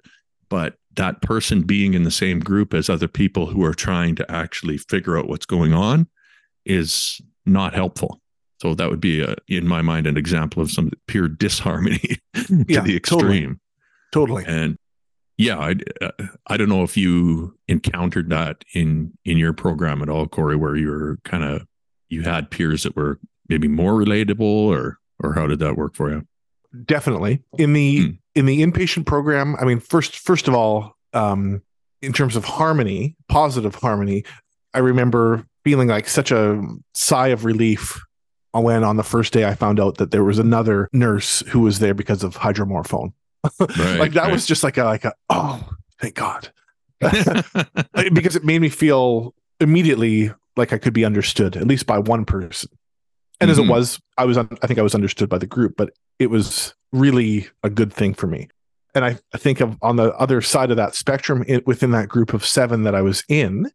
but 0.50 0.76
that 0.98 1.22
person 1.22 1.62
being 1.62 1.94
in 1.94 2.04
the 2.04 2.12
same 2.12 2.40
group 2.40 2.74
as 2.74 2.90
other 2.90 3.08
people 3.08 3.48
who 3.48 3.64
are 3.64 3.74
trying 3.74 4.16
to 4.16 4.30
actually 4.30 4.78
figure 4.78 5.18
out 5.18 5.30
what's 5.30 5.46
going 5.46 5.74
on 5.74 6.08
is 6.66 7.22
not 7.46 7.74
helpful. 7.74 8.20
So 8.62 8.74
that 8.74 8.90
would 8.90 9.00
be, 9.00 9.22
a, 9.22 9.36
in 9.48 9.68
my 9.68 9.82
mind, 9.82 10.08
an 10.08 10.18
example 10.18 10.62
of 10.62 10.72
some 10.72 10.92
peer 11.08 11.28
disharmony 11.28 12.00
to 12.34 12.66
yeah, 12.68 12.82
the 12.82 12.98
extreme. 12.98 13.60
Totally. 14.12 14.44
Totally. 14.44 14.46
And 14.48 14.78
yeah, 15.38 15.60
I, 15.60 15.76
uh, 16.02 16.12
I 16.48 16.58
don't 16.58 16.70
know 16.70 16.84
if 16.84 16.98
you 16.98 17.56
encountered 17.68 18.30
that 18.32 18.66
in 18.74 19.14
in 19.24 19.38
your 19.38 19.54
program 19.54 20.02
at 20.02 20.10
all, 20.10 20.28
Corey, 20.28 20.56
where 20.56 20.76
you 20.76 20.90
were 20.90 21.20
kind 21.24 21.44
of 21.44 21.68
you 22.10 22.24
had 22.24 22.50
peers 22.50 22.84
that 22.84 22.96
were 22.96 23.20
maybe 23.48 23.68
more 23.68 23.94
relatable, 23.94 24.40
or 24.42 24.98
or 25.22 25.34
how 25.34 25.46
did 25.46 25.60
that 25.60 25.78
work 25.78 25.96
for 25.96 26.10
you? 26.10 26.26
Definitely 26.86 27.44
in 27.58 27.74
the 27.74 28.02
hmm. 28.02 28.12
in 28.36 28.46
the 28.46 28.62
inpatient 28.62 29.06
program. 29.06 29.56
I 29.60 29.66
mean, 29.66 29.80
first 29.80 30.18
first 30.18 30.48
of 30.48 30.54
all, 30.54 30.96
um, 31.14 31.62
in 32.02 32.14
terms 32.14 32.36
of 32.36 32.46
harmony, 32.46 33.16
positive 33.30 33.76
harmony, 33.76 34.24
I 34.74 34.80
remember 34.80 35.46
feeling 35.64 35.88
like 35.88 36.08
such 36.08 36.32
a 36.32 36.62
sigh 36.94 37.28
of 37.28 37.46
relief 37.46 38.00
when 38.54 38.84
on 38.84 38.98
the 38.98 39.04
first 39.04 39.34
day 39.34 39.46
I 39.46 39.56
found 39.56 39.80
out 39.80 39.98
that 39.98 40.12
there 40.12 40.24
was 40.24 40.40
another 40.40 40.90
nurse 40.94 41.42
who 41.48 41.60
was 41.62 41.80
there 41.80 41.94
because 41.94 42.24
of 42.24 42.38
hydromorphone. 42.38 43.14
Right, 43.60 44.00
like 44.00 44.14
that 44.14 44.24
right. 44.24 44.32
was 44.32 44.46
just 44.46 44.64
like 44.64 44.78
a 44.78 44.84
like 44.84 45.06
a 45.06 45.14
oh 45.30 45.70
thank 46.02 46.16
God 46.16 46.52
because 47.00 48.36
it 48.36 48.44
made 48.44 48.60
me 48.60 48.68
feel 48.68 49.34
immediately 49.62 50.34
like 50.58 50.74
I 50.74 50.78
could 50.78 50.94
be 50.94 51.06
understood 51.06 51.56
at 51.56 51.68
least 51.68 51.86
by 51.86 52.00
one 52.00 52.26
person. 52.26 52.70
And 53.40 53.48
mm-hmm. 53.48 53.52
as 53.52 53.58
it 53.58 53.62
mm-hmm. 53.62 53.72
was, 53.72 54.00
I 54.18 54.26
was 54.26 54.38
I 54.38 54.44
think 54.44 54.80
I 54.80 54.82
was 54.82 54.96
understood 54.96 55.30
by 55.30 55.38
the 55.38 55.46
group, 55.46 55.76
but 55.78 55.92
it 56.20 56.30
was 56.30 56.74
really 56.92 57.48
a 57.64 57.70
good 57.70 57.94
thing 57.94 58.14
for 58.14 58.28
me. 58.28 58.50
And 58.96 59.06
I, 59.06 59.18
I 59.34 59.38
think 59.38 59.62
of 59.62 59.78
on 59.82 59.98
the 59.98 60.14
other 60.16 60.42
side 60.42 60.72
of 60.72 60.78
that 60.78 60.96
spectrum, 60.96 61.44
it, 61.48 61.68
within 61.68 61.92
that 61.92 62.10
group 62.10 62.34
of 62.34 62.46
seven 62.46 62.84
that 62.84 62.96
I 62.96 63.02
was 63.02 63.24
in, 63.30 63.70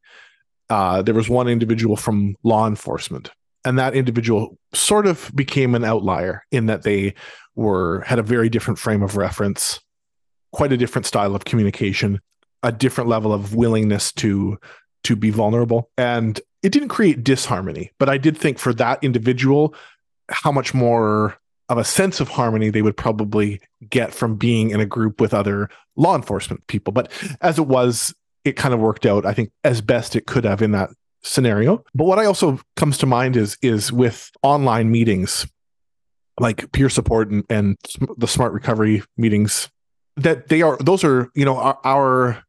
uh, 0.69 1.03
there 1.03 1.15
was 1.15 1.29
one 1.29 1.49
individual 1.49 1.97
from 1.97 2.35
law 2.43 2.67
enforcement, 2.67 3.31
and 3.65 3.79
that 3.79 3.95
individual 3.95 4.59
sort 4.73 5.07
of 5.07 5.31
became 5.35 5.75
an 5.75 5.85
outlier 5.85 6.45
in 6.51 6.67
that 6.67 6.83
they 6.83 7.15
were 7.55 8.01
had 8.01 8.19
a 8.19 8.23
very 8.23 8.49
different 8.49 8.79
frame 8.79 9.03
of 9.03 9.17
reference, 9.17 9.81
quite 10.53 10.73
a 10.73 10.77
different 10.77 11.07
style 11.07 11.35
of 11.35 11.45
communication, 11.45 12.21
a 12.63 12.73
different 12.73 13.09
level 13.09 13.33
of 13.33 13.55
willingness 13.55 14.13
to 14.13 14.59
to 15.05 15.15
be 15.15 15.31
vulnerable. 15.31 15.91
And 15.99 16.41
it 16.63 16.73
didn't 16.73 16.89
create 16.89 17.23
disharmony, 17.23 17.91
but 17.99 18.09
I 18.09 18.19
did 18.19 18.39
think 18.39 18.59
for 18.59 18.73
that 18.75 19.03
individual 19.03 19.75
how 20.31 20.53
much 20.53 20.73
more 20.73 21.37
of 21.68 21.79
a 21.79 21.85
sense 21.85 22.20
of 22.20 22.29
harmony 22.29 22.70
they 22.70 22.83
would 22.83 22.96
probably 22.96 23.61
get 23.88 24.12
from 24.12 24.37
being 24.37 24.70
in 24.70 24.81
a 24.81 24.87
group 24.87 25.20
with 25.20 25.33
other 25.33 25.68
law 25.96 26.14
enforcement 26.14 26.66
people. 26.66 26.92
But 26.92 27.11
as 27.40 27.59
it 27.59 27.66
was, 27.66 28.14
it 28.44 28.57
kind 28.57 28.75
of 28.75 28.81
worked 28.81 29.07
out, 29.07 29.25
I 29.25 29.33
think, 29.33 29.51
as 29.64 29.81
best 29.81 30.16
it 30.16 30.27
could 30.27 30.44
have 30.44 30.62
in 30.62 30.72
that 30.72 30.90
scenario. 31.22 31.85
But 31.94 32.05
what 32.05 32.18
I 32.18 32.25
also 32.25 32.61
comes 32.77 32.98
to 32.98 33.07
mind 33.07 33.37
is 33.37 33.57
is 33.62 33.92
with 33.92 34.31
online 34.42 34.90
meetings 34.90 35.46
like 36.40 36.70
peer 36.72 36.88
support 36.88 37.31
and, 37.31 37.44
and 37.48 37.77
the 38.16 38.27
smart 38.27 38.53
recovery 38.53 39.03
meetings 39.16 39.68
that 40.16 40.48
they 40.48 40.62
are 40.62 40.77
those 40.79 41.05
are 41.05 41.31
you 41.35 41.44
know 41.44 41.57
our, 41.57 41.79
our 41.85 42.44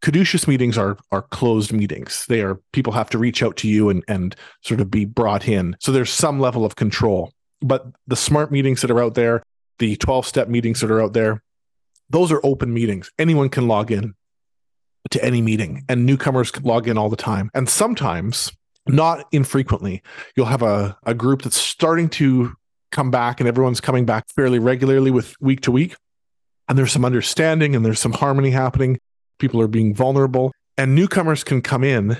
caduceus 0.00 0.46
meetings 0.48 0.76
are 0.76 0.96
are 1.10 1.22
closed 1.22 1.72
meetings 1.72 2.26
they 2.28 2.42
are 2.42 2.60
people 2.72 2.92
have 2.92 3.10
to 3.10 3.18
reach 3.18 3.42
out 3.42 3.56
to 3.56 3.68
you 3.68 3.88
and 3.88 4.04
and 4.08 4.36
sort 4.62 4.80
of 4.80 4.90
be 4.90 5.04
brought 5.04 5.48
in 5.48 5.76
so 5.80 5.92
there's 5.92 6.10
some 6.10 6.40
level 6.40 6.64
of 6.64 6.76
control 6.76 7.32
but 7.62 7.86
the 8.06 8.16
smart 8.16 8.50
meetings 8.50 8.82
that 8.82 8.90
are 8.90 9.02
out 9.02 9.14
there, 9.14 9.42
the 9.78 9.96
12 9.96 10.26
step 10.26 10.48
meetings 10.48 10.80
that 10.80 10.90
are 10.90 11.02
out 11.02 11.12
there, 11.12 11.42
those 12.10 12.30
are 12.30 12.40
open 12.44 12.72
meetings. 12.74 13.10
Anyone 13.18 13.48
can 13.48 13.66
log 13.68 13.90
in 13.90 14.14
to 15.10 15.24
any 15.24 15.42
meeting 15.42 15.84
and 15.88 16.06
newcomers 16.06 16.50
can 16.50 16.64
log 16.64 16.88
in 16.88 16.98
all 16.98 17.08
the 17.08 17.16
time. 17.16 17.50
And 17.54 17.68
sometimes, 17.68 18.52
not 18.86 19.26
infrequently, 19.32 20.02
you'll 20.36 20.46
have 20.46 20.62
a, 20.62 20.96
a 21.04 21.14
group 21.14 21.42
that's 21.42 21.56
starting 21.56 22.08
to 22.10 22.52
come 22.90 23.10
back 23.10 23.40
and 23.40 23.48
everyone's 23.48 23.80
coming 23.80 24.04
back 24.04 24.24
fairly 24.34 24.58
regularly 24.58 25.10
with 25.10 25.34
week 25.40 25.62
to 25.62 25.72
week. 25.72 25.96
And 26.68 26.78
there's 26.78 26.92
some 26.92 27.04
understanding 27.04 27.74
and 27.74 27.84
there's 27.84 28.00
some 28.00 28.12
harmony 28.12 28.50
happening. 28.50 28.98
People 29.38 29.60
are 29.60 29.68
being 29.68 29.94
vulnerable 29.94 30.52
and 30.76 30.94
newcomers 30.94 31.44
can 31.44 31.62
come 31.62 31.84
in 31.84 32.16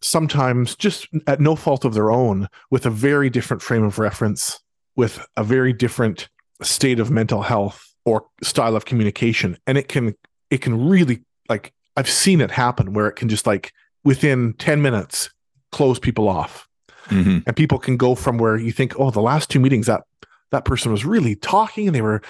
sometimes 0.00 0.76
just 0.76 1.08
at 1.26 1.40
no 1.40 1.56
fault 1.56 1.84
of 1.84 1.94
their 1.94 2.10
own 2.10 2.48
with 2.70 2.86
a 2.86 2.90
very 2.90 3.30
different 3.30 3.62
frame 3.62 3.82
of 3.82 3.98
reference, 3.98 4.60
with 4.98 5.24
a 5.36 5.44
very 5.44 5.72
different 5.72 6.28
state 6.60 6.98
of 6.98 7.08
mental 7.08 7.42
health 7.42 7.94
or 8.04 8.26
style 8.42 8.74
of 8.74 8.84
communication. 8.84 9.56
And 9.64 9.78
it 9.78 9.88
can, 9.88 10.14
it 10.50 10.58
can 10.58 10.88
really 10.88 11.22
like, 11.48 11.72
I've 11.96 12.10
seen 12.10 12.40
it 12.40 12.50
happen 12.50 12.94
where 12.94 13.06
it 13.06 13.14
can 13.14 13.28
just 13.28 13.46
like 13.46 13.72
within 14.02 14.54
10 14.54 14.82
minutes 14.82 15.30
close 15.70 16.00
people 16.00 16.28
off. 16.28 16.66
Mm-hmm. 17.06 17.38
And 17.46 17.56
people 17.56 17.78
can 17.78 17.96
go 17.96 18.16
from 18.16 18.38
where 18.38 18.56
you 18.56 18.72
think, 18.72 18.98
oh, 18.98 19.12
the 19.12 19.22
last 19.22 19.48
two 19.48 19.60
meetings 19.60 19.86
that 19.86 20.02
that 20.50 20.64
person 20.64 20.90
was 20.90 21.04
really 21.04 21.36
talking 21.36 21.86
and 21.86 21.94
they 21.94 22.02
were 22.02 22.20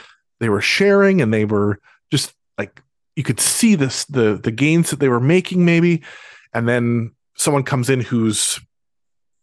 they 0.41 0.49
were 0.49 0.61
sharing 0.61 1.21
and 1.23 1.33
they 1.33 1.45
were 1.45 1.79
just 2.11 2.35
like 2.59 2.83
you 3.17 3.23
could 3.23 3.41
see 3.41 3.75
this 3.75 4.05
the 4.07 4.39
the 4.43 4.51
gains 4.51 4.91
that 4.91 5.01
they 5.01 5.09
were 5.09 5.21
making 5.21 5.65
maybe 5.65 6.03
and 6.53 6.69
then 6.69 7.13
someone 7.37 7.63
comes 7.63 7.89
in 7.89 8.01
who's 8.01 8.61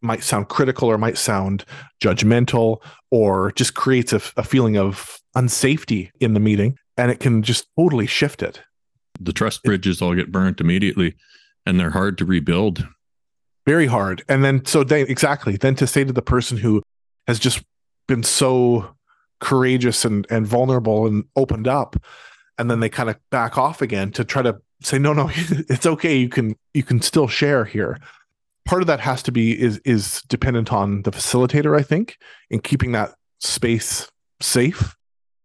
might 0.05 0.23
sound 0.23 0.49
critical 0.49 0.89
or 0.89 0.97
might 0.97 1.17
sound 1.17 1.65
judgmental 2.01 2.81
or 3.11 3.51
just 3.53 3.73
creates 3.73 4.13
a, 4.13 4.21
a 4.37 4.43
feeling 4.43 4.77
of 4.77 5.17
unsafety 5.35 6.11
in 6.19 6.33
the 6.33 6.39
meeting 6.39 6.77
and 6.97 7.11
it 7.11 7.19
can 7.19 7.43
just 7.43 7.67
totally 7.77 8.07
shift 8.07 8.41
it. 8.41 8.61
The 9.19 9.33
trust 9.33 9.63
bridges 9.63 10.01
all 10.01 10.15
get 10.15 10.31
burnt 10.31 10.61
immediately 10.61 11.15
and 11.65 11.79
they're 11.79 11.91
hard 11.91 12.17
to 12.19 12.25
rebuild. 12.25 12.87
Very 13.65 13.87
hard. 13.87 14.23
And 14.29 14.43
then 14.43 14.65
so 14.65 14.83
then 14.83 15.07
exactly 15.07 15.57
then 15.57 15.75
to 15.75 15.87
say 15.87 16.03
to 16.03 16.13
the 16.13 16.21
person 16.21 16.57
who 16.57 16.81
has 17.27 17.39
just 17.39 17.63
been 18.07 18.23
so 18.23 18.95
courageous 19.39 20.05
and 20.05 20.25
and 20.29 20.47
vulnerable 20.47 21.05
and 21.07 21.25
opened 21.35 21.67
up 21.67 21.95
and 22.57 22.69
then 22.71 22.79
they 22.79 22.89
kind 22.89 23.09
of 23.09 23.17
back 23.31 23.57
off 23.57 23.81
again 23.81 24.11
to 24.11 24.23
try 24.23 24.41
to 24.41 24.57
say 24.81 24.97
no 24.97 25.13
no 25.13 25.29
it's 25.33 25.85
okay 25.85 26.17
you 26.17 26.29
can 26.29 26.55
you 26.73 26.83
can 26.83 27.01
still 27.01 27.27
share 27.27 27.65
here 27.65 27.99
part 28.65 28.81
of 28.81 28.87
that 28.87 28.99
has 28.99 29.23
to 29.23 29.31
be 29.31 29.59
is 29.59 29.79
is 29.79 30.21
dependent 30.27 30.73
on 30.73 31.03
the 31.03 31.11
facilitator 31.11 31.77
i 31.77 31.83
think 31.83 32.17
in 32.49 32.59
keeping 32.59 32.91
that 32.91 33.13
space 33.39 34.09
safe. 34.41 34.95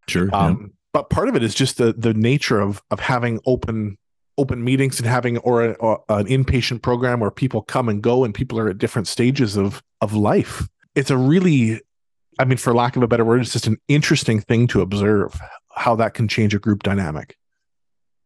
Sure 0.07 0.29
um, 0.33 0.57
yeah. 0.59 0.67
but 0.93 1.09
part 1.09 1.29
of 1.29 1.35
it 1.35 1.43
is 1.43 1.53
just 1.53 1.77
the 1.77 1.93
the 1.93 2.13
nature 2.13 2.59
of 2.59 2.81
of 2.91 2.99
having 2.99 3.39
open 3.45 3.97
open 4.37 4.63
meetings 4.63 4.99
and 4.99 5.07
having 5.07 5.37
or, 5.39 5.63
a, 5.63 5.71
or 5.73 6.03
an 6.09 6.25
inpatient 6.25 6.81
program 6.81 7.19
where 7.19 7.31
people 7.31 7.61
come 7.61 7.87
and 7.89 8.01
go 8.01 8.23
and 8.23 8.33
people 8.33 8.57
are 8.57 8.69
at 8.69 8.77
different 8.77 9.07
stages 9.07 9.55
of 9.55 9.83
of 10.01 10.13
life. 10.13 10.67
It's 10.95 11.11
a 11.11 11.17
really 11.17 11.81
i 12.39 12.45
mean 12.45 12.57
for 12.57 12.73
lack 12.73 12.95
of 12.95 13.03
a 13.03 13.07
better 13.07 13.25
word 13.25 13.41
it's 13.41 13.53
just 13.53 13.67
an 13.67 13.77
interesting 13.87 14.41
thing 14.41 14.67
to 14.67 14.81
observe 14.81 15.39
how 15.75 15.95
that 15.95 16.13
can 16.13 16.27
change 16.27 16.53
a 16.53 16.59
group 16.59 16.83
dynamic 16.83 17.35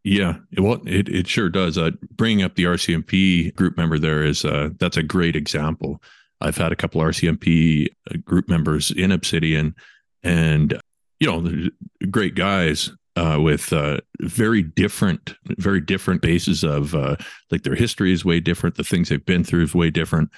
yeah, 0.05 0.35
well, 0.59 0.81
it, 0.85 1.09
it 1.09 1.27
sure 1.27 1.49
does. 1.49 1.79
Uh, 1.79 1.89
bringing 2.11 2.43
up 2.43 2.53
the 2.53 2.65
RCMP 2.65 3.53
group 3.55 3.75
member 3.75 3.97
there 3.97 4.23
is 4.23 4.45
uh, 4.45 4.69
that's 4.77 4.97
a 4.97 5.03
great 5.03 5.35
example. 5.35 5.99
I've 6.39 6.57
had 6.57 6.71
a 6.71 6.75
couple 6.75 7.01
RCMP 7.01 7.87
uh, 8.11 8.17
group 8.23 8.47
members 8.47 8.91
in 8.91 9.11
Obsidian, 9.11 9.73
and 10.21 10.79
you 11.19 11.27
know, 11.27 11.69
great 12.11 12.35
guys 12.35 12.91
uh, 13.15 13.39
with 13.41 13.73
uh, 13.73 13.97
very 14.21 14.61
different, 14.61 15.33
very 15.57 15.81
different 15.81 16.21
bases 16.21 16.63
of 16.63 16.93
uh, 16.93 17.15
like 17.49 17.63
their 17.63 17.73
history 17.73 18.13
is 18.13 18.23
way 18.23 18.39
different. 18.39 18.75
The 18.75 18.83
things 18.83 19.09
they've 19.09 19.25
been 19.25 19.43
through 19.43 19.63
is 19.63 19.73
way 19.73 19.89
different, 19.89 20.29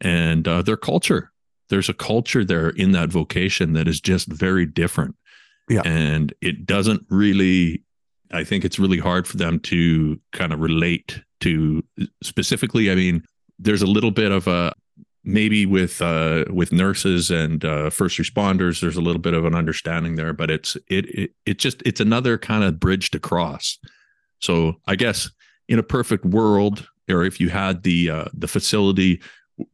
and 0.00 0.46
uh, 0.46 0.62
their 0.62 0.76
culture. 0.76 1.32
There's 1.68 1.88
a 1.88 1.94
culture 1.94 2.44
there 2.44 2.68
in 2.68 2.92
that 2.92 3.08
vocation 3.08 3.72
that 3.72 3.88
is 3.88 4.00
just 4.00 4.28
very 4.28 4.66
different. 4.66 5.16
Yeah, 5.68 5.82
and 5.84 6.32
it 6.40 6.64
doesn't 6.64 7.06
really 7.10 7.82
I 8.32 8.44
think 8.44 8.64
it's 8.64 8.78
really 8.78 8.98
hard 8.98 9.26
for 9.26 9.36
them 9.36 9.60
to 9.60 10.20
kind 10.32 10.52
of 10.52 10.60
relate 10.60 11.20
to 11.40 11.82
specifically. 12.22 12.90
I 12.90 12.94
mean, 12.94 13.22
there's 13.58 13.82
a 13.82 13.86
little 13.86 14.10
bit 14.10 14.32
of 14.32 14.46
a 14.46 14.74
maybe 15.26 15.66
with 15.66 16.00
uh, 16.00 16.44
with 16.50 16.72
nurses 16.72 17.30
and 17.30 17.64
uh, 17.64 17.90
first 17.90 18.18
responders, 18.18 18.80
there's 18.80 18.96
a 18.96 19.02
little 19.02 19.20
bit 19.20 19.34
of 19.34 19.44
an 19.44 19.54
understanding 19.54 20.14
there, 20.14 20.32
but 20.32 20.50
it's 20.50 20.76
it 20.88 21.06
it 21.06 21.30
it 21.44 21.58
just 21.58 21.82
it's 21.84 22.00
another 22.00 22.38
kind 22.38 22.64
of 22.64 22.80
bridge 22.80 23.10
to 23.10 23.18
cross. 23.18 23.78
So 24.40 24.76
I 24.86 24.96
guess 24.96 25.30
in 25.68 25.78
a 25.78 25.82
perfect 25.82 26.24
world, 26.24 26.88
or 27.10 27.24
if 27.24 27.40
you 27.40 27.50
had 27.50 27.82
the 27.82 28.10
uh, 28.10 28.24
the 28.32 28.48
facility 28.48 29.20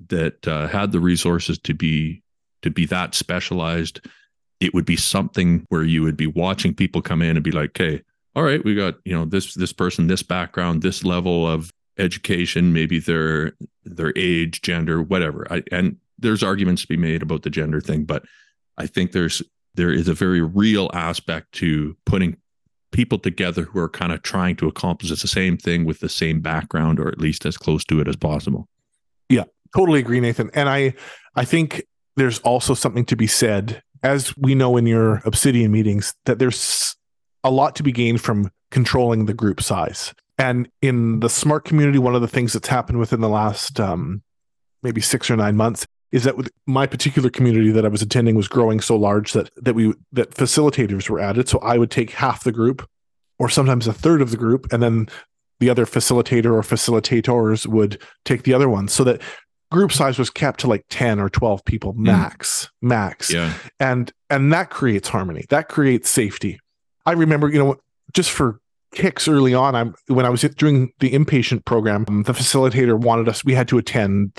that 0.08 0.46
uh, 0.48 0.66
had 0.68 0.90
the 0.90 1.00
resources 1.00 1.58
to 1.58 1.74
be 1.74 2.22
to 2.62 2.70
be 2.70 2.86
that 2.86 3.14
specialized, 3.14 4.00
it 4.60 4.72
would 4.72 4.86
be 4.86 4.96
something 4.96 5.66
where 5.68 5.84
you 5.84 6.02
would 6.02 6.16
be 6.16 6.26
watching 6.26 6.74
people 6.74 7.02
come 7.02 7.20
in 7.20 7.36
and 7.36 7.44
be 7.44 7.52
like, 7.52 7.70
"Okay, 7.70 8.02
all 8.34 8.42
right, 8.42 8.64
we 8.64 8.74
got, 8.74 8.94
you 9.04 9.12
know, 9.12 9.24
this 9.24 9.54
this 9.54 9.72
person, 9.72 10.06
this 10.06 10.22
background, 10.22 10.82
this 10.82 11.04
level 11.04 11.46
of 11.46 11.72
education, 11.98 12.72
maybe 12.72 12.98
their 12.98 13.52
their 13.84 14.12
age, 14.16 14.62
gender, 14.62 15.02
whatever. 15.02 15.46
I, 15.50 15.62
and 15.70 15.96
there's 16.18 16.42
arguments 16.42 16.82
to 16.82 16.88
be 16.88 16.96
made 16.96 17.22
about 17.22 17.42
the 17.42 17.50
gender 17.50 17.80
thing, 17.80 18.04
but 18.04 18.24
I 18.78 18.86
think 18.86 19.12
there's 19.12 19.42
there 19.74 19.90
is 19.92 20.08
a 20.08 20.14
very 20.14 20.40
real 20.40 20.90
aspect 20.94 21.52
to 21.52 21.96
putting 22.04 22.36
people 22.92 23.18
together 23.18 23.62
who 23.62 23.78
are 23.78 23.88
kind 23.88 24.12
of 24.12 24.22
trying 24.22 24.54
to 24.56 24.68
accomplish 24.68 25.10
the 25.10 25.28
same 25.28 25.56
thing 25.56 25.84
with 25.84 26.00
the 26.00 26.08
same 26.08 26.40
background 26.40 27.00
or 27.00 27.08
at 27.08 27.18
least 27.18 27.46
as 27.46 27.56
close 27.56 27.84
to 27.86 28.00
it 28.00 28.08
as 28.08 28.16
possible. 28.16 28.68
Yeah, 29.30 29.44
totally 29.74 30.00
agree, 30.00 30.20
Nathan. 30.20 30.50
And 30.54 30.68
I 30.68 30.94
I 31.34 31.44
think 31.44 31.82
there's 32.16 32.38
also 32.40 32.74
something 32.74 33.04
to 33.06 33.16
be 33.16 33.26
said, 33.26 33.82
as 34.02 34.36
we 34.36 34.54
know 34.54 34.76
in 34.76 34.86
your 34.86 35.22
Obsidian 35.24 35.72
meetings, 35.72 36.14
that 36.26 36.38
there's 36.38 36.96
a 37.44 37.50
lot 37.50 37.76
to 37.76 37.82
be 37.82 37.92
gained 37.92 38.20
from 38.20 38.50
controlling 38.70 39.26
the 39.26 39.34
group 39.34 39.62
size. 39.62 40.14
And 40.38 40.68
in 40.80 41.20
the 41.20 41.28
smart 41.28 41.64
community, 41.64 41.98
one 41.98 42.14
of 42.14 42.20
the 42.20 42.28
things 42.28 42.52
that's 42.52 42.68
happened 42.68 42.98
within 42.98 43.20
the 43.20 43.28
last 43.28 43.78
um, 43.78 44.22
maybe 44.82 45.00
six 45.00 45.30
or 45.30 45.36
nine 45.36 45.56
months 45.56 45.86
is 46.10 46.24
that 46.24 46.36
with 46.36 46.50
my 46.66 46.86
particular 46.86 47.30
community 47.30 47.70
that 47.70 47.84
I 47.84 47.88
was 47.88 48.02
attending 48.02 48.34
was 48.34 48.48
growing 48.48 48.80
so 48.80 48.96
large 48.96 49.32
that 49.32 49.50
that 49.56 49.74
we 49.74 49.94
that 50.12 50.30
facilitators 50.30 51.08
were 51.08 51.20
added. 51.20 51.48
So 51.48 51.58
I 51.60 51.78
would 51.78 51.90
take 51.90 52.10
half 52.10 52.44
the 52.44 52.52
group, 52.52 52.86
or 53.38 53.48
sometimes 53.48 53.86
a 53.86 53.92
third 53.92 54.20
of 54.20 54.30
the 54.30 54.36
group, 54.36 54.72
and 54.72 54.82
then 54.82 55.08
the 55.60 55.70
other 55.70 55.86
facilitator 55.86 56.52
or 56.52 56.62
facilitators 56.62 57.66
would 57.66 58.02
take 58.24 58.42
the 58.42 58.52
other 58.52 58.68
one, 58.68 58.88
so 58.88 59.04
that 59.04 59.22
group 59.70 59.90
size 59.90 60.18
was 60.18 60.28
kept 60.28 60.60
to 60.60 60.66
like 60.66 60.84
10 60.90 61.18
or 61.18 61.30
12 61.30 61.64
people 61.64 61.92
hmm. 61.92 62.02
max 62.02 62.66
mm. 62.66 62.88
max 62.88 63.32
yeah 63.32 63.54
and 63.80 64.12
and 64.28 64.52
that 64.52 64.68
creates 64.68 65.08
harmony 65.08 65.46
that 65.48 65.70
creates 65.70 66.10
safety 66.10 66.60
I 67.06 67.12
remember, 67.12 67.48
you 67.48 67.58
know, 67.58 67.76
just 68.12 68.30
for 68.30 68.60
kicks 68.94 69.26
early 69.26 69.54
on, 69.54 69.74
I'm 69.74 69.94
when 70.06 70.26
I 70.26 70.30
was 70.30 70.42
doing 70.42 70.92
the 71.00 71.10
inpatient 71.10 71.64
program, 71.64 72.04
the 72.04 72.32
facilitator 72.32 72.98
wanted 72.98 73.28
us, 73.28 73.44
we 73.44 73.54
had 73.54 73.68
to 73.68 73.78
attend 73.78 74.32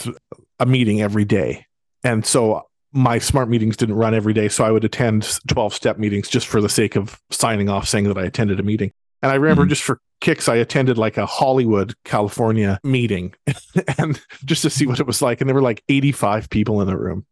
a 0.59 0.65
meeting 0.65 1.01
every 1.01 1.25
day. 1.25 1.65
And 2.03 2.25
so 2.25 2.63
my 2.91 3.17
smart 3.17 3.49
meetings 3.49 3.75
didn't 3.75 3.95
run 3.95 4.13
every 4.13 4.33
day. 4.33 4.47
So 4.47 4.63
I 4.63 4.71
would 4.71 4.83
attend 4.83 5.39
12 5.47 5.73
step 5.73 5.97
meetings 5.97 6.29
just 6.29 6.47
for 6.47 6.61
the 6.61 6.69
sake 6.69 6.95
of 6.95 7.19
signing 7.31 7.69
off 7.69 7.87
saying 7.87 8.05
that 8.05 8.17
I 8.17 8.23
attended 8.23 8.59
a 8.59 8.63
meeting. 8.63 8.91
And 9.21 9.31
I 9.31 9.35
remember 9.35 9.63
mm-hmm. 9.63 9.69
just 9.69 9.83
for 9.83 9.99
kicks, 10.21 10.47
I 10.47 10.55
attended 10.55 10.97
like 10.97 11.17
a 11.17 11.25
Hollywood, 11.25 11.95
California 12.05 12.79
meeting 12.83 13.33
and 13.97 14.21
just 14.45 14.61
to 14.61 14.69
see 14.69 14.85
what 14.85 14.99
it 14.99 15.07
was 15.07 15.21
like. 15.21 15.41
And 15.41 15.49
there 15.49 15.55
were 15.55 15.61
like 15.61 15.81
85 15.89 16.49
people 16.49 16.81
in 16.81 16.87
the 16.87 16.97
room 16.97 17.25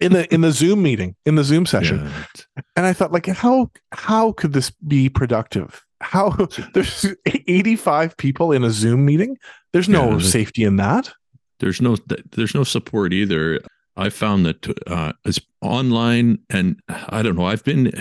in 0.00 0.12
the 0.12 0.32
in 0.32 0.40
the 0.40 0.52
Zoom 0.52 0.82
meeting, 0.82 1.16
in 1.24 1.34
the 1.36 1.44
Zoom 1.44 1.66
session. 1.66 2.04
Yeah. 2.04 2.62
And 2.76 2.86
I 2.86 2.92
thought, 2.92 3.12
like, 3.12 3.26
how 3.26 3.70
how 3.92 4.32
could 4.32 4.52
this 4.52 4.70
be 4.86 5.08
productive? 5.08 5.84
How 6.00 6.30
there's 6.74 7.06
85 7.26 8.16
people 8.16 8.52
in 8.52 8.64
a 8.64 8.70
Zoom 8.70 9.04
meeting? 9.04 9.36
There's 9.72 9.88
no 9.88 10.12
yeah, 10.12 10.18
safety 10.18 10.64
in 10.64 10.76
that. 10.76 11.12
There's 11.60 11.80
no 11.80 11.96
there's 12.32 12.54
no 12.54 12.64
support 12.64 13.12
either. 13.12 13.60
I 13.96 14.10
found 14.10 14.44
that 14.46 14.88
uh, 14.88 15.12
as 15.24 15.38
online, 15.60 16.38
and 16.50 16.80
I 16.88 17.22
don't 17.22 17.36
know. 17.36 17.46
I've 17.46 17.62
been, 17.62 17.92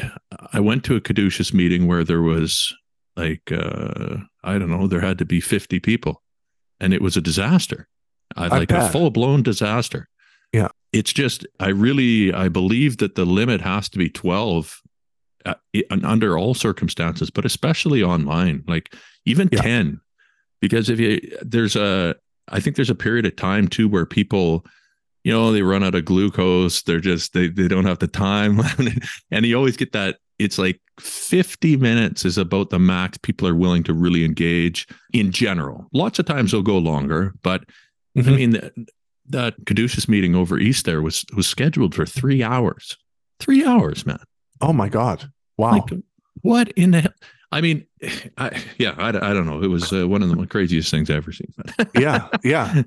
I 0.52 0.60
went 0.60 0.84
to 0.86 0.95
a 0.95 1.02
caduceus 1.02 1.54
meeting 1.54 1.86
where 1.86 2.04
there 2.04 2.23
was 2.23 2.73
like, 3.15 3.52
uh, 3.52 4.17
I 4.43 4.58
don't 4.58 4.71
know, 4.71 4.88
there 4.88 5.02
had 5.02 5.19
to 5.19 5.26
be 5.26 5.39
50 5.39 5.80
people, 5.80 6.23
and 6.80 6.95
it 6.95 7.02
was 7.02 7.15
a 7.15 7.21
disaster. 7.21 7.88
I, 8.36 8.47
like 8.47 8.71
a 8.71 8.89
full 8.89 9.12
blown 9.12 9.43
disaster. 9.43 10.10
Yeah 10.54 10.70
it's 10.94 11.12
just 11.12 11.46
i 11.60 11.68
really 11.68 12.32
i 12.34 12.48
believe 12.48 12.98
that 12.98 13.16
the 13.16 13.26
limit 13.26 13.60
has 13.60 13.89
to 13.89 13.98
be 13.98 14.10
12 14.10 14.82
uh, 15.46 15.56
under 16.04 16.38
all 16.38 16.54
circumstances 16.54 17.30
but 17.30 17.44
especially 17.44 18.02
online 18.02 18.63
like 18.68 18.94
even 19.26 19.50
yeah. 19.52 19.62
10 19.62 20.00
because 20.62 20.89
if 20.89 21.00
you 21.00 21.20
there's 21.42 21.76
a 21.76 22.16
i 22.50 22.60
think 22.60 22.78
there's 22.78 22.92
a 22.92 22.96
period 22.96 23.26
of 23.26 23.36
time 23.36 23.68
too 23.68 23.89
where 23.89 24.06
people 24.06 24.66
you 25.24 25.32
know, 25.32 25.54
they 25.54 25.62
run 25.62 25.84
out 25.84 25.96
of 25.96 26.04
glucose. 26.06 26.82
They're 26.82 27.00
just 27.00 27.32
they 27.32 27.48
they 27.48 27.68
don't 27.68 27.86
have 27.86 28.00
the 28.00 28.08
time, 28.08 28.60
and 29.32 29.46
you 29.46 29.56
always 29.56 29.78
get 29.78 29.94
that. 29.94 30.18
It's 30.38 30.58
like 30.58 30.82
50 31.00 31.78
minutes 31.78 32.26
is 32.26 32.38
about 32.38 32.72
the 32.72 32.80
max 32.80 33.18
people 33.20 33.48
are 33.48 33.56
willing 33.56 33.84
to 33.84 33.94
really 33.94 34.26
engage 34.26 34.86
in 35.13 35.32
general. 35.32 35.88
Lots 35.94 36.20
of 36.20 36.26
times 36.26 36.52
they'll 36.52 36.62
go 36.62 36.78
longer, 36.78 37.34
but 37.42 37.63
mm-hmm. 38.18 38.30
I 38.30 38.32
mean 38.34 38.72
that, 39.28 39.56
Caduceus 39.66 40.08
meeting 40.08 40.36
over 40.36 40.58
East 40.58 40.86
there 40.86 41.02
was 41.02 41.26
was 41.36 41.48
scheduled 41.48 41.96
for 41.96 42.06
three 42.06 42.44
hours. 42.44 42.98
Three 43.40 43.66
hours, 43.66 44.06
man. 44.06 44.20
Oh 44.62 44.74
my 44.74 44.90
god! 44.90 45.32
Wow. 45.58 45.72
Like, 45.72 46.00
what 46.42 46.70
in 46.72 46.92
the 46.92 47.02
hell? 47.02 47.14
I 47.52 47.62
mean, 47.62 47.86
I, 48.38 48.64
yeah, 48.80 48.96
I, 48.98 49.10
I 49.10 49.34
don't 49.34 49.46
know. 49.46 49.62
It 49.62 49.68
was 49.68 49.94
uh, 49.94 50.08
one 50.08 50.24
of 50.24 50.36
the 50.36 50.48
craziest 50.48 50.90
things 50.90 51.10
I've 51.10 51.18
ever 51.18 51.32
seen. 51.32 51.54
yeah, 51.96 52.28
yeah. 52.44 52.82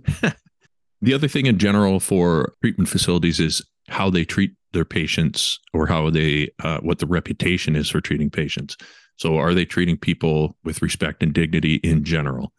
the 1.01 1.15
other 1.15 1.29
thing 1.29 1.47
in 1.47 1.59
general 1.59 2.01
for 2.01 2.55
treatment 2.63 2.89
facilities 2.89 3.39
is 3.39 3.63
how 3.89 4.11
they 4.11 4.25
treat 4.25 4.53
their 4.73 4.85
patients 4.85 5.61
or 5.73 5.87
how 5.87 6.11
they 6.11 6.51
uh, 6.65 6.79
what 6.81 6.99
the 6.99 7.07
reputation 7.07 7.77
is 7.77 7.89
for 7.89 8.01
treating 8.01 8.29
patients. 8.29 8.77
So, 9.17 9.37
are 9.39 9.55
they 9.55 9.65
treating 9.65 9.97
people 9.97 10.57
with 10.65 10.83
respect 10.83 11.23
and 11.23 11.33
dignity 11.33 11.77
in 11.77 12.03
general? 12.03 12.53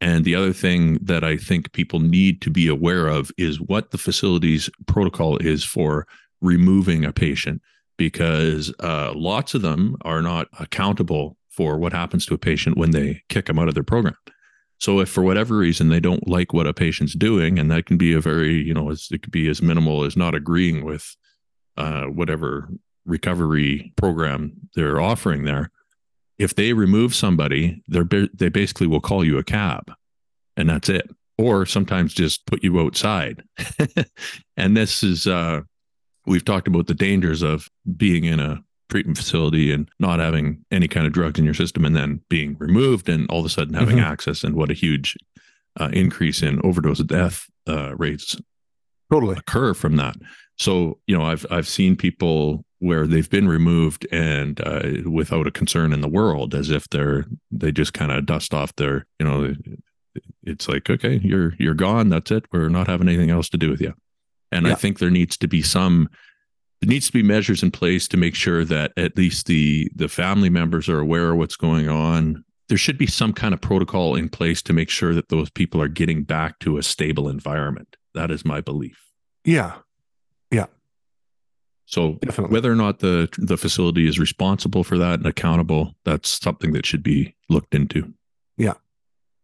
And 0.00 0.24
the 0.24 0.34
other 0.34 0.52
thing 0.52 0.98
that 1.02 1.24
I 1.24 1.36
think 1.36 1.72
people 1.72 1.98
need 1.98 2.40
to 2.42 2.50
be 2.50 2.68
aware 2.68 3.08
of 3.08 3.32
is 3.36 3.60
what 3.60 3.90
the 3.90 3.98
facility's 3.98 4.70
protocol 4.86 5.36
is 5.38 5.64
for 5.64 6.06
removing 6.40 7.04
a 7.04 7.12
patient, 7.12 7.60
because 7.96 8.72
uh, 8.78 9.12
lots 9.14 9.54
of 9.54 9.62
them 9.62 9.96
are 10.02 10.22
not 10.22 10.46
accountable 10.60 11.36
for 11.50 11.78
what 11.78 11.92
happens 11.92 12.24
to 12.26 12.34
a 12.34 12.38
patient 12.38 12.76
when 12.76 12.92
they 12.92 13.22
kick 13.28 13.46
them 13.46 13.58
out 13.58 13.66
of 13.66 13.74
their 13.74 13.82
program. 13.82 14.14
So 14.78 15.00
if 15.00 15.08
for 15.08 15.24
whatever 15.24 15.56
reason 15.56 15.88
they 15.88 15.98
don't 15.98 16.28
like 16.28 16.52
what 16.52 16.68
a 16.68 16.72
patient's 16.72 17.14
doing, 17.14 17.58
and 17.58 17.68
that 17.72 17.86
can 17.86 17.96
be 17.96 18.12
a 18.12 18.20
very, 18.20 18.62
you 18.62 18.72
know, 18.72 18.90
it 18.90 19.22
could 19.22 19.32
be 19.32 19.48
as 19.48 19.60
minimal 19.60 20.04
as 20.04 20.16
not 20.16 20.36
agreeing 20.36 20.84
with 20.84 21.16
uh, 21.76 22.04
whatever 22.04 22.68
recovery 23.04 23.92
program 23.96 24.52
they're 24.76 25.00
offering 25.00 25.42
there. 25.42 25.72
If 26.38 26.54
they 26.54 26.72
remove 26.72 27.14
somebody, 27.14 27.82
they're 27.88 28.06
they 28.32 28.48
basically 28.48 28.86
will 28.86 29.00
call 29.00 29.24
you 29.24 29.38
a 29.38 29.44
cab, 29.44 29.92
and 30.56 30.68
that's 30.68 30.88
it. 30.88 31.10
Or 31.36 31.66
sometimes 31.66 32.14
just 32.14 32.46
put 32.46 32.64
you 32.64 32.80
outside. 32.80 33.44
and 34.56 34.76
this 34.76 35.02
is 35.02 35.26
uh, 35.26 35.62
we've 36.26 36.44
talked 36.44 36.68
about 36.68 36.86
the 36.86 36.94
dangers 36.94 37.42
of 37.42 37.68
being 37.96 38.24
in 38.24 38.38
a 38.40 38.62
treatment 38.88 39.18
facility 39.18 39.72
and 39.72 39.88
not 39.98 40.18
having 40.18 40.64
any 40.70 40.88
kind 40.88 41.06
of 41.06 41.12
drugs 41.12 41.38
in 41.38 41.44
your 41.44 41.54
system 41.54 41.84
and 41.84 41.94
then 41.94 42.20
being 42.28 42.56
removed 42.58 43.08
and 43.08 43.28
all 43.30 43.40
of 43.40 43.46
a 43.46 43.48
sudden 43.48 43.74
having 43.74 43.96
mm-hmm. 43.96 44.06
access 44.06 44.44
and 44.44 44.54
what 44.54 44.70
a 44.70 44.74
huge 44.74 45.16
uh, 45.78 45.90
increase 45.92 46.42
in 46.42 46.60
overdose 46.64 47.02
death 47.04 47.46
uh, 47.66 47.94
rates 47.96 48.36
totally 49.12 49.36
occur 49.36 49.74
from 49.74 49.96
that 49.96 50.16
so 50.56 50.98
you 51.06 51.16
know 51.16 51.24
i've 51.24 51.44
i've 51.50 51.68
seen 51.68 51.96
people 51.96 52.64
where 52.80 53.06
they've 53.06 53.30
been 53.30 53.48
removed 53.48 54.06
and 54.12 54.60
uh, 54.60 55.08
without 55.10 55.46
a 55.46 55.50
concern 55.50 55.92
in 55.92 56.00
the 56.00 56.08
world 56.08 56.54
as 56.54 56.70
if 56.70 56.88
they're 56.90 57.24
they 57.50 57.72
just 57.72 57.92
kind 57.92 58.12
of 58.12 58.26
dust 58.26 58.54
off 58.54 58.74
their 58.76 59.06
you 59.18 59.26
know 59.26 59.54
it's 60.44 60.68
like 60.68 60.88
okay 60.88 61.20
you're 61.22 61.54
you're 61.58 61.74
gone 61.74 62.08
that's 62.08 62.30
it 62.30 62.44
we're 62.52 62.68
not 62.68 62.86
having 62.86 63.08
anything 63.08 63.30
else 63.30 63.48
to 63.48 63.56
do 63.56 63.70
with 63.70 63.80
you 63.80 63.92
and 64.52 64.66
yeah. 64.66 64.72
i 64.72 64.74
think 64.74 64.98
there 64.98 65.10
needs 65.10 65.36
to 65.36 65.48
be 65.48 65.62
some 65.62 66.08
there 66.80 66.88
needs 66.88 67.06
to 67.06 67.12
be 67.12 67.22
measures 67.22 67.62
in 67.62 67.70
place 67.70 68.06
to 68.08 68.16
make 68.16 68.34
sure 68.34 68.64
that 68.64 68.92
at 68.96 69.16
least 69.16 69.46
the 69.46 69.90
the 69.94 70.08
family 70.08 70.48
members 70.48 70.88
are 70.88 71.00
aware 71.00 71.32
of 71.32 71.38
what's 71.38 71.56
going 71.56 71.88
on. 71.88 72.44
There 72.68 72.78
should 72.78 72.98
be 72.98 73.06
some 73.06 73.32
kind 73.32 73.54
of 73.54 73.60
protocol 73.60 74.14
in 74.14 74.28
place 74.28 74.62
to 74.62 74.72
make 74.72 74.90
sure 74.90 75.14
that 75.14 75.28
those 75.28 75.50
people 75.50 75.80
are 75.82 75.88
getting 75.88 76.22
back 76.22 76.58
to 76.60 76.76
a 76.78 76.82
stable 76.82 77.28
environment. 77.28 77.96
That 78.14 78.30
is 78.30 78.44
my 78.44 78.60
belief. 78.60 79.10
Yeah 79.44 79.74
yeah 79.74 79.74
so 81.88 82.18
Definitely. 82.20 82.54
whether 82.54 82.70
or 82.70 82.76
not 82.76 83.00
the 83.00 83.28
the 83.38 83.56
facility 83.56 84.08
is 84.08 84.18
responsible 84.18 84.84
for 84.84 84.98
that 84.98 85.14
and 85.14 85.26
accountable 85.26 85.94
that's 86.04 86.40
something 86.40 86.72
that 86.72 86.86
should 86.86 87.02
be 87.02 87.34
looked 87.48 87.74
into 87.74 88.12
yeah 88.56 88.74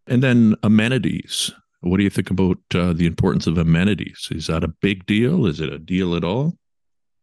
and 0.06 0.22
then 0.22 0.54
amenities 0.62 1.50
what 1.80 1.98
do 1.98 2.02
you 2.02 2.10
think 2.10 2.30
about 2.30 2.58
uh, 2.74 2.92
the 2.94 3.06
importance 3.06 3.46
of 3.46 3.58
amenities 3.58 4.28
is 4.30 4.46
that 4.46 4.64
a 4.64 4.68
big 4.68 5.04
deal 5.06 5.46
is 5.46 5.60
it 5.60 5.72
a 5.72 5.78
deal 5.78 6.14
at 6.14 6.24
all 6.24 6.56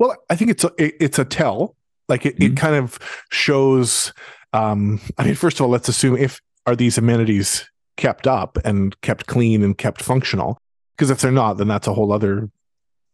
well, 0.01 0.15
I 0.31 0.35
think 0.35 0.49
it's 0.49 0.63
a 0.63 0.71
it's 0.79 1.19
a 1.19 1.25
tell. 1.25 1.75
Like 2.09 2.25
it, 2.25 2.39
mm-hmm. 2.39 2.53
it 2.53 2.57
kind 2.57 2.75
of 2.75 2.97
shows. 3.29 4.13
Um, 4.51 4.99
I 5.19 5.25
mean, 5.25 5.35
first 5.35 5.59
of 5.59 5.63
all, 5.63 5.69
let's 5.69 5.87
assume 5.87 6.17
if 6.17 6.41
are 6.65 6.75
these 6.75 6.97
amenities 6.97 7.69
kept 7.97 8.25
up 8.25 8.57
and 8.65 8.99
kept 9.01 9.27
clean 9.27 9.61
and 9.61 9.77
kept 9.77 10.01
functional. 10.01 10.57
Because 10.97 11.11
if 11.11 11.21
they're 11.21 11.31
not, 11.31 11.57
then 11.57 11.67
that's 11.67 11.85
a 11.85 11.93
whole 11.93 12.11
other 12.11 12.49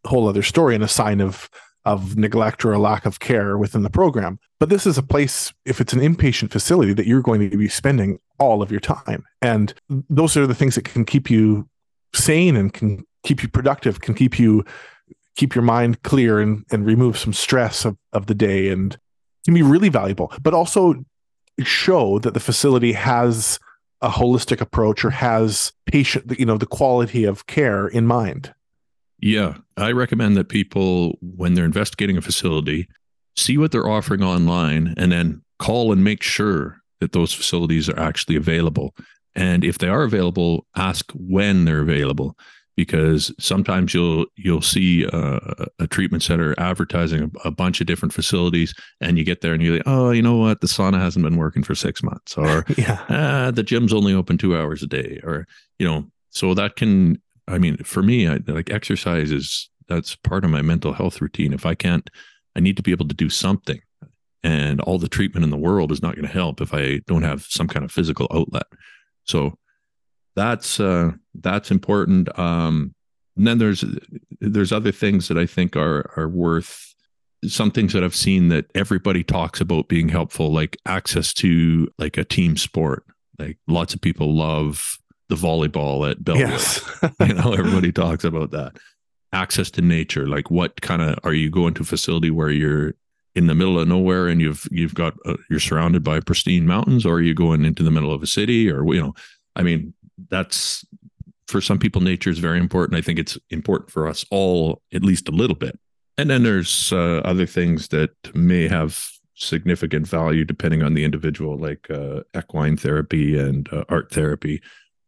whole 0.05 0.29
other 0.29 0.41
story 0.41 0.75
and 0.75 0.83
a 0.83 0.87
sign 0.87 1.19
of 1.19 1.49
of 1.87 2.17
neglect 2.17 2.65
or 2.65 2.73
a 2.73 2.79
lack 2.79 3.05
of 3.05 3.21
care 3.21 3.57
within 3.57 3.81
the 3.81 3.89
program. 3.89 4.39
But 4.59 4.67
this 4.67 4.85
is 4.85 4.97
a 4.97 5.03
place, 5.03 5.53
if 5.65 5.79
it's 5.79 5.93
an 5.93 6.01
inpatient 6.01 6.51
facility, 6.51 6.91
that 6.93 7.07
you're 7.07 7.21
going 7.21 7.49
to 7.49 7.57
be 7.57 7.69
spending 7.69 8.19
all 8.39 8.61
of 8.61 8.69
your 8.69 8.81
time. 8.81 9.23
And 9.41 9.73
those 10.09 10.35
are 10.35 10.45
the 10.45 10.53
things 10.53 10.75
that 10.75 10.83
can 10.83 11.05
keep 11.05 11.29
you 11.29 11.67
sane 12.13 12.57
and 12.57 12.73
can 12.73 13.05
keep 13.23 13.41
you 13.41 13.47
productive, 13.47 14.01
can 14.01 14.15
keep 14.15 14.37
you 14.37 14.65
keep 15.37 15.55
your 15.55 15.63
mind 15.63 16.03
clear 16.03 16.41
and, 16.41 16.65
and 16.71 16.85
remove 16.85 17.17
some 17.17 17.31
stress 17.31 17.85
of, 17.85 17.95
of 18.11 18.25
the 18.25 18.35
day 18.35 18.69
and 18.69 18.97
can 19.45 19.53
be 19.53 19.61
really 19.61 19.89
valuable, 19.89 20.33
but 20.41 20.53
also 20.53 21.05
show 21.63 22.19
that 22.19 22.33
the 22.33 22.39
facility 22.39 22.91
has 22.91 23.59
a 24.01 24.09
holistic 24.09 24.59
approach 24.59 25.05
or 25.05 25.11
has 25.11 25.71
patient, 25.85 26.37
you 26.37 26.45
know, 26.45 26.57
the 26.57 26.65
quality 26.65 27.23
of 27.23 27.45
care 27.47 27.87
in 27.87 28.05
mind. 28.05 28.53
Yeah, 29.19 29.57
I 29.77 29.91
recommend 29.91 30.37
that 30.37 30.49
people, 30.49 31.17
when 31.21 31.53
they're 31.53 31.65
investigating 31.65 32.17
a 32.17 32.21
facility, 32.21 32.87
see 33.35 33.57
what 33.57 33.71
they're 33.71 33.87
offering 33.87 34.23
online 34.23 34.93
and 34.97 35.11
then 35.11 35.41
call 35.59 35.91
and 35.91 36.03
make 36.03 36.23
sure 36.23 36.81
that 36.99 37.13
those 37.13 37.33
facilities 37.33 37.89
are 37.89 37.99
actually 37.99 38.35
available. 38.35 38.95
And 39.35 39.63
if 39.63 39.77
they 39.77 39.87
are 39.87 40.03
available, 40.03 40.65
ask 40.75 41.11
when 41.13 41.65
they're 41.65 41.81
available 41.81 42.37
because 42.77 43.33
sometimes 43.39 43.93
you'll 43.93 44.27
you'll 44.35 44.61
see 44.61 45.03
a, 45.11 45.67
a 45.79 45.87
treatment 45.87 46.23
center 46.23 46.55
advertising 46.59 47.23
a, 47.23 47.47
a, 47.47 47.51
bunch 47.51 47.81
of 47.81 47.87
different 47.87 48.13
facilities 48.13 48.73
and 49.01 49.17
you 49.17 49.23
get 49.23 49.41
there 49.41 49.53
and 49.53 49.63
you're 49.63 49.77
like 49.77 49.87
oh 49.87 50.11
you 50.11 50.21
know 50.21 50.37
what 50.37 50.61
the 50.61 50.67
sauna 50.67 50.99
hasn't 50.99 51.23
been 51.23 51.37
working 51.37 51.63
for 51.63 51.73
six 51.73 52.03
months 52.03 52.37
or 52.37 52.65
yeah. 52.77 53.03
ah, 53.09 53.51
the 53.51 53.63
gym's 53.63 53.91
only 53.91 54.13
open 54.13 54.37
two 54.37 54.55
hours 54.55 54.83
a 54.83 54.87
day 54.87 55.19
or 55.23 55.47
you 55.79 55.87
know 55.87 56.05
so 56.29 56.53
that 56.53 56.75
can 56.75 57.19
i 57.47 57.57
mean 57.57 57.77
for 57.77 58.01
me 58.03 58.27
I, 58.27 58.39
like 58.47 58.69
exercise 58.69 59.31
is 59.31 59.69
that's 59.87 60.15
part 60.15 60.43
of 60.43 60.51
my 60.51 60.61
mental 60.61 60.93
health 60.93 61.21
routine 61.21 61.53
if 61.53 61.65
i 61.65 61.75
can't 61.75 62.09
i 62.55 62.59
need 62.59 62.77
to 62.77 62.83
be 62.83 62.91
able 62.91 63.07
to 63.07 63.15
do 63.15 63.29
something 63.29 63.81
and 64.43 64.79
all 64.81 64.99
the 64.99 65.09
treatment 65.09 65.43
in 65.43 65.49
the 65.49 65.57
world 65.57 65.91
is 65.91 66.01
not 66.01 66.15
going 66.15 66.27
to 66.27 66.31
help 66.31 66.61
if 66.61 66.73
i 66.73 66.99
don't 67.07 67.23
have 67.23 67.43
some 67.43 67.67
kind 67.67 67.83
of 67.83 67.91
physical 67.91 68.27
outlet 68.31 68.67
so 69.23 69.57
that's 70.37 70.79
uh, 70.79 71.11
that's 71.33 71.71
important. 71.71 72.29
Um, 72.39 72.93
and 73.35 73.47
then 73.47 73.57
there's 73.57 73.83
there's 74.39 74.71
other 74.71 74.91
things 74.91 75.27
that 75.27 75.37
I 75.37 75.47
think 75.47 75.75
are 75.75 76.13
are 76.15 76.29
worth 76.29 76.93
some 77.45 77.71
things 77.71 77.93
that 77.93 78.03
I've 78.03 78.15
seen 78.15 78.49
that 78.49 78.65
everybody 78.75 79.23
talks 79.23 79.59
about 79.59 79.87
being 79.89 80.09
helpful, 80.09 80.53
like 80.53 80.77
access 80.85 81.33
to 81.35 81.89
like 81.97 82.17
a 82.17 82.23
team 82.23 82.55
sport. 82.55 83.03
Like 83.39 83.57
lots 83.67 83.93
of 83.93 84.01
people 84.01 84.35
love 84.35 84.99
the 85.29 85.35
volleyball 85.35 86.09
at 86.09 86.23
Bellwood. 86.23 86.49
Yes. 86.49 86.99
you 87.19 87.33
know, 87.33 87.53
everybody 87.53 87.91
talks 87.91 88.23
about 88.23 88.51
that. 88.51 88.77
Access 89.33 89.69
to 89.71 89.81
nature, 89.81 90.27
like 90.27 90.49
what 90.49 90.81
kind 90.81 91.01
of 91.01 91.19
are 91.23 91.33
you 91.33 91.49
going 91.49 91.73
to 91.75 91.81
a 91.81 91.85
facility 91.85 92.31
where 92.31 92.49
you're 92.49 92.93
in 93.35 93.47
the 93.47 93.55
middle 93.55 93.77
of 93.77 93.87
nowhere 93.87 94.27
and 94.27 94.41
you've 94.41 94.67
you've 94.71 94.93
got 94.93 95.13
uh, 95.25 95.35
you're 95.49 95.59
surrounded 95.59 96.03
by 96.03 96.21
pristine 96.21 96.65
mountains, 96.65 97.05
or 97.05 97.15
are 97.15 97.21
you 97.21 97.33
going 97.33 97.65
into 97.65 97.83
the 97.83 97.91
middle 97.91 98.13
of 98.13 98.23
a 98.23 98.27
city, 98.27 98.71
or 98.71 98.85
you 98.93 99.01
know, 99.01 99.13
I 99.55 99.63
mean, 99.63 99.93
that's 100.29 100.85
for 101.47 101.61
some 101.61 101.79
people 101.79 102.01
nature 102.01 102.29
is 102.29 102.39
very 102.39 102.59
important 102.59 102.97
i 102.97 103.01
think 103.01 103.17
it's 103.17 103.37
important 103.49 103.89
for 103.89 104.07
us 104.07 104.25
all 104.29 104.81
at 104.93 105.03
least 105.03 105.27
a 105.27 105.31
little 105.31 105.55
bit 105.55 105.79
and 106.17 106.29
then 106.29 106.43
there's 106.43 106.91
uh, 106.91 107.21
other 107.23 107.45
things 107.45 107.89
that 107.89 108.11
may 108.35 108.67
have 108.67 109.09
significant 109.35 110.07
value 110.07 110.43
depending 110.43 110.81
on 110.81 110.93
the 110.93 111.03
individual 111.03 111.57
like 111.57 111.89
uh, 111.91 112.21
equine 112.35 112.75
therapy 112.75 113.37
and 113.37 113.71
uh, 113.71 113.83
art 113.89 114.11
therapy 114.11 114.61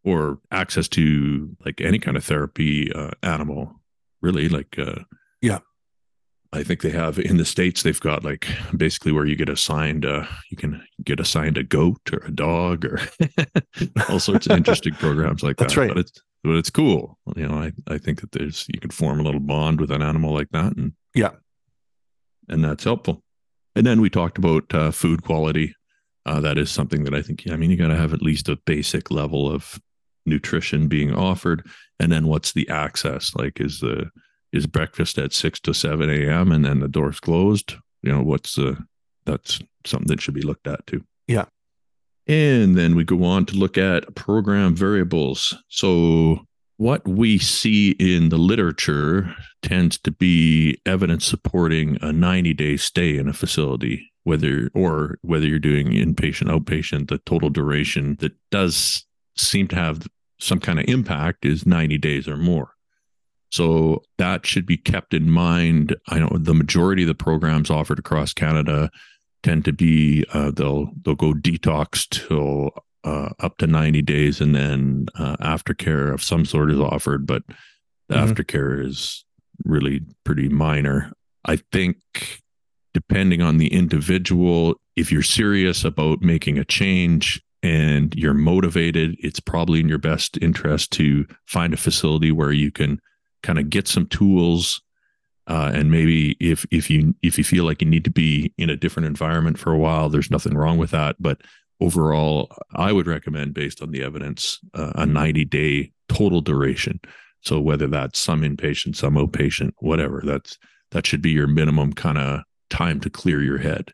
or 0.04 0.40
access 0.52 0.88
to 0.88 1.56
like 1.66 1.82
any 1.82 2.00
kind 2.00 2.18
of 2.18 2.24
therapy 2.24 2.92
uh, 2.94 3.12
animal 3.24 3.82
really 4.22 4.50
like 4.50 4.78
uh, 4.80 5.00
yeah 5.42 5.60
I 6.52 6.64
think 6.64 6.82
they 6.82 6.90
have 6.90 7.20
in 7.20 7.38
the 7.38 7.46
states. 7.46 7.84
They've 7.84 8.00
got 8.00 8.24
like 8.24 8.48
basically 8.76 9.12
where 9.12 9.26
you 9.26 9.36
get 9.36 9.50
assigned, 9.50 10.04
uh, 10.04 10.26
you 10.50 10.58
can 10.58 10.82
get 11.04 11.20
assigned 11.20 11.58
a 11.60 11.64
goat 11.64 12.02
or 12.12 12.26
a 12.26 12.32
dog 12.32 12.86
or 12.86 13.00
all 14.10 14.20
sorts 14.20 14.48
of 14.48 14.58
interesting 14.58 14.96
programs 14.96 15.44
like 15.44 15.58
That's 15.58 15.76
that. 15.76 15.82
right. 15.82 15.90
But 15.90 16.00
it's 16.00 16.22
but 16.44 16.56
it's 16.56 16.72
cool. 16.72 17.20
You 17.36 17.48
know, 17.48 17.56
I 17.56 17.72
I 17.88 17.98
think 18.00 18.22
that 18.22 18.32
there's 18.32 18.66
you 18.74 18.80
can 18.80 18.90
form 18.90 19.20
a 19.20 19.24
little 19.24 19.40
bond 19.40 19.80
with 19.80 19.92
an 19.92 20.02
animal 20.02 20.34
like 20.34 20.50
that, 20.52 20.76
and 20.76 20.94
yeah, 21.14 21.32
and 22.48 22.64
that's 22.64 22.84
helpful. 22.84 23.22
And 23.76 23.86
then 23.86 24.02
we 24.02 24.10
talked 24.10 24.38
about 24.38 24.74
uh, 24.74 24.92
food 24.92 25.24
quality. 25.24 25.76
Uh, 26.26 26.40
that 26.40 26.58
is 26.58 26.72
something 26.72 27.04
that 27.04 27.14
I 27.14 27.22
think. 27.22 27.44
I 27.52 27.58
mean, 27.58 27.70
you 27.70 27.78
got 27.78 27.90
to 27.90 27.96
have 27.96 28.14
at 28.14 28.22
least 28.22 28.50
a 28.50 28.56
basic 28.66 29.12
level 29.12 29.52
of 29.52 29.80
nutrition 30.26 30.88
being 30.88 31.14
offered, 31.14 31.66
and 32.00 32.12
then 32.12 32.28
what's 32.28 32.54
the 32.54 32.68
access 32.70 33.36
like? 33.36 33.60
Is 33.60 33.80
the 33.80 34.10
is 34.52 34.68
breakfast 34.68 35.18
at 35.18 35.34
6 35.34 35.60
to 35.62 35.74
7 35.74 36.10
a.m. 36.10 36.52
and 36.52 36.66
then 36.66 36.80
the 36.80 36.88
door's 36.88 37.20
closed. 37.20 37.76
You 38.02 38.12
know, 38.12 38.24
what's 38.24 38.56
the, 38.56 38.78
that's 39.26 39.60
something 39.86 40.08
that 40.08 40.22
should 40.22 40.34
be 40.34 40.42
looked 40.42 40.68
at 40.68 40.86
too. 40.88 41.04
Yeah. 41.28 41.46
And 42.28 42.78
then 42.78 42.96
we 42.96 43.04
go 43.04 43.24
on 43.24 43.46
to 43.48 43.56
look 43.56 43.78
at 43.78 44.16
program 44.16 44.76
variables. 44.76 45.56
So, 45.68 46.46
what 46.78 47.06
we 47.06 47.38
see 47.38 47.92
in 48.00 48.30
the 48.30 48.38
literature 48.38 49.36
tends 49.62 49.98
to 49.98 50.12
be 50.12 50.80
evidence 50.86 51.26
supporting 51.26 51.98
a 52.02 52.14
90 52.14 52.54
day 52.54 52.78
stay 52.78 53.18
in 53.18 53.28
a 53.28 53.34
facility, 53.34 54.10
whether 54.24 54.70
or 54.74 55.18
whether 55.22 55.46
you're 55.46 55.60
doing 55.60 55.88
inpatient, 55.88 56.48
outpatient, 56.48 57.10
the 57.10 57.18
total 57.26 57.50
duration 57.50 58.16
that 58.20 58.32
does 58.50 59.06
seem 59.40 59.68
to 59.70 59.76
have 59.76 60.08
some 60.40 60.60
kind 60.60 60.80
of 60.80 60.86
impact 60.88 61.46
is 61.46 61.66
90 61.66 61.98
days 61.98 62.28
or 62.28 62.38
more. 62.38 62.72
So 63.52 64.04
that 64.18 64.46
should 64.46 64.66
be 64.66 64.78
kept 64.78 65.14
in 65.14 65.30
mind. 65.30 65.96
I 66.08 66.20
know 66.20 66.30
the 66.34 66.54
majority 66.54 67.04
of 67.04 67.08
the 67.08 67.16
programs 67.16 67.70
offered 67.70 68.00
across 68.00 68.34
Canada 68.34 68.90
tend 69.42 69.66
to 69.66 69.74
be 69.74 70.26
uh, 70.34 70.52
they'll 70.52 70.92
they'll 71.04 71.16
go 71.16 71.34
detox 71.34 72.08
till 72.10 72.72
uh, 73.04 73.30
up 73.40 73.58
to 73.58 73.68
90 73.68 74.02
days 74.02 74.42
and 74.42 74.54
then 74.56 75.08
uh, 75.16 75.38
aftercare 75.38 76.14
of 76.14 76.24
some 76.24 76.46
sort 76.46 76.72
is 76.72 76.80
offered, 76.80 77.26
but 77.26 77.44
the 78.08 78.16
mm-hmm. 78.16 78.32
aftercare 78.32 78.86
is 78.86 79.24
really 79.66 80.02
pretty 80.24 80.50
minor. 80.50 81.12
I 81.46 81.60
think 81.72 81.98
depending 82.94 83.42
on 83.42 83.58
the 83.58 83.74
individual, 83.74 84.76
if 84.96 85.12
you're 85.12 85.24
serious 85.24 85.84
about 85.84 86.22
making 86.22 86.58
a 86.58 86.66
change 86.66 87.42
and 87.62 88.14
you're 88.16 88.34
motivated, 88.34 89.16
it's 89.20 89.40
probably 89.40 89.80
in 89.80 89.90
your 89.90 89.98
best 89.98 90.38
interest 90.42 90.92
to 90.94 91.26
find 91.46 91.74
a 91.74 91.78
facility 91.78 92.32
where 92.32 92.52
you 92.52 92.72
can 92.72 93.02
kind 93.44 93.60
of 93.60 93.70
get 93.70 93.88
some 93.88 94.06
tools 94.08 94.82
uh, 95.50 95.72
and 95.74 95.90
maybe 95.90 96.38
if 96.40 96.64
if 96.70 96.92
you 96.92 97.16
if 97.24 97.38
you 97.38 97.44
feel 97.44 97.64
like 97.66 97.82
you 97.82 97.88
need 97.90 98.04
to 98.04 98.12
be 98.12 98.54
in 98.60 98.70
a 98.70 98.78
different 98.78 99.08
environment 99.08 99.58
for 99.58 99.74
a 99.74 99.78
while, 99.78 100.08
there's 100.08 100.30
nothing 100.30 100.56
wrong 100.56 100.78
with 100.78 100.92
that. 100.92 101.16
But 101.20 101.42
overall, 101.82 102.56
I 102.76 102.92
would 102.92 103.08
recommend, 103.08 103.56
based 103.56 103.82
on 103.82 103.90
the 103.90 104.04
evidence, 104.04 104.60
uh, 104.76 104.92
a 104.96 105.08
90 105.08 105.46
day 105.46 105.92
total 106.08 106.42
duration. 106.42 107.00
So 107.42 107.60
whether 107.60 107.88
that's 107.88 108.20
some 108.20 108.44
inpatient, 108.44 108.96
some 108.96 109.16
outpatient, 109.16 109.72
whatever, 109.80 110.22
that's 110.24 110.60
that 110.92 111.08
should 111.08 111.22
be 111.22 111.32
your 111.32 111.48
minimum 111.48 111.94
kind 111.94 112.20
of 112.20 112.42
time 112.70 113.00
to 113.00 113.10
clear 113.10 113.42
your 113.42 113.58
head. 113.58 113.92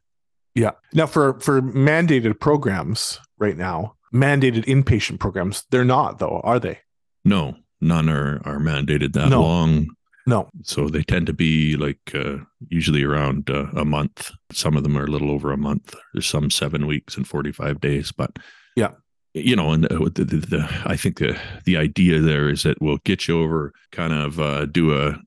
Yeah. 0.56 0.72
Now 0.94 1.06
for 1.06 1.40
for 1.42 1.62
mandated 1.62 2.40
programs 2.40 3.20
right 3.38 3.58
now, 3.58 3.96
mandated 4.14 4.66
inpatient 4.66 5.20
programs, 5.20 5.66
they're 5.70 5.86
not 5.86 6.20
though, 6.20 6.40
are 6.44 6.60
they? 6.60 6.80
No, 7.24 7.56
none 7.82 8.10
are 8.10 8.42
are 8.46 8.60
mandated 8.60 9.14
that 9.14 9.30
no. 9.30 9.42
long. 9.42 9.88
No. 10.28 10.50
So 10.64 10.88
they 10.88 11.04
tend 11.04 11.28
to 11.28 11.34
be 11.34 11.76
like 11.78 12.16
uh, 12.16 12.38
usually 12.70 13.04
around 13.04 13.50
uh, 13.50 13.68
a 13.76 13.86
month. 13.86 14.32
Some 14.52 14.76
of 14.76 14.82
them 14.82 14.98
are 14.98 15.04
a 15.04 15.12
little 15.12 15.30
over 15.30 15.52
a 15.52 15.58
month. 15.58 15.94
There's 16.14 16.26
some 16.26 16.50
seven 16.50 16.88
weeks 16.88 17.16
and 17.16 17.28
45 17.28 17.80
days, 17.80 18.12
but 18.12 18.40
yeah, 18.76 18.92
you 19.36 19.56
know, 19.56 19.72
and 19.72 19.84
the, 19.84 20.10
the, 20.24 20.38
the, 20.38 20.82
I 20.86 20.96
think 20.96 21.20
the 21.20 21.38
the 21.66 21.76
idea 21.76 22.22
there 22.22 22.50
is 22.50 22.64
that 22.64 22.82
we'll 22.82 23.00
get 23.04 23.28
you 23.28 23.42
over, 23.42 23.74
kind 23.92 24.14
of 24.14 24.40
uh, 24.40 24.66
do 24.66 24.98
a. 24.98 25.20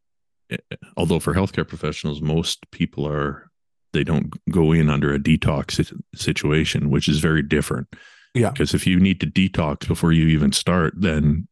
Although 0.97 1.21
for 1.21 1.35
healthcare 1.35 1.69
professionals, 1.69 2.23
most 2.23 2.71
people 2.71 3.07
are 3.07 3.48
they 3.93 4.05
don't 4.05 4.33
go 4.51 4.73
in 4.73 4.91
under 4.91 5.13
a 5.13 5.19
detox 5.19 5.95
situation, 6.15 6.91
which 6.91 7.09
is 7.09 7.19
very 7.19 7.43
different. 7.43 7.89
Yeah, 8.35 8.51
because 8.51 8.75
if 8.75 8.87
you 8.87 9.01
need 9.01 9.21
to 9.21 9.27
detox 9.27 9.89
before 9.89 10.13
you 10.13 10.27
even 10.29 10.53
start, 10.53 10.95
then 10.97 11.49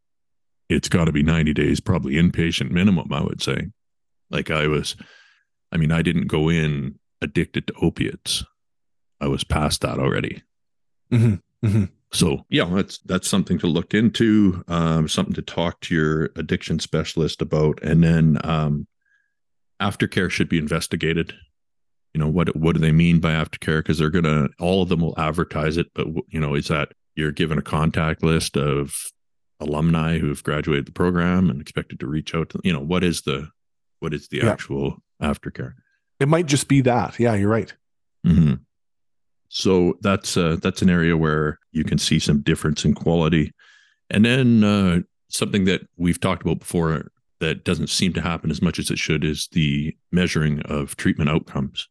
it's 0.68 0.88
got 0.88 1.06
to 1.06 1.12
be 1.12 1.22
90 1.22 1.54
days, 1.54 1.80
probably 1.80 2.14
inpatient 2.14 2.70
minimum, 2.70 3.12
I 3.12 3.22
would 3.22 3.42
say. 3.42 3.68
Like 4.30 4.50
I 4.50 4.66
was, 4.66 4.96
I 5.72 5.76
mean, 5.76 5.92
I 5.92 6.02
didn't 6.02 6.26
go 6.26 6.48
in 6.48 6.98
addicted 7.22 7.66
to 7.68 7.74
opiates. 7.80 8.44
I 9.20 9.28
was 9.28 9.44
past 9.44 9.80
that 9.82 9.98
already. 9.98 10.42
Mm-hmm. 11.12 11.66
Mm-hmm. 11.66 11.84
So 12.12 12.44
yeah, 12.50 12.68
that's 12.72 12.98
that's 12.98 13.28
something 13.28 13.58
to 13.58 13.66
look 13.66 13.94
into, 13.94 14.64
um, 14.68 15.08
something 15.08 15.34
to 15.34 15.42
talk 15.42 15.80
to 15.82 15.94
your 15.94 16.30
addiction 16.36 16.78
specialist 16.78 17.42
about, 17.42 17.82
and 17.82 18.02
then 18.02 18.38
um, 18.44 18.86
aftercare 19.80 20.30
should 20.30 20.48
be 20.48 20.58
investigated. 20.58 21.34
You 22.16 22.20
know 22.22 22.28
what 22.28 22.56
what 22.56 22.74
do 22.74 22.80
they 22.80 22.92
mean 22.92 23.20
by 23.20 23.32
aftercare? 23.32 23.80
Because 23.80 23.98
they're 23.98 24.08
gonna 24.08 24.48
all 24.58 24.80
of 24.80 24.88
them 24.88 25.00
will 25.00 25.12
advertise 25.18 25.76
it, 25.76 25.88
but 25.94 26.06
you 26.30 26.40
know 26.40 26.54
is 26.54 26.68
that 26.68 26.92
you're 27.14 27.30
given 27.30 27.58
a 27.58 27.62
contact 27.62 28.22
list 28.22 28.56
of 28.56 28.94
alumni 29.60 30.16
who 30.16 30.28
have 30.28 30.42
graduated 30.42 30.86
the 30.86 30.92
program 30.92 31.50
and 31.50 31.60
expected 31.60 32.00
to 32.00 32.06
reach 32.06 32.34
out 32.34 32.48
to 32.48 32.60
you 32.64 32.72
know 32.72 32.80
what 32.80 33.04
is 33.04 33.20
the 33.22 33.50
what 34.00 34.14
is 34.14 34.28
the 34.28 34.38
yeah. 34.38 34.50
actual 34.50 34.96
aftercare 35.22 35.74
it 36.18 36.26
might 36.26 36.46
just 36.46 36.68
be 36.68 36.80
that 36.80 37.20
yeah 37.20 37.34
you're 37.34 37.50
right 37.50 37.74
mm-hmm. 38.26 38.54
so 39.48 39.98
that's 40.00 40.38
uh 40.38 40.56
that's 40.62 40.80
an 40.80 40.88
area 40.88 41.18
where 41.18 41.58
you 41.72 41.84
can 41.84 41.98
see 41.98 42.18
some 42.18 42.40
difference 42.40 42.82
in 42.82 42.94
quality 42.94 43.52
and 44.08 44.24
then 44.24 44.64
uh 44.64 45.00
something 45.28 45.66
that 45.66 45.86
we've 45.98 46.20
talked 46.20 46.42
about 46.42 46.60
before 46.60 47.10
that 47.40 47.64
doesn't 47.64 47.90
seem 47.90 48.14
to 48.14 48.22
happen 48.22 48.50
as 48.50 48.62
much 48.62 48.78
as 48.78 48.90
it 48.90 48.98
should 48.98 49.22
is 49.22 49.48
the 49.52 49.94
measuring 50.12 50.62
of 50.62 50.96
treatment 50.96 51.28
outcomes 51.28 51.88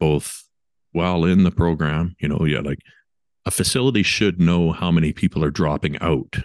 both 0.00 0.48
while 0.92 1.24
in 1.24 1.44
the 1.44 1.52
program 1.52 2.16
you 2.18 2.28
know 2.28 2.44
yeah 2.44 2.60
like 2.60 2.80
a 3.46 3.50
facility 3.50 4.02
should 4.02 4.40
know 4.40 4.72
how 4.72 4.90
many 4.90 5.12
people 5.12 5.44
are 5.44 5.50
dropping 5.50 5.96
out 6.00 6.36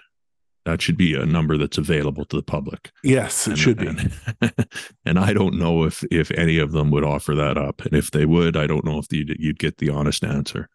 that 0.65 0.81
should 0.81 0.97
be 0.97 1.13
a 1.13 1.25
number 1.25 1.57
that's 1.57 1.77
available 1.77 2.25
to 2.25 2.35
the 2.35 2.43
public. 2.43 2.91
Yes, 3.03 3.45
it 3.45 3.51
and, 3.51 3.59
should 3.59 3.77
be. 3.77 3.87
And, 3.87 4.11
and, 5.05 5.19
I 5.19 5.31
don't 5.31 5.59
know 5.59 5.83
if 5.83 6.03
if 6.11 6.31
any 6.31 6.57
of 6.57 6.71
them 6.71 6.89
would 6.89 7.03
offer 7.03 7.35
that 7.35 7.55
up, 7.55 7.81
and 7.85 7.93
if 7.93 8.11
they 8.11 8.25
would, 8.25 8.57
I 8.57 8.65
don't 8.65 8.83
know 8.83 8.97
if 8.97 9.05
you'd, 9.13 9.37
you'd 9.39 9.59
get 9.59 9.77
the 9.77 9.89
honest 9.89 10.23
answer. 10.23 10.67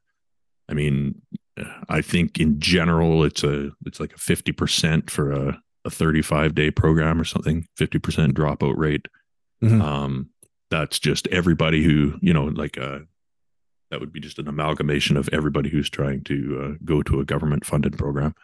I 0.69 0.75
mean, 0.75 1.21
I 1.89 2.01
think 2.01 2.39
in 2.39 2.61
general, 2.61 3.25
it's 3.25 3.43
a 3.43 3.71
it's 3.85 3.99
like 3.99 4.13
a 4.15 4.19
fifty 4.19 4.53
percent 4.53 5.11
for 5.11 5.33
a 5.33 5.61
a 5.85 5.91
thirty 5.91 6.23
five 6.23 6.55
day 6.55 6.71
program 6.71 7.21
or 7.21 7.25
something, 7.25 7.67
fifty 7.77 7.99
percent 7.99 8.35
dropout 8.35 8.77
rate. 8.77 9.07
Mm-hmm. 9.63 9.83
Um, 9.83 10.31
that's 10.71 10.99
just 10.99 11.27
everybody 11.29 11.83
who 11.83 12.15
you 12.21 12.33
know, 12.33 12.45
like 12.45 12.79
uh, 12.79 13.01
that 13.91 14.01
would 14.01 14.13
be 14.13 14.21
just 14.21 14.39
an 14.39 14.49
amalgamation 14.49 15.17
of 15.17 15.29
everybody 15.33 15.69
who's 15.69 15.91
trying 15.91 16.23
to 16.25 16.63
uh, 16.63 16.79
go 16.85 17.03
to 17.03 17.21
a 17.21 17.25
government 17.25 17.67
funded 17.67 17.99
program. 17.99 18.35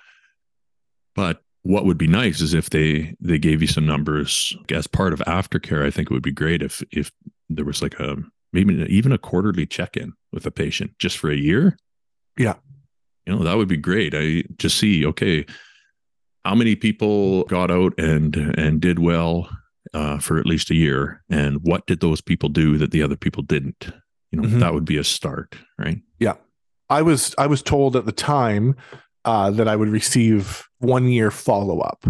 But 1.14 1.42
what 1.62 1.84
would 1.84 1.98
be 1.98 2.06
nice 2.06 2.40
is 2.40 2.54
if 2.54 2.70
they 2.70 3.16
they 3.20 3.38
gave 3.38 3.60
you 3.60 3.68
some 3.68 3.86
numbers 3.86 4.56
as 4.70 4.86
part 4.86 5.12
of 5.12 5.20
aftercare. 5.20 5.84
I 5.84 5.90
think 5.90 6.10
it 6.10 6.14
would 6.14 6.22
be 6.22 6.32
great 6.32 6.62
if 6.62 6.82
if 6.90 7.10
there 7.48 7.64
was 7.64 7.82
like 7.82 7.98
a 7.98 8.16
maybe 8.52 8.74
even 8.88 9.12
a 9.12 9.18
quarterly 9.18 9.66
check 9.66 9.96
in 9.96 10.12
with 10.32 10.46
a 10.46 10.50
patient 10.50 10.92
just 10.98 11.18
for 11.18 11.30
a 11.30 11.36
year. 11.36 11.76
Yeah, 12.38 12.54
you 13.24 13.34
know 13.34 13.42
that 13.42 13.56
would 13.56 13.68
be 13.68 13.76
great. 13.76 14.14
I 14.14 14.44
just 14.58 14.78
see 14.78 15.04
okay, 15.06 15.44
how 16.44 16.54
many 16.54 16.76
people 16.76 17.44
got 17.44 17.70
out 17.70 17.98
and 17.98 18.36
and 18.36 18.80
did 18.80 18.98
well 18.98 19.48
uh, 19.96 20.18
for 20.18 20.38
at 20.38 20.44
least 20.44 20.70
a 20.70 20.74
year, 20.74 21.22
and 21.30 21.58
what 21.62 21.86
did 21.86 22.00
those 22.00 22.20
people 22.20 22.50
do 22.50 22.76
that 22.76 22.90
the 22.90 23.02
other 23.02 23.16
people 23.16 23.42
didn't? 23.42 23.90
You 24.30 24.40
know, 24.40 24.46
mm-hmm. 24.46 24.60
that 24.60 24.74
would 24.74 24.84
be 24.84 24.98
a 24.98 25.04
start, 25.04 25.56
right? 25.78 25.98
Yeah, 26.18 26.34
I 26.90 27.00
was 27.00 27.34
I 27.38 27.46
was 27.46 27.62
told 27.62 27.96
at 27.96 28.04
the 28.04 28.12
time 28.12 28.76
uh, 29.24 29.50
that 29.52 29.68
I 29.68 29.74
would 29.74 29.88
receive 29.88 30.68
one 30.80 31.08
year 31.08 31.30
follow 31.30 31.80
up, 31.80 32.04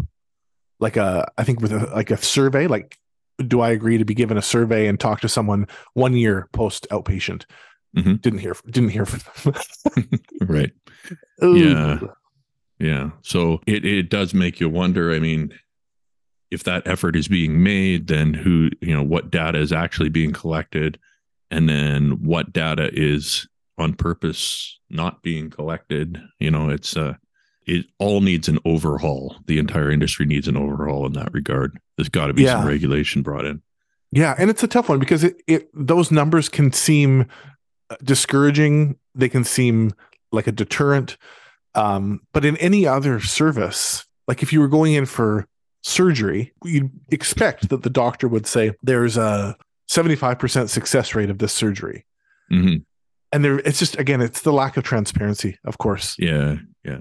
like 0.81 0.97
a 0.97 1.31
I 1.39 1.45
think 1.45 1.61
with 1.61 1.73
a, 1.73 1.87
like 1.95 2.11
a 2.11 2.17
survey. 2.17 2.67
Like, 2.67 2.99
do 3.47 3.61
I 3.61 3.71
agree 3.71 3.99
to 3.99 4.05
be 4.05 4.15
given 4.15 4.37
a 4.37 4.43
survey 4.43 4.89
and 4.89 4.99
talk 4.99 5.21
to 5.21 5.29
someone 5.29 5.69
one 5.95 6.15
year 6.15 6.49
post 6.53 6.89
outpatient? 6.91 7.45
Mm-hmm. 7.97 8.15
Didn't 8.17 8.41
hear 8.41 8.57
didn't 8.69 8.91
hear 8.91 9.07
from 9.07 9.53
them. 9.55 10.21
right. 10.41 10.73
Ooh. 11.45 11.57
Yeah. 11.57 12.01
Yeah. 12.81 13.11
So 13.23 13.61
it 13.65 13.85
it 13.85 14.11
does 14.11 14.35
make 14.35 14.59
you 14.59 14.69
wonder. 14.69 15.13
I 15.13 15.21
mean, 15.21 15.53
if 16.51 16.65
that 16.65 16.87
effort 16.87 17.17
is 17.17 17.29
being 17.29 17.63
made, 17.63 18.07
then 18.07 18.35
who 18.35 18.71
you 18.81 18.95
know 18.95 19.03
what 19.03 19.31
data 19.31 19.59
is 19.59 19.73
actually 19.73 20.09
being 20.09 20.33
collected, 20.33 20.99
and 21.51 21.69
then 21.69 22.23
what 22.23 22.53
data 22.53 22.91
is 22.93 23.49
on 23.79 23.95
purpose 23.95 24.79
not 24.89 25.23
being 25.23 25.51
collected. 25.51 26.23
You 26.39 26.51
know, 26.51 26.71
it's 26.71 26.97
uh 26.97 27.15
it 27.67 27.87
all 27.99 28.21
needs 28.21 28.49
an 28.49 28.59
overhaul. 28.65 29.37
The 29.47 29.59
entire 29.59 29.91
industry 29.91 30.25
needs 30.25 30.47
an 30.47 30.57
overhaul 30.57 31.05
in 31.05 31.15
that 31.15 31.33
regard. 31.33 31.79
There's 31.97 32.09
got 32.09 32.29
to 32.29 32.33
be 32.33 32.45
yeah. 32.45 32.59
some 32.59 32.67
regulation 32.67 33.23
brought 33.23 33.45
in. 33.45 33.61
Yeah, 34.13 34.35
and 34.39 34.49
it's 34.49 34.63
a 34.63 34.69
tough 34.69 34.89
one 34.89 35.01
because 35.01 35.25
it, 35.25 35.43
it 35.47 35.69
those 35.75 36.11
numbers 36.11 36.49
can 36.49 36.73
seem 36.73 37.27
uh, 37.91 37.97
discouraging. 38.03 38.99
They 39.15 39.29
can 39.29 39.45
seem 39.45 39.95
like 40.31 40.47
a 40.47 40.53
deterrent. 40.53 41.17
Um, 41.75 42.21
but 42.33 42.45
in 42.45 42.57
any 42.59 42.87
other 42.87 43.21
service, 43.21 44.07
like 44.29 44.43
if 44.43 44.53
you 44.53 44.61
were 44.61 44.69
going 44.69 44.95
in 44.95 45.07
for 45.07 45.47
surgery, 45.87 46.53
you'd 46.65 46.91
expect 47.11 47.69
that 47.69 47.83
the 47.83 47.91
doctor 47.91 48.29
would 48.29 48.47
say 48.47 48.73
there's 48.83 49.17
a 49.17 49.57
75% 49.91 50.69
success 50.69 51.15
rate 51.15 51.31
of 51.31 51.39
this 51.39 51.53
surgery. 51.53 52.05
Mm-hmm 52.51 52.77
and 53.33 53.45
there 53.45 53.59
it's 53.59 53.81
just 53.81 53.99
again 53.99 54.21
it's 54.21 54.43
the 54.43 54.53
lack 54.53 54.77
of 54.77 54.85
transparency 54.85 55.59
of 55.65 55.79
course 55.79 56.15
yeah 56.17 56.57
yeah 56.85 57.01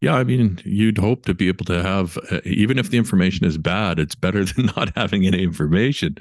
Yeah, 0.00 0.14
I 0.14 0.24
mean, 0.24 0.60
you'd 0.64 0.98
hope 0.98 1.24
to 1.26 1.34
be 1.34 1.48
able 1.48 1.64
to 1.64 1.82
have, 1.82 2.16
uh, 2.30 2.40
even 2.44 2.78
if 2.78 2.90
the 2.90 2.98
information 2.98 3.44
is 3.44 3.58
bad, 3.58 3.98
it's 3.98 4.14
better 4.14 4.44
than 4.50 4.66
not 4.76 4.96
having 4.96 5.26
any 5.26 5.42
information. 5.42 6.18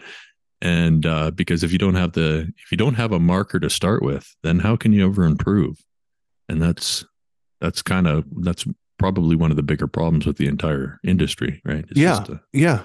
And 0.61 1.05
uh, 1.05 1.29
because 1.31 1.63
if 1.63 1.71
you 1.71 1.77
don't 1.77 1.93
have 1.93 2.13
the, 2.13 2.51
if 2.57 2.71
you 2.71 2.77
don't 2.77 2.95
have 2.95 3.11
a 3.11 3.19
marker 3.19 3.59
to 3.59 3.69
start 3.69 4.01
with, 4.01 4.35
then 4.41 4.59
how 4.59 4.75
can 4.75 4.93
you 4.93 5.07
ever 5.07 5.23
improve? 5.25 5.77
And 6.49 6.59
that's 6.59 7.05
that's 7.61 7.83
kind 7.83 8.07
of 8.07 8.25
that's 8.41 8.65
probably 8.97 9.35
one 9.35 9.51
of 9.51 9.57
the 9.57 9.63
bigger 9.63 9.87
problems 9.87 10.25
with 10.25 10.37
the 10.37 10.47
entire 10.47 10.99
industry, 11.03 11.61
right? 11.65 11.85
It's 11.89 11.99
yeah, 11.99 12.23
a, 12.27 12.39
yeah, 12.53 12.81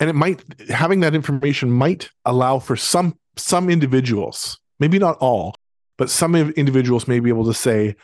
and 0.00 0.10
it 0.10 0.14
might 0.14 0.42
having 0.68 1.00
that 1.00 1.14
information 1.14 1.70
might 1.70 2.10
allow 2.24 2.58
for 2.58 2.76
some 2.76 3.18
some 3.36 3.68
individuals, 3.70 4.58
maybe 4.78 4.98
not 4.98 5.16
all, 5.18 5.54
but 5.96 6.10
some 6.10 6.34
individuals 6.34 7.08
may 7.08 7.20
be 7.20 7.28
able 7.28 7.44
to 7.44 7.54
say, 7.54 7.96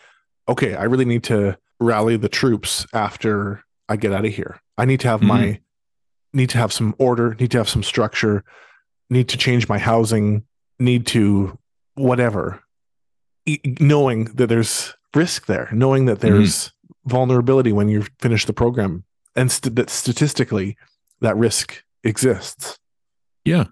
okay, 0.49 0.75
I 0.75 0.85
really 0.85 1.05
need 1.05 1.25
to 1.25 1.59
rally 1.81 2.17
the 2.17 2.29
troops 2.29 2.87
after 2.93 3.63
I 3.89 3.97
get 3.97 4.13
out 4.13 4.25
of 4.25 4.33
here. 4.33 4.61
I 4.79 4.85
need 4.85 5.01
to 5.01 5.09
have 5.09 5.21
mm-hmm. 5.21 5.29
my 5.29 5.61
need 6.33 6.51
to 6.51 6.59
have 6.59 6.73
some 6.73 6.95
order, 6.99 7.37
need 7.39 7.51
to 7.51 7.59
have 7.59 7.69
some 7.69 7.83
structure, 7.83 8.43
need 9.11 9.29
to 9.29 9.37
change 9.37 9.69
my 9.69 9.79
housing, 9.79 10.45
need 10.79 11.07
to 11.09 11.59
whatever. 11.95 12.63
E- 13.45 13.61
knowing 13.81 14.25
that 14.37 14.47
there's 14.47 14.95
risk 15.15 15.47
there, 15.47 15.69
knowing 15.73 16.07
that 16.07 16.19
mm-hmm. 16.19 16.35
there's 16.35 16.69
mm-hmm. 16.69 16.82
Vulnerability 17.07 17.73
when 17.73 17.89
you 17.89 18.05
finish 18.21 18.45
the 18.45 18.53
program, 18.53 19.05
and 19.35 19.51
st- 19.51 19.77
that 19.77 19.91
statistically 19.91 20.77
that 21.21 21.37
risk 21.37 21.85
exists. 22.05 22.79
Yeah, 23.45 23.65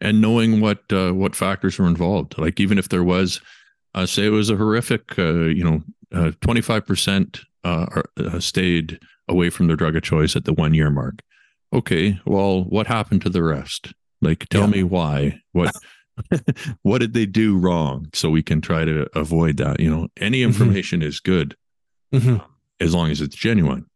and 0.00 0.20
knowing 0.20 0.60
what 0.60 0.80
uh, 0.92 1.12
what 1.12 1.36
factors 1.36 1.78
are 1.78 1.86
involved, 1.86 2.38
like 2.38 2.60
even 2.60 2.78
if 2.78 2.88
there 2.88 3.04
was, 3.04 3.40
uh, 3.94 4.06
say, 4.06 4.26
it 4.26 4.30
was 4.30 4.50
a 4.50 4.56
horrific, 4.56 5.18
uh, 5.18 5.44
you 5.44 5.64
know, 5.64 6.32
twenty 6.40 6.60
five 6.60 6.86
percent 6.86 7.40
uh, 7.64 8.02
uh, 8.16 8.40
stayed 8.40 8.98
away 9.28 9.50
from 9.50 9.66
their 9.66 9.76
drug 9.76 9.96
of 9.96 10.02
choice 10.02 10.36
at 10.36 10.44
the 10.44 10.52
one 10.54 10.74
year 10.74 10.90
mark. 10.90 11.20
Okay, 11.72 12.18
well, 12.24 12.64
what 12.64 12.86
happened 12.86 13.22
to 13.22 13.28
the 13.28 13.42
rest? 13.42 13.92
Like, 14.22 14.48
tell 14.48 14.62
yeah. 14.62 14.68
me 14.68 14.82
why. 14.82 15.40
What 15.52 15.74
what 16.82 16.98
did 16.98 17.12
they 17.12 17.26
do 17.26 17.56
wrong 17.56 18.08
so 18.12 18.30
we 18.30 18.42
can 18.42 18.60
try 18.60 18.84
to 18.84 19.06
avoid 19.16 19.56
that 19.58 19.80
you 19.80 19.90
know 19.90 20.08
any 20.16 20.40
mm-hmm. 20.40 20.48
information 20.48 21.00
mm-hmm. 21.00 21.08
is 21.08 21.20
good 21.20 21.56
mm-hmm. 22.12 22.38
As 22.80 22.94
long 22.94 23.10
as 23.10 23.20
it's 23.20 23.36
genuine. 23.36 23.86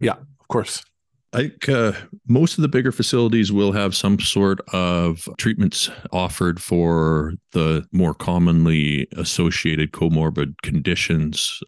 Yeah 0.00 0.16
of 0.44 0.48
course. 0.48 0.84
Like 1.32 1.68
uh, 1.68 1.92
most 2.28 2.58
of 2.58 2.62
the 2.62 2.68
bigger 2.68 2.92
facilities 2.92 3.50
will 3.50 3.72
have 3.72 3.96
some 3.96 4.20
sort 4.20 4.60
of 4.72 5.28
treatments 5.38 5.90
offered 6.12 6.62
for 6.62 7.32
the 7.52 7.84
more 7.92 8.14
commonly 8.14 9.08
associated 9.16 9.92
comorbid 9.92 10.54
conditions 10.62 11.60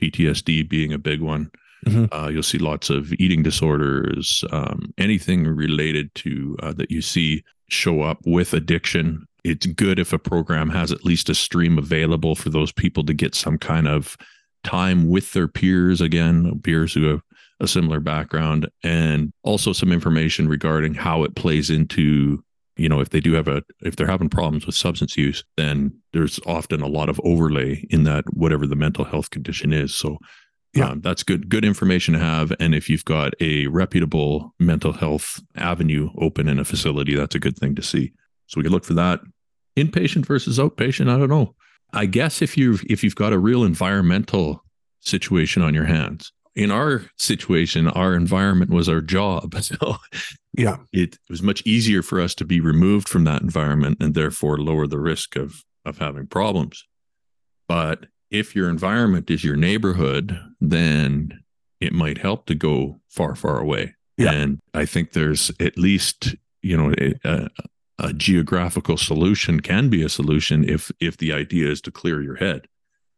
ptsd 0.00 0.68
being 0.68 0.92
a 0.92 0.98
big 0.98 1.20
one. 1.20 1.50
Mm-hmm. 1.86 2.12
uh, 2.12 2.28
you'll 2.28 2.42
see 2.42 2.58
lots 2.58 2.90
of 2.90 3.12
eating 3.14 3.44
disorders 3.44 4.42
um, 4.50 4.92
anything 4.98 5.44
related 5.44 6.12
to 6.16 6.56
uh, 6.60 6.72
that 6.72 6.90
you 6.90 7.00
see 7.00 7.44
show 7.68 8.02
up 8.02 8.18
with 8.26 8.52
addiction. 8.52 9.26
It's 9.44 9.66
good 9.66 10.00
if 10.00 10.12
a 10.12 10.18
program 10.18 10.70
has 10.70 10.90
at 10.90 11.04
least 11.04 11.28
a 11.28 11.34
stream 11.36 11.78
available 11.78 12.34
for 12.34 12.50
those 12.50 12.72
people 12.72 13.04
to 13.04 13.14
get 13.14 13.34
some 13.36 13.58
kind 13.58 13.86
of 13.86 14.16
time 14.68 15.08
with 15.08 15.32
their 15.32 15.48
peers 15.48 16.00
again, 16.00 16.60
peers 16.62 16.94
who 16.94 17.04
have 17.04 17.22
a 17.60 17.68
similar 17.68 18.00
background, 18.00 18.68
and 18.82 19.32
also 19.42 19.72
some 19.72 19.92
information 19.92 20.48
regarding 20.48 20.94
how 20.94 21.24
it 21.24 21.34
plays 21.34 21.70
into 21.70 22.42
you 22.76 22.88
know 22.88 23.00
if 23.00 23.10
they 23.10 23.20
do 23.20 23.32
have 23.32 23.48
a 23.48 23.62
if 23.82 23.96
they're 23.96 24.06
having 24.06 24.28
problems 24.28 24.64
with 24.64 24.74
substance 24.76 25.16
use 25.16 25.42
then 25.56 25.92
there's 26.12 26.38
often 26.46 26.80
a 26.80 26.86
lot 26.86 27.08
of 27.08 27.20
overlay 27.24 27.84
in 27.90 28.04
that 28.04 28.24
whatever 28.32 28.68
the 28.68 28.76
mental 28.76 29.04
health 29.04 29.30
condition 29.30 29.72
is 29.72 29.92
so 29.92 30.16
yeah 30.74 30.90
um, 30.90 31.00
that's 31.00 31.24
good 31.24 31.48
good 31.48 31.64
information 31.64 32.14
to 32.14 32.20
have 32.20 32.52
and 32.60 32.76
if 32.76 32.88
you've 32.88 33.04
got 33.04 33.34
a 33.40 33.66
reputable 33.66 34.54
mental 34.60 34.92
health 34.92 35.40
avenue 35.56 36.08
open 36.18 36.48
in 36.48 36.60
a 36.60 36.64
facility 36.64 37.16
that's 37.16 37.34
a 37.34 37.40
good 37.40 37.58
thing 37.58 37.74
to 37.74 37.82
see 37.82 38.12
so 38.48 38.58
we 38.58 38.64
can 38.64 38.72
look 38.72 38.84
for 38.84 38.94
that. 38.94 39.20
Inpatient 39.76 40.26
versus 40.26 40.58
outpatient, 40.58 41.08
I 41.08 41.18
don't 41.18 41.28
know. 41.28 41.54
I 41.92 42.06
guess 42.06 42.42
if 42.42 42.56
you've 42.56 42.84
if 42.88 43.02
you've 43.02 43.14
got 43.14 43.32
a 43.32 43.38
real 43.38 43.64
environmental 43.64 44.64
situation 45.00 45.62
on 45.62 45.74
your 45.74 45.84
hands. 45.84 46.32
In 46.54 46.72
our 46.72 47.04
situation, 47.16 47.86
our 47.86 48.14
environment 48.14 48.70
was 48.70 48.88
our 48.88 49.00
job. 49.00 49.54
So 49.62 49.96
yeah. 50.56 50.78
It 50.92 51.18
was 51.30 51.40
much 51.40 51.62
easier 51.64 52.02
for 52.02 52.20
us 52.20 52.34
to 52.36 52.44
be 52.44 52.58
removed 52.60 53.08
from 53.08 53.22
that 53.24 53.42
environment 53.42 53.98
and 54.00 54.14
therefore 54.14 54.58
lower 54.58 54.88
the 54.88 54.98
risk 54.98 55.36
of 55.36 55.62
of 55.84 55.98
having 55.98 56.26
problems. 56.26 56.84
But 57.68 58.06
if 58.30 58.56
your 58.56 58.68
environment 58.68 59.30
is 59.30 59.44
your 59.44 59.56
neighborhood, 59.56 60.38
then 60.60 61.40
it 61.80 61.92
might 61.92 62.18
help 62.18 62.46
to 62.46 62.54
go 62.54 63.00
far, 63.08 63.34
far 63.34 63.58
away. 63.58 63.94
Yeah. 64.16 64.32
And 64.32 64.58
I 64.74 64.84
think 64.84 65.12
there's 65.12 65.50
at 65.60 65.78
least, 65.78 66.34
you 66.62 66.76
know, 66.76 66.92
a, 66.98 67.14
a 67.24 67.48
geographical 68.12 68.96
solution 68.96 69.60
can 69.60 69.88
be 69.88 70.02
a 70.02 70.08
solution 70.08 70.68
if 70.68 70.90
if 71.00 71.16
the 71.16 71.32
idea 71.32 71.68
is 71.70 71.80
to 71.82 71.90
clear 71.90 72.22
your 72.22 72.36
head. 72.36 72.68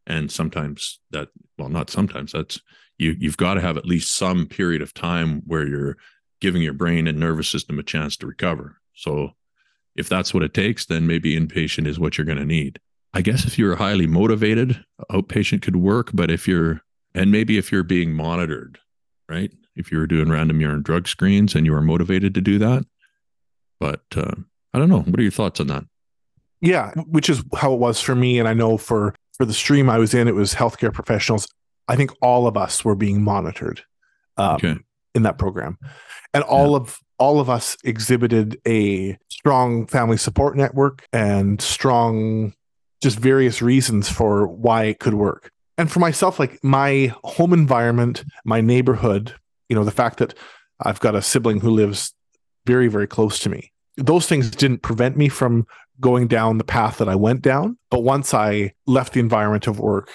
And 0.07 0.31
sometimes 0.31 1.01
that 1.11 1.29
well 1.59 1.69
not 1.69 1.91
sometimes 1.91 2.33
that's 2.33 2.61
you 2.99 3.17
you've 3.19 3.37
got 3.37 3.55
to 3.55 3.61
have 3.61 3.77
at 3.77 3.87
least 3.87 4.17
some 4.17 4.47
period 4.47 4.83
of 4.83 4.95
time 4.95 5.43
where 5.47 5.67
you're 5.67 5.97
giving 6.41 6.63
your 6.63 6.73
brain 6.73 7.07
and 7.07 7.19
nervous 7.19 7.49
system 7.49 7.79
a 7.79 7.83
chance 7.83 8.17
to 8.17 8.27
recover. 8.27 8.81
So 8.95 9.33
if 9.97 10.09
that's 10.09 10.33
what 10.33 10.43
it 10.43 10.55
takes 10.55 10.87
then 10.87 11.07
maybe 11.07 11.39
inpatient 11.39 11.87
is 11.87 11.99
what 11.99 12.17
you're 12.17 12.25
going 12.25 12.39
to 12.39 12.45
need. 12.45 12.81
I 13.13 13.23
guess 13.23 13.45
if 13.45 13.59
you're 13.59 13.77
highly 13.77 14.07
motivated 14.07 14.85
outpatient 15.11 15.63
could 15.63 15.77
work 15.77 16.11
but 16.15 16.31
if 16.31 16.49
you're 16.49 16.83
and 17.15 17.31
maybe 17.31 17.59
if 17.59 17.71
you're 17.71 17.83
being 17.83 18.13
monitored 18.13 18.79
right? 19.31 19.53
If 19.77 19.93
you're 19.93 20.09
doing 20.09 20.29
random 20.29 20.61
urine 20.61 20.83
drug 20.83 21.09
screens 21.09 21.55
and 21.55 21.65
you 21.65 21.75
are 21.75 21.81
motivated 21.81 22.35
to 22.35 22.41
do 22.41 22.59
that. 22.59 22.85
But 23.79 24.03
uh, 24.15 24.35
I 24.73 24.79
don't 24.79 24.89
know. 24.89 25.01
What 25.01 25.19
are 25.19 25.23
your 25.23 25.33
thoughts 25.33 25.61
on 25.61 25.69
that? 25.69 25.85
Yeah, 26.61 26.93
which 27.07 27.29
is 27.31 27.43
how 27.57 27.73
it 27.73 27.79
was 27.81 28.01
for 28.01 28.15
me. 28.15 28.39
And 28.39 28.49
I 28.49 28.55
know 28.55 28.77
for 28.77 29.15
for 29.37 29.45
the 29.45 29.55
stream 29.55 29.89
I 29.89 29.99
was 29.99 30.13
in, 30.15 30.29
it 30.29 30.35
was 30.35 30.55
healthcare 30.55 30.93
professionals. 30.93 31.49
I 31.89 31.97
think 31.97 32.11
all 32.21 32.47
of 32.47 32.57
us 32.57 32.85
were 32.85 32.95
being 32.95 33.23
monitored 33.23 33.83
um, 34.37 34.57
okay. 34.57 34.77
in 35.15 35.23
that 35.23 35.39
program, 35.39 35.79
and 36.35 36.45
all 36.45 36.71
yeah. 36.71 36.77
of 36.77 36.99
all 37.19 37.41
of 37.41 37.51
us 37.51 37.77
exhibited 37.85 38.61
a 38.67 39.17
strong 39.29 39.87
family 39.87 40.17
support 40.17 40.57
network 40.57 41.07
and 41.13 41.61
strong, 41.61 42.55
just 43.03 43.19
various 43.19 43.61
reasons 43.61 44.09
for 44.09 44.47
why 44.47 44.85
it 44.85 44.99
could 44.99 45.15
work. 45.15 45.51
And 45.77 45.91
for 45.91 46.01
myself, 46.01 46.39
like 46.39 46.63
my 46.63 47.15
home 47.25 47.53
environment, 47.53 48.25
my 48.45 48.61
neighborhood, 48.61 49.35
you 49.69 49.77
know, 49.77 49.85
the 49.85 49.91
fact 49.91 50.19
that 50.19 50.35
I've 50.81 51.01
got 51.01 51.15
a 51.15 51.23
sibling 51.23 51.61
who 51.61 51.71
lives 51.71 52.15
very, 52.67 52.89
very 52.89 53.07
close 53.07 53.39
to 53.41 53.49
me 53.49 53.73
those 53.97 54.27
things 54.27 54.51
didn't 54.51 54.83
prevent 54.83 55.17
me 55.17 55.29
from 55.29 55.67
going 56.01 56.27
down 56.27 56.59
the 56.59 56.65
path 56.65 56.99
that 56.99 57.09
I 57.09 57.15
went 57.15 57.43
down. 57.43 57.79
But 57.91 58.03
once 58.03 58.33
I 58.33 58.73
left 58.87 59.13
the 59.13 59.21
environment 59.21 59.67
of 59.67 59.79
work, 59.79 60.11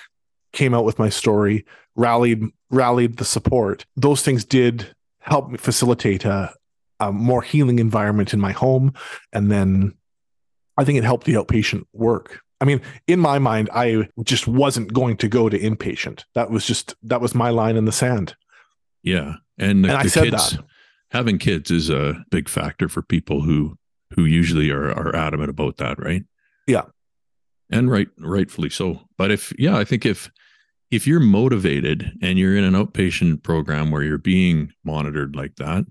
came 0.51 0.73
out 0.73 0.86
with 0.86 0.97
my 0.97 1.09
story, 1.09 1.65
rallied 1.95 2.43
rallied 2.71 3.17
the 3.17 3.26
support, 3.26 3.86
those 3.95 4.21
things 4.21 4.43
did 4.43 4.93
help 5.19 5.49
me 5.49 5.57
facilitate 5.57 6.26
a, 6.26 6.53
a 6.99 7.11
more 7.11 7.41
healing 7.41 7.80
environment 7.80 8.34
in 8.34 8.39
my 8.39 8.51
home. 8.51 8.93
And 9.34 9.51
then 9.51 9.93
I 10.78 10.84
think 10.84 10.97
it 10.97 11.03
helped 11.03 11.26
the 11.26 11.34
outpatient 11.34 11.84
work. 11.93 12.41
I 12.61 12.65
mean, 12.65 12.82
in 13.07 13.19
my 13.19 13.39
mind, 13.39 13.69
I 13.73 14.07
just 14.23 14.47
wasn't 14.47 14.93
going 14.93 15.17
to 15.17 15.28
go 15.28 15.49
to 15.49 15.59
inpatient. 15.59 16.23
That 16.36 16.49
was 16.49 16.65
just 16.65 16.95
that 17.03 17.21
was 17.21 17.36
my 17.36 17.49
line 17.49 17.76
in 17.76 17.86
the 17.86 17.91
sand. 17.91 18.36
Yeah, 19.03 19.36
and, 19.57 19.84
the, 19.86 19.89
and 19.89 19.97
I 19.97 20.05
said 20.07 20.32
kids, 20.32 20.51
that 20.51 20.63
having 21.16 21.38
kids 21.38 21.72
is 21.72 21.89
a 21.89 22.24
big 22.30 22.49
factor 22.49 22.89
for 22.89 23.01
people 23.01 23.41
who 23.41 23.78
who 24.16 24.26
usually 24.26 24.70
are 24.70 24.91
are 24.91 25.16
adamant 25.16 25.49
about 25.49 25.78
that, 25.78 25.97
right? 25.97 26.24
Yeah. 26.68 26.84
And 27.70 27.89
right 27.89 28.09
rightfully 28.20 28.70
so. 28.70 29.01
But 29.18 29.32
if 29.32 29.53
yeah, 29.57 29.78
I 29.78 29.86
think 29.86 30.05
if 30.05 30.30
if 30.91 31.07
you're 31.07 31.20
motivated 31.20 32.11
and 32.22 32.38
you're 32.38 32.55
in 32.55 32.63
an 32.63 32.74
outpatient 32.74 33.43
program 33.43 33.91
where 33.91 34.03
you're 34.03 34.18
being 34.18 34.72
monitored 34.84 35.36
like 35.36 35.55
that, 35.55 35.86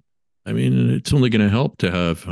I 0.46 0.52
mean, 0.52 0.90
it's 0.90 1.12
only 1.12 1.30
going 1.30 1.40
to 1.40 1.48
help 1.48 1.78
to 1.78 1.90
have 1.90 2.24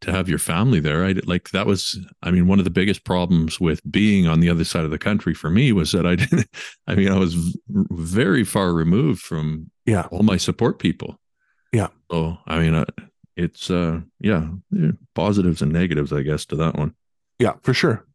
to 0.00 0.12
have 0.12 0.28
your 0.28 0.38
family 0.38 0.80
there. 0.80 1.04
I 1.04 1.14
like 1.24 1.50
that 1.50 1.66
was, 1.66 1.98
I 2.22 2.32
mean, 2.32 2.48
one 2.48 2.58
of 2.58 2.64
the 2.64 2.70
biggest 2.70 3.04
problems 3.04 3.60
with 3.60 3.80
being 3.90 4.26
on 4.26 4.40
the 4.40 4.50
other 4.50 4.64
side 4.64 4.84
of 4.84 4.90
the 4.90 4.98
country 4.98 5.34
for 5.34 5.50
me 5.50 5.72
was 5.72 5.92
that 5.92 6.04
I 6.04 6.16
didn't. 6.16 6.48
I 6.88 6.96
mean, 6.96 7.08
I 7.08 7.18
was 7.18 7.56
very 7.68 8.44
far 8.44 8.72
removed 8.72 9.22
from 9.22 9.70
yeah 9.86 10.08
all 10.10 10.24
my 10.24 10.36
support 10.36 10.80
people. 10.80 11.16
Yeah. 11.72 11.88
So 12.10 12.38
I 12.46 12.58
mean, 12.58 12.74
uh, 12.74 12.84
it's 13.36 13.70
uh, 13.70 14.00
yeah, 14.20 14.48
positives 15.14 15.62
and 15.62 15.72
negatives, 15.72 16.12
I 16.12 16.22
guess, 16.22 16.44
to 16.46 16.56
that 16.56 16.76
one. 16.76 16.94
Yeah, 17.38 17.54
for 17.62 17.72
sure. 17.72 18.06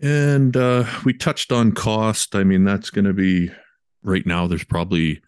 And 0.00 0.56
uh, 0.56 0.84
we 1.04 1.12
touched 1.12 1.50
on 1.50 1.72
cost. 1.72 2.36
I 2.36 2.44
mean, 2.44 2.64
that's 2.64 2.90
going 2.90 3.04
to 3.04 3.12
be 3.12 3.50
right 4.02 4.24
now. 4.24 4.46
There's 4.46 4.64
probably 4.64 5.20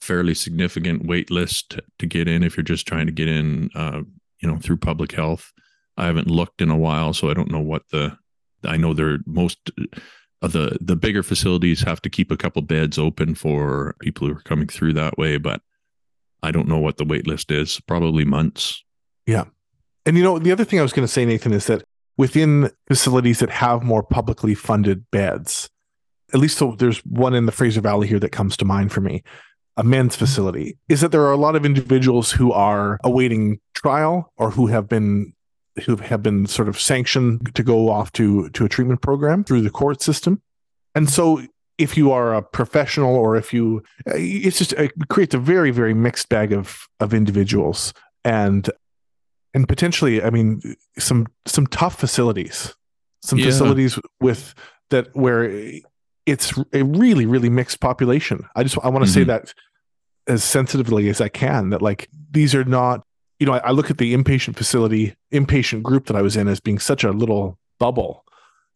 fairly 0.00 0.34
significant 0.34 1.06
wait 1.06 1.30
list 1.30 1.80
to 1.98 2.06
get 2.06 2.28
in 2.28 2.42
if 2.42 2.56
you're 2.56 2.64
just 2.64 2.86
trying 2.86 3.06
to 3.06 3.12
get 3.12 3.28
in, 3.28 3.70
uh, 3.74 4.02
you 4.40 4.48
know, 4.48 4.58
through 4.58 4.76
public 4.76 5.12
health. 5.12 5.52
I 5.96 6.06
haven't 6.06 6.30
looked 6.30 6.60
in 6.60 6.70
a 6.70 6.76
while, 6.76 7.12
so 7.12 7.30
I 7.30 7.34
don't 7.34 7.50
know 7.50 7.60
what 7.60 7.88
the. 7.90 8.16
I 8.64 8.76
know 8.76 8.92
they're 8.92 9.18
most 9.26 9.70
uh, 10.42 10.48
the 10.48 10.76
the 10.80 10.96
bigger 10.96 11.22
facilities 11.22 11.80
have 11.82 12.02
to 12.02 12.10
keep 12.10 12.30
a 12.30 12.36
couple 12.36 12.62
beds 12.62 12.98
open 12.98 13.34
for 13.34 13.96
people 14.00 14.28
who 14.28 14.34
are 14.34 14.42
coming 14.42 14.68
through 14.68 14.92
that 14.94 15.16
way, 15.18 15.38
but 15.38 15.62
I 16.42 16.50
don't 16.50 16.68
know 16.68 16.78
what 16.78 16.96
the 16.96 17.04
wait 17.04 17.26
list 17.26 17.50
is. 17.50 17.80
Probably 17.80 18.24
months. 18.24 18.82
Yeah. 19.26 19.44
And 20.06 20.16
you 20.16 20.22
know, 20.22 20.38
the 20.38 20.52
other 20.52 20.64
thing 20.64 20.78
I 20.78 20.82
was 20.82 20.92
going 20.92 21.06
to 21.06 21.12
say, 21.12 21.24
Nathan, 21.24 21.52
is 21.52 21.66
that 21.66 21.84
within 22.16 22.70
facilities 22.86 23.40
that 23.40 23.50
have 23.50 23.82
more 23.82 24.02
publicly 24.02 24.54
funded 24.54 25.10
beds, 25.10 25.68
at 26.32 26.40
least 26.40 26.58
so 26.58 26.74
there's 26.78 26.98
one 27.00 27.34
in 27.34 27.46
the 27.46 27.52
Fraser 27.52 27.80
Valley 27.80 28.06
here 28.06 28.18
that 28.18 28.32
comes 28.32 28.56
to 28.58 28.64
mind 28.64 28.92
for 28.92 29.00
me, 29.00 29.22
a 29.76 29.84
men's 29.84 30.16
facility, 30.16 30.76
is 30.88 31.00
that 31.00 31.12
there 31.12 31.22
are 31.22 31.32
a 31.32 31.36
lot 31.36 31.56
of 31.56 31.64
individuals 31.64 32.32
who 32.32 32.52
are 32.52 32.98
awaiting 33.04 33.60
trial 33.74 34.32
or 34.36 34.50
who 34.50 34.66
have 34.66 34.88
been 34.88 35.32
who 35.86 35.94
have 35.96 36.22
been 36.24 36.44
sort 36.46 36.68
of 36.68 36.80
sanctioned 36.80 37.54
to 37.54 37.62
go 37.62 37.88
off 37.88 38.10
to 38.12 38.48
to 38.50 38.64
a 38.64 38.68
treatment 38.68 39.00
program 39.00 39.44
through 39.44 39.62
the 39.62 39.70
court 39.70 40.02
system. 40.02 40.42
And 40.94 41.08
so 41.08 41.40
if 41.78 41.96
you 41.96 42.10
are 42.12 42.34
a 42.34 42.42
professional 42.42 43.14
or 43.14 43.36
if 43.36 43.52
you 43.52 43.82
it's 44.06 44.58
just 44.58 44.72
it 44.74 44.92
creates 45.08 45.34
a 45.34 45.38
very 45.38 45.70
very 45.70 45.94
mixed 45.94 46.28
bag 46.28 46.52
of 46.52 46.88
of 47.00 47.14
individuals 47.14 47.94
and 48.24 48.70
and 49.54 49.68
potentially 49.68 50.22
i 50.22 50.28
mean 50.28 50.60
some 50.98 51.26
some 51.46 51.66
tough 51.68 51.98
facilities 51.98 52.74
some 53.22 53.38
yeah. 53.38 53.46
facilities 53.46 53.98
with 54.20 54.54
that 54.90 55.14
where 55.14 55.44
it's 56.26 56.52
a 56.72 56.82
really 56.82 57.24
really 57.24 57.48
mixed 57.48 57.80
population 57.80 58.44
i 58.56 58.62
just 58.62 58.76
i 58.82 58.88
want 58.88 59.04
to 59.04 59.10
mm-hmm. 59.10 59.20
say 59.20 59.24
that 59.24 59.54
as 60.26 60.44
sensitively 60.44 61.08
as 61.08 61.20
i 61.20 61.28
can 61.28 61.70
that 61.70 61.80
like 61.80 62.08
these 62.30 62.54
are 62.54 62.64
not 62.64 63.02
you 63.38 63.46
know 63.46 63.52
I, 63.52 63.58
I 63.58 63.70
look 63.70 63.90
at 63.90 63.98
the 63.98 64.14
inpatient 64.14 64.56
facility 64.56 65.14
inpatient 65.32 65.82
group 65.82 66.06
that 66.06 66.16
i 66.16 66.22
was 66.22 66.36
in 66.36 66.48
as 66.48 66.60
being 66.60 66.78
such 66.78 67.04
a 67.04 67.12
little 67.12 67.58
bubble 67.78 68.24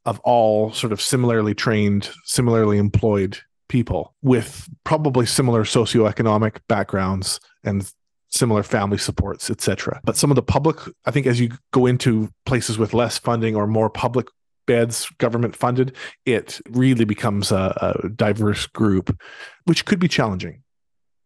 of 0.04 0.18
all 0.20 0.72
sort 0.72 0.92
of 0.92 1.00
similarly 1.00 1.54
trained 1.54 2.10
similarly 2.24 2.78
employed 2.78 3.38
people 3.68 4.14
with 4.22 4.68
probably 4.84 5.24
similar 5.24 5.64
socioeconomic 5.64 6.58
backgrounds 6.68 7.40
and 7.64 7.90
similar 8.28 8.62
family 8.62 8.98
supports, 8.98 9.50
etc. 9.50 10.00
But 10.04 10.16
some 10.16 10.30
of 10.30 10.34
the 10.34 10.42
public, 10.42 10.76
I 11.04 11.10
think, 11.10 11.26
as 11.26 11.40
you 11.40 11.50
go 11.72 11.86
into 11.86 12.30
places 12.44 12.78
with 12.78 12.94
less 12.94 13.18
funding 13.18 13.54
or 13.54 13.66
more 13.66 13.90
public 13.90 14.26
beds, 14.66 15.08
government 15.18 15.56
funded, 15.56 15.94
it 16.24 16.60
really 16.70 17.04
becomes 17.04 17.52
a, 17.52 17.96
a 18.02 18.08
diverse 18.08 18.66
group, 18.66 19.16
which 19.64 19.84
could 19.84 19.98
be 19.98 20.08
challenging. 20.08 20.62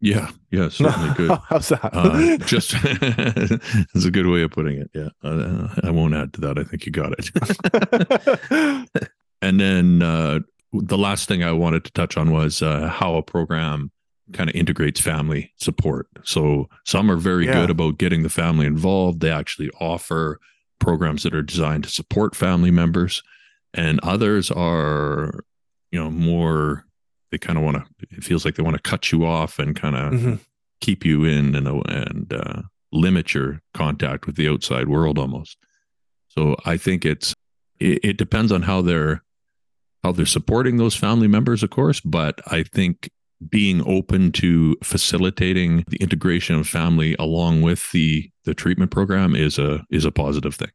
Yeah, 0.01 0.31
yeah, 0.51 0.69
certainly 0.69 1.15
good. 1.15 1.39
How's 1.49 1.69
that? 1.69 1.91
Uh, 1.93 2.37
just 2.45 2.73
that's 3.95 4.05
a 4.05 4.11
good 4.11 4.27
way 4.27 4.43
of 4.43 4.51
putting 4.51 4.79
it. 4.79 4.91
Yeah, 4.95 5.09
uh, 5.25 5.69
I 5.83 5.91
won't 5.91 6.15
add 6.15 6.35
to 6.35 6.41
that. 6.43 6.59
I 6.59 6.65
think 6.65 6.85
you 6.85 6.93
got 6.93 7.15
it. 7.19 8.89
and 9.43 9.59
then 9.59 10.03
uh, 10.03 10.41
the 10.73 10.99
last 10.99 11.29
thing 11.29 11.43
I 11.43 11.53
wanted 11.53 11.85
to 11.85 11.93
touch 11.93 12.17
on 12.17 12.31
was 12.31 12.61
uh, 12.61 12.89
how 12.89 13.15
a 13.17 13.23
program 13.23 13.91
kind 14.33 14.51
of 14.51 14.57
integrates 14.57 15.01
family 15.01 15.53
support. 15.57 16.09
So 16.25 16.69
some 16.85 17.11
are 17.11 17.17
very 17.17 17.47
yeah. 17.47 17.55
good 17.55 17.71
about 17.71 17.99
getting 17.99 18.23
the 18.23 18.29
family 18.29 18.67
involved. 18.67 19.21
They 19.21 19.31
actually 19.31 19.71
offer 19.81 20.41
programs 20.79 21.23
that 21.23 21.35
are 21.35 21.43
designed 21.43 21.85
to 21.85 21.91
support 21.91 22.37
family 22.37 22.71
members, 22.71 23.23
and 23.73 23.99
others 24.03 24.51
are, 24.51 25.45
you 25.91 25.99
know, 25.99 26.11
more. 26.11 26.86
They 27.31 27.39
kind 27.39 27.59
of 27.59 27.65
want 27.65 27.79
to. 27.79 28.07
It 28.11 28.25
feels 28.25 28.45
like 28.45 28.55
they 28.55 28.63
want 28.63 28.77
to 28.77 28.83
cut 28.83 29.11
you 29.13 29.27
off 29.27 29.59
and 29.59 29.75
kind 29.75 29.97
of 29.97 30.13
mm-hmm. 30.13 30.35
keep 30.81 31.05
you 31.05 31.25
in 31.25 31.55
and 31.55 31.67
and 31.89 32.33
uh, 32.33 32.63
limit 32.93 33.35
your 33.35 33.61
contact 33.75 34.27
with 34.27 34.37
the 34.37 34.49
outside 34.49 34.89
world 34.89 35.19
almost. 35.19 35.57
So 36.29 36.57
I 36.65 36.77
think 36.77 37.05
it's 37.05 37.35
it, 37.79 38.05
it 38.05 38.17
depends 38.17 38.53
on 38.53 38.63
how 38.63 38.83
they're 38.83 39.23
how 40.05 40.13
they're 40.13 40.27
supporting 40.27 40.77
those 40.77 40.95
family 40.95 41.29
members, 41.29 41.63
of 41.63 41.71
course. 41.71 42.01
But 42.01 42.41
I 42.47 42.63
think 42.63 43.11
being 43.49 43.87
open 43.87 44.33
to 44.33 44.77
facilitating 44.83 45.85
the 45.89 45.99
integration 45.99 46.57
of 46.57 46.67
family 46.67 47.15
along 47.19 47.63
with 47.63 47.91
the 47.93 48.31
the 48.45 48.55
treatment 48.55 48.91
program 48.91 49.35
is 49.35 49.59
a 49.59 49.85
is 49.91 50.05
a 50.05 50.13
positive 50.13 50.55
thing. 50.55 50.71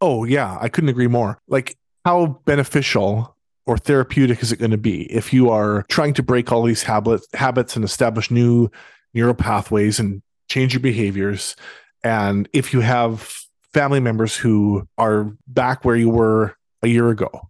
Oh 0.00 0.24
yeah, 0.24 0.58
I 0.60 0.68
couldn't 0.68 0.90
agree 0.90 1.06
more. 1.06 1.38
Like 1.46 1.76
how 2.04 2.40
beneficial 2.44 3.31
or 3.66 3.78
therapeutic 3.78 4.42
is 4.42 4.52
it 4.52 4.58
going 4.58 4.70
to 4.70 4.78
be 4.78 5.02
if 5.12 5.32
you 5.32 5.50
are 5.50 5.84
trying 5.88 6.14
to 6.14 6.22
break 6.22 6.50
all 6.50 6.62
these 6.62 6.82
habits 6.82 7.26
habits 7.34 7.76
and 7.76 7.84
establish 7.84 8.30
new 8.30 8.68
neural 9.14 9.34
pathways 9.34 9.98
and 9.98 10.22
change 10.48 10.72
your 10.72 10.80
behaviors 10.80 11.56
and 12.04 12.48
if 12.52 12.72
you 12.72 12.80
have 12.80 13.36
family 13.72 14.00
members 14.00 14.36
who 14.36 14.86
are 14.98 15.32
back 15.46 15.84
where 15.84 15.96
you 15.96 16.10
were 16.10 16.56
a 16.82 16.88
year 16.88 17.08
ago 17.10 17.48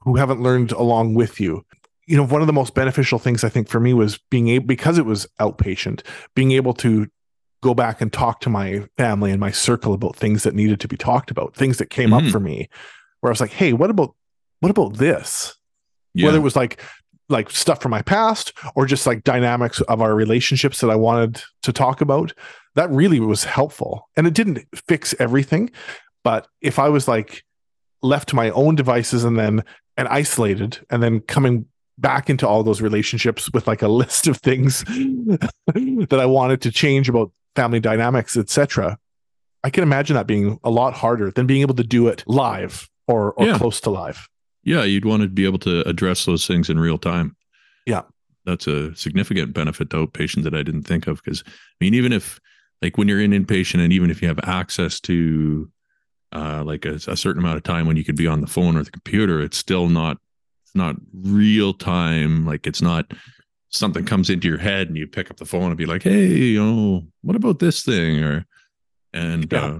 who 0.00 0.16
haven't 0.16 0.42
learned 0.42 0.72
along 0.72 1.14
with 1.14 1.38
you 1.38 1.64
you 2.10 2.16
know, 2.16 2.26
one 2.26 2.40
of 2.40 2.48
the 2.48 2.52
most 2.52 2.74
beneficial 2.74 3.20
things 3.20 3.44
I 3.44 3.48
think 3.48 3.68
for 3.68 3.78
me 3.78 3.94
was 3.94 4.18
being 4.32 4.48
able, 4.48 4.66
because 4.66 4.98
it 4.98 5.06
was 5.06 5.28
outpatient, 5.38 6.02
being 6.34 6.50
able 6.50 6.74
to 6.74 7.06
go 7.62 7.72
back 7.72 8.00
and 8.00 8.12
talk 8.12 8.40
to 8.40 8.50
my 8.50 8.84
family 8.96 9.30
and 9.30 9.38
my 9.38 9.52
circle 9.52 9.94
about 9.94 10.16
things 10.16 10.42
that 10.42 10.52
needed 10.52 10.80
to 10.80 10.88
be 10.88 10.96
talked 10.96 11.30
about, 11.30 11.54
things 11.54 11.78
that 11.78 11.88
came 11.88 12.10
mm-hmm. 12.10 12.26
up 12.26 12.32
for 12.32 12.40
me, 12.40 12.68
where 13.20 13.30
I 13.30 13.32
was 13.32 13.40
like, 13.40 13.52
hey, 13.52 13.72
what 13.72 13.90
about, 13.90 14.16
what 14.60 14.70
about 14.70 14.96
this? 14.96 15.56
Yeah. 16.14 16.26
Whether 16.26 16.38
it 16.38 16.42
was 16.42 16.56
like, 16.56 16.82
like 17.28 17.50
stuff 17.50 17.80
from 17.80 17.90
my 17.90 18.02
past 18.02 18.52
or 18.74 18.86
just 18.86 19.06
like 19.06 19.24
dynamics 19.24 19.80
of 19.82 20.02
our 20.02 20.14
relationships 20.14 20.80
that 20.80 20.90
I 20.90 20.96
wanted 20.96 21.42
to 21.62 21.72
talk 21.72 22.00
about, 22.00 22.32
that 22.74 22.90
really 22.90 23.20
was 23.20 23.44
helpful. 23.44 24.08
And 24.16 24.26
it 24.26 24.34
didn't 24.34 24.66
fix 24.88 25.14
everything. 25.18 25.70
But 26.24 26.48
if 26.60 26.78
I 26.78 26.88
was 26.88 27.08
like 27.08 27.44
left 28.02 28.30
to 28.30 28.36
my 28.36 28.50
own 28.50 28.74
devices 28.74 29.24
and 29.24 29.38
then 29.38 29.62
and 29.96 30.08
isolated 30.08 30.78
and 30.90 31.02
then 31.02 31.20
coming 31.20 31.66
back 31.98 32.30
into 32.30 32.48
all 32.48 32.62
those 32.62 32.80
relationships 32.80 33.50
with 33.52 33.66
like 33.66 33.82
a 33.82 33.88
list 34.02 34.26
of 34.26 34.38
things 34.38 34.84
that 34.86 36.18
I 36.18 36.26
wanted 36.26 36.62
to 36.62 36.72
change 36.72 37.08
about 37.08 37.32
family 37.54 37.80
dynamics, 37.80 38.36
etc. 38.36 38.98
I 39.62 39.70
can 39.70 39.82
imagine 39.82 40.16
that 40.16 40.26
being 40.26 40.58
a 40.64 40.70
lot 40.70 40.94
harder 40.94 41.30
than 41.30 41.46
being 41.46 41.60
able 41.60 41.74
to 41.74 41.84
do 41.84 42.08
it 42.08 42.24
live 42.26 42.88
or, 43.06 43.32
or 43.32 43.46
yeah. 43.46 43.58
close 43.58 43.80
to 43.82 43.90
live. 43.90 44.28
Yeah, 44.62 44.84
you'd 44.84 45.04
want 45.04 45.22
to 45.22 45.28
be 45.28 45.44
able 45.44 45.58
to 45.60 45.86
address 45.88 46.24
those 46.24 46.46
things 46.46 46.68
in 46.68 46.78
real 46.78 46.98
time. 46.98 47.36
Yeah. 47.86 48.02
That's 48.44 48.66
a 48.66 48.94
significant 48.94 49.52
benefit 49.52 49.90
to 49.90 50.06
outpatient 50.06 50.44
that 50.44 50.54
I 50.54 50.62
didn't 50.62 50.84
think 50.84 51.06
of. 51.06 51.22
Because 51.22 51.42
I 51.46 51.50
mean, 51.80 51.94
even 51.94 52.12
if 52.12 52.40
like 52.82 52.98
when 52.98 53.08
you're 53.08 53.20
in 53.20 53.32
inpatient 53.32 53.80
and 53.80 53.92
even 53.92 54.10
if 54.10 54.22
you 54.22 54.28
have 54.28 54.40
access 54.42 55.00
to 55.00 55.70
uh, 56.32 56.62
like 56.64 56.84
a, 56.84 56.94
a 56.94 57.16
certain 57.16 57.42
amount 57.42 57.56
of 57.56 57.62
time 57.62 57.86
when 57.86 57.96
you 57.96 58.04
could 58.04 58.16
be 58.16 58.26
on 58.26 58.40
the 58.40 58.46
phone 58.46 58.76
or 58.76 58.82
the 58.82 58.90
computer, 58.90 59.40
it's 59.40 59.58
still 59.58 59.88
not 59.88 60.18
it's 60.64 60.74
not 60.74 60.96
real 61.12 61.74
time. 61.74 62.46
Like 62.46 62.66
it's 62.66 62.82
not 62.82 63.12
something 63.70 64.04
comes 64.04 64.28
into 64.28 64.48
your 64.48 64.58
head 64.58 64.88
and 64.88 64.96
you 64.96 65.06
pick 65.06 65.30
up 65.30 65.36
the 65.38 65.44
phone 65.44 65.68
and 65.68 65.76
be 65.76 65.86
like, 65.86 66.02
hey, 66.02 66.26
you 66.26 66.62
know, 66.62 67.06
what 67.22 67.36
about 67.36 67.60
this 67.60 67.82
thing? 67.82 68.22
Or, 68.22 68.46
and 69.12 69.50
yeah. 69.50 69.64
uh, 69.64 69.78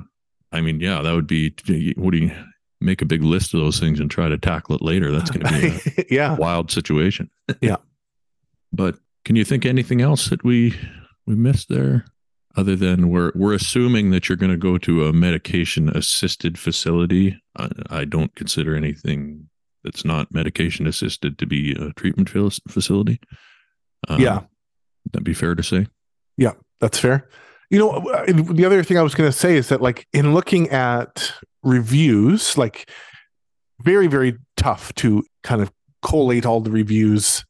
I 0.52 0.60
mean, 0.60 0.80
yeah, 0.80 1.02
that 1.02 1.12
would 1.12 1.26
be, 1.26 1.54
what 1.96 2.12
do 2.12 2.18
you 2.18 2.30
make 2.80 3.02
a 3.02 3.06
big 3.06 3.22
list 3.22 3.54
of 3.54 3.60
those 3.60 3.78
things 3.78 4.00
and 4.00 4.10
try 4.10 4.28
to 4.28 4.38
tackle 4.38 4.74
it 4.76 4.82
later? 4.82 5.10
That's 5.10 5.30
going 5.30 5.46
to 5.46 5.60
be 5.60 6.02
a 6.02 6.04
yeah. 6.10 6.36
wild 6.36 6.70
situation. 6.70 7.30
yeah. 7.60 7.76
But 8.72 8.98
can 9.24 9.36
you 9.36 9.44
think 9.44 9.66
anything 9.66 10.00
else 10.00 10.28
that 10.28 10.44
we, 10.44 10.78
we 11.26 11.34
missed 11.34 11.68
there? 11.68 12.04
Other 12.56 12.74
than 12.74 13.10
we're 13.10 13.30
we're 13.36 13.54
assuming 13.54 14.10
that 14.10 14.28
you're 14.28 14.36
going 14.36 14.50
to 14.50 14.58
go 14.58 14.76
to 14.78 15.06
a 15.06 15.12
medication 15.12 15.88
assisted 15.88 16.58
facility. 16.58 17.40
I, 17.56 17.68
I 17.88 18.04
don't 18.04 18.34
consider 18.34 18.74
anything 18.74 19.48
that's 19.84 20.04
not 20.04 20.34
medication 20.34 20.86
assisted 20.86 21.38
to 21.38 21.46
be 21.46 21.72
a 21.72 21.92
treatment 21.92 22.28
facility. 22.28 23.20
Um, 24.08 24.20
yeah. 24.20 24.40
That'd 25.12 25.24
be 25.24 25.34
fair 25.34 25.54
to 25.54 25.62
say. 25.62 25.86
Yeah, 26.36 26.52
that's 26.80 26.98
fair. 26.98 27.28
You 27.70 27.78
know, 27.78 28.24
the 28.26 28.64
other 28.64 28.82
thing 28.82 28.98
I 28.98 29.02
was 29.02 29.14
going 29.14 29.30
to 29.30 29.36
say 29.36 29.56
is 29.56 29.68
that, 29.68 29.80
like, 29.80 30.08
in 30.12 30.34
looking 30.34 30.70
at 30.70 31.32
reviews, 31.62 32.56
like, 32.56 32.90
very, 33.82 34.06
very 34.06 34.36
tough 34.56 34.94
to 34.94 35.24
kind 35.42 35.62
of 35.62 35.72
collate 36.02 36.46
all 36.46 36.60
the 36.60 36.70
reviews 36.70 37.44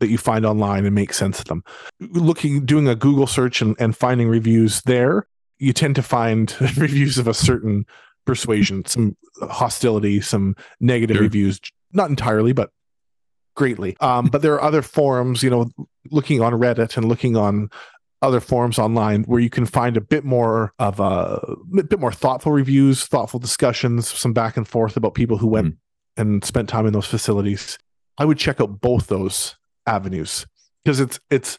that 0.00 0.08
you 0.08 0.18
find 0.18 0.44
online 0.44 0.84
and 0.84 0.94
make 0.94 1.12
sense 1.12 1.38
of 1.38 1.46
them. 1.46 1.64
Looking, 2.00 2.66
doing 2.66 2.88
a 2.88 2.94
Google 2.94 3.26
search 3.26 3.62
and, 3.62 3.74
and 3.78 3.96
finding 3.96 4.28
reviews 4.28 4.82
there, 4.82 5.26
you 5.58 5.72
tend 5.72 5.94
to 5.96 6.02
find 6.02 6.54
reviews 6.76 7.18
of 7.18 7.26
a 7.26 7.34
certain 7.34 7.86
persuasion, 8.26 8.84
some 8.84 9.16
hostility, 9.42 10.20
some 10.20 10.54
negative 10.80 11.16
sure. 11.16 11.22
reviews, 11.22 11.60
not 11.92 12.10
entirely, 12.10 12.52
but 12.52 12.70
greatly. 13.54 13.96
Um, 14.00 14.26
but 14.26 14.42
there 14.42 14.54
are 14.54 14.62
other 14.62 14.82
forums, 14.82 15.42
you 15.42 15.50
know, 15.50 15.70
looking 16.10 16.42
on 16.42 16.52
Reddit 16.52 16.96
and 16.96 17.08
looking 17.08 17.36
on 17.36 17.70
other 18.22 18.40
forums 18.40 18.78
online 18.78 19.24
where 19.24 19.40
you 19.40 19.50
can 19.50 19.66
find 19.66 19.96
a 19.96 20.00
bit 20.00 20.24
more 20.24 20.72
of 20.78 21.00
a, 21.00 21.56
a 21.78 21.82
bit 21.84 22.00
more 22.00 22.12
thoughtful 22.12 22.52
reviews, 22.52 23.04
thoughtful 23.04 23.38
discussions, 23.38 24.08
some 24.08 24.32
back 24.32 24.56
and 24.56 24.66
forth 24.66 24.96
about 24.96 25.14
people 25.14 25.36
who 25.36 25.46
went 25.46 25.74
mm. 25.74 25.78
and 26.16 26.44
spent 26.44 26.68
time 26.68 26.86
in 26.86 26.92
those 26.92 27.06
facilities. 27.06 27.78
I 28.18 28.24
would 28.24 28.38
check 28.38 28.60
out 28.60 28.80
both 28.80 29.08
those 29.08 29.56
avenues 29.86 30.46
because 30.84 31.00
it's 31.00 31.20
it's 31.30 31.58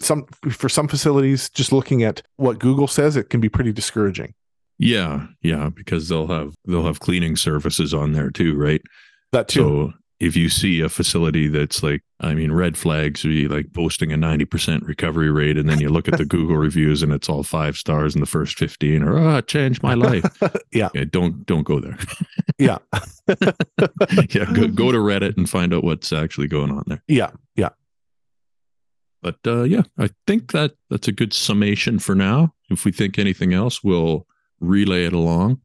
some 0.00 0.26
for 0.50 0.68
some 0.68 0.88
facilities 0.88 1.50
just 1.50 1.72
looking 1.72 2.02
at 2.02 2.22
what 2.36 2.58
Google 2.58 2.86
says 2.86 3.16
it 3.16 3.30
can 3.30 3.40
be 3.40 3.48
pretty 3.48 3.72
discouraging. 3.72 4.34
Yeah, 4.78 5.26
yeah, 5.42 5.70
because 5.70 6.08
they'll 6.08 6.26
have 6.28 6.54
they'll 6.66 6.84
have 6.84 7.00
cleaning 7.00 7.36
services 7.36 7.94
on 7.94 8.12
there 8.12 8.30
too, 8.30 8.54
right? 8.54 8.82
That 9.32 9.48
too. 9.48 9.60
So 9.60 9.92
if 10.18 10.34
you 10.34 10.48
see 10.48 10.80
a 10.80 10.88
facility 10.88 11.46
that's 11.48 11.82
like, 11.82 12.02
I 12.20 12.34
mean, 12.34 12.50
red 12.50 12.78
flags 12.78 13.22
be 13.22 13.48
like 13.48 13.72
boasting 13.72 14.12
a 14.12 14.16
90% 14.16 14.86
recovery 14.86 15.30
rate. 15.30 15.58
And 15.58 15.68
then 15.68 15.78
you 15.78 15.90
look 15.90 16.08
at 16.08 16.16
the 16.16 16.24
Google 16.26 16.56
reviews 16.56 17.02
and 17.02 17.12
it's 17.12 17.28
all 17.28 17.42
five 17.42 17.76
stars 17.76 18.14
in 18.14 18.20
the 18.20 18.26
first 18.26 18.58
15 18.58 19.02
or, 19.02 19.18
oh, 19.18 19.36
it 19.36 19.46
changed 19.46 19.82
my 19.82 19.94
life. 19.94 20.24
yeah. 20.72 20.88
yeah. 20.94 21.04
Don't, 21.10 21.44
don't 21.44 21.64
go 21.64 21.80
there. 21.80 21.98
yeah. 22.58 22.78
yeah. 23.28 24.52
Go, 24.54 24.68
go 24.68 24.90
to 24.90 24.98
Reddit 24.98 25.36
and 25.36 25.48
find 25.48 25.74
out 25.74 25.84
what's 25.84 26.12
actually 26.12 26.48
going 26.48 26.70
on 26.70 26.84
there. 26.86 27.02
Yeah. 27.08 27.30
Yeah. 27.54 27.70
But 29.20 29.36
uh, 29.46 29.64
yeah, 29.64 29.82
I 29.98 30.10
think 30.26 30.52
that 30.52 30.74
that's 30.88 31.08
a 31.08 31.12
good 31.12 31.32
summation 31.32 31.98
for 31.98 32.14
now. 32.14 32.54
If 32.70 32.84
we 32.84 32.92
think 32.92 33.18
anything 33.18 33.52
else, 33.52 33.82
we'll 33.82 34.26
relay 34.60 35.04
it 35.04 35.12
along. 35.12 35.60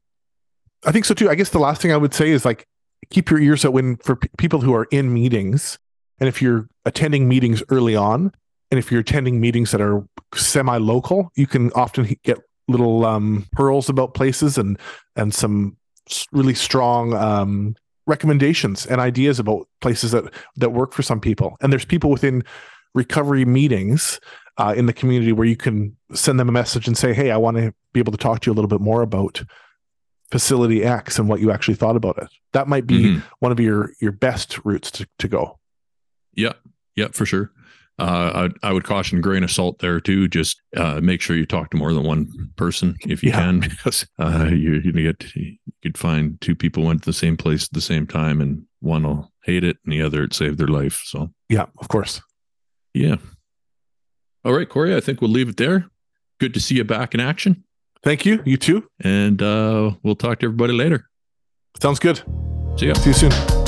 I 0.85 0.91
think 0.91 1.05
so 1.05 1.13
too. 1.13 1.29
I 1.29 1.35
guess 1.35 1.49
the 1.49 1.59
last 1.59 1.81
thing 1.81 1.91
I 1.91 1.97
would 1.97 2.13
say 2.13 2.31
is 2.31 2.43
like 2.43 2.67
keep 3.11 3.29
your 3.29 3.39
ears 3.39 3.63
open 3.63 3.97
for 3.97 4.15
p- 4.15 4.29
people 4.37 4.61
who 4.61 4.73
are 4.73 4.87
in 4.91 5.13
meetings, 5.13 5.77
and 6.19 6.27
if 6.27 6.41
you're 6.41 6.67
attending 6.85 7.27
meetings 7.27 7.61
early 7.69 7.95
on, 7.95 8.31
and 8.71 8.79
if 8.79 8.91
you're 8.91 9.01
attending 9.01 9.39
meetings 9.39 9.71
that 9.71 9.81
are 9.81 10.03
semi-local, 10.33 11.29
you 11.35 11.45
can 11.45 11.71
often 11.73 12.15
get 12.23 12.39
little 12.67 13.05
um, 13.05 13.45
pearls 13.51 13.89
about 13.89 14.13
places 14.13 14.57
and 14.57 14.79
and 15.15 15.33
some 15.33 15.77
really 16.31 16.55
strong 16.55 17.13
um, 17.13 17.75
recommendations 18.07 18.85
and 18.85 18.99
ideas 18.99 19.39
about 19.39 19.67
places 19.81 20.11
that 20.11 20.33
that 20.55 20.71
work 20.71 20.93
for 20.93 21.03
some 21.03 21.19
people. 21.19 21.57
And 21.61 21.71
there's 21.71 21.85
people 21.85 22.09
within 22.09 22.43
recovery 22.95 23.45
meetings 23.45 24.19
uh, 24.57 24.73
in 24.75 24.85
the 24.85 24.93
community 24.93 25.31
where 25.31 25.47
you 25.47 25.57
can 25.57 25.95
send 26.13 26.39
them 26.39 26.49
a 26.49 26.53
message 26.53 26.87
and 26.87 26.97
say, 26.97 27.13
"Hey, 27.13 27.31
I 27.31 27.37
want 27.37 27.57
to 27.57 27.73
be 27.93 27.99
able 27.99 28.11
to 28.11 28.17
talk 28.17 28.39
to 28.41 28.49
you 28.49 28.53
a 28.53 28.55
little 28.55 28.69
bit 28.69 28.81
more 28.81 29.01
about 29.01 29.43
facility 30.31 30.83
X 30.83 31.19
and 31.19 31.29
what 31.29 31.41
you 31.41 31.51
actually 31.51 31.75
thought 31.75 31.95
about 31.95 32.17
it." 32.17 32.29
That 32.53 32.67
might 32.67 32.87
be 32.87 33.03
mm-hmm. 33.03 33.19
one 33.39 33.51
of 33.51 33.59
your 33.59 33.91
your 33.99 34.11
best 34.11 34.63
routes 34.65 34.89
to, 34.91 35.07
to 35.19 35.27
go. 35.27 35.59
Yeah, 36.33 36.53
yeah, 36.95 37.09
for 37.11 37.25
sure. 37.25 37.51
Uh, 37.99 38.49
I, 38.63 38.69
I, 38.69 38.73
would 38.73 38.83
caution 38.83 39.21
grain 39.21 39.43
of 39.43 39.51
salt 39.51 39.77
there 39.77 39.99
too. 39.99 40.27
Just 40.27 40.59
uh, 40.75 40.99
make 41.01 41.21
sure 41.21 41.35
you 41.35 41.45
talk 41.45 41.69
to 41.69 41.77
more 41.77 41.93
than 41.93 42.03
one 42.03 42.49
person 42.55 42.95
if 43.01 43.21
you 43.21 43.29
yeah. 43.29 43.41
can, 43.41 43.59
because 43.69 44.07
uh, 44.17 44.45
you 44.45 44.81
you 44.83 44.91
get 44.91 45.35
you 45.35 45.57
could 45.83 45.97
find 45.97 46.39
two 46.41 46.55
people 46.55 46.83
went 46.83 47.03
to 47.03 47.05
the 47.05 47.13
same 47.13 47.37
place 47.37 47.65
at 47.65 47.73
the 47.73 47.81
same 47.81 48.07
time, 48.07 48.41
and 48.41 48.63
one 48.79 49.03
will 49.03 49.31
hate 49.43 49.63
it, 49.63 49.77
and 49.83 49.93
the 49.93 50.01
other 50.01 50.23
it 50.23 50.33
saved 50.33 50.57
their 50.57 50.67
life. 50.67 51.03
So 51.05 51.29
yeah, 51.47 51.65
of 51.77 51.89
course. 51.89 52.21
Yeah. 52.93 53.17
All 54.43 54.53
right, 54.53 54.67
Corey. 54.67 54.95
I 54.95 54.99
think 54.99 55.21
we'll 55.21 55.29
leave 55.29 55.49
it 55.49 55.57
there. 55.57 55.87
Good 56.39 56.55
to 56.55 56.59
see 56.59 56.75
you 56.75 56.83
back 56.83 57.13
in 57.13 57.19
action. 57.19 57.63
Thank 58.03 58.25
you. 58.25 58.41
You 58.45 58.57
too. 58.57 58.87
And 59.03 59.41
uh, 59.41 59.91
we'll 60.03 60.15
talk 60.15 60.39
to 60.39 60.47
everybody 60.47 60.73
later. 60.73 61.09
Sounds 61.81 61.99
good. 61.99 62.21
See 62.77 62.87
ya. 62.87 62.93
See 62.95 63.09
you 63.09 63.13
soon. 63.13 63.60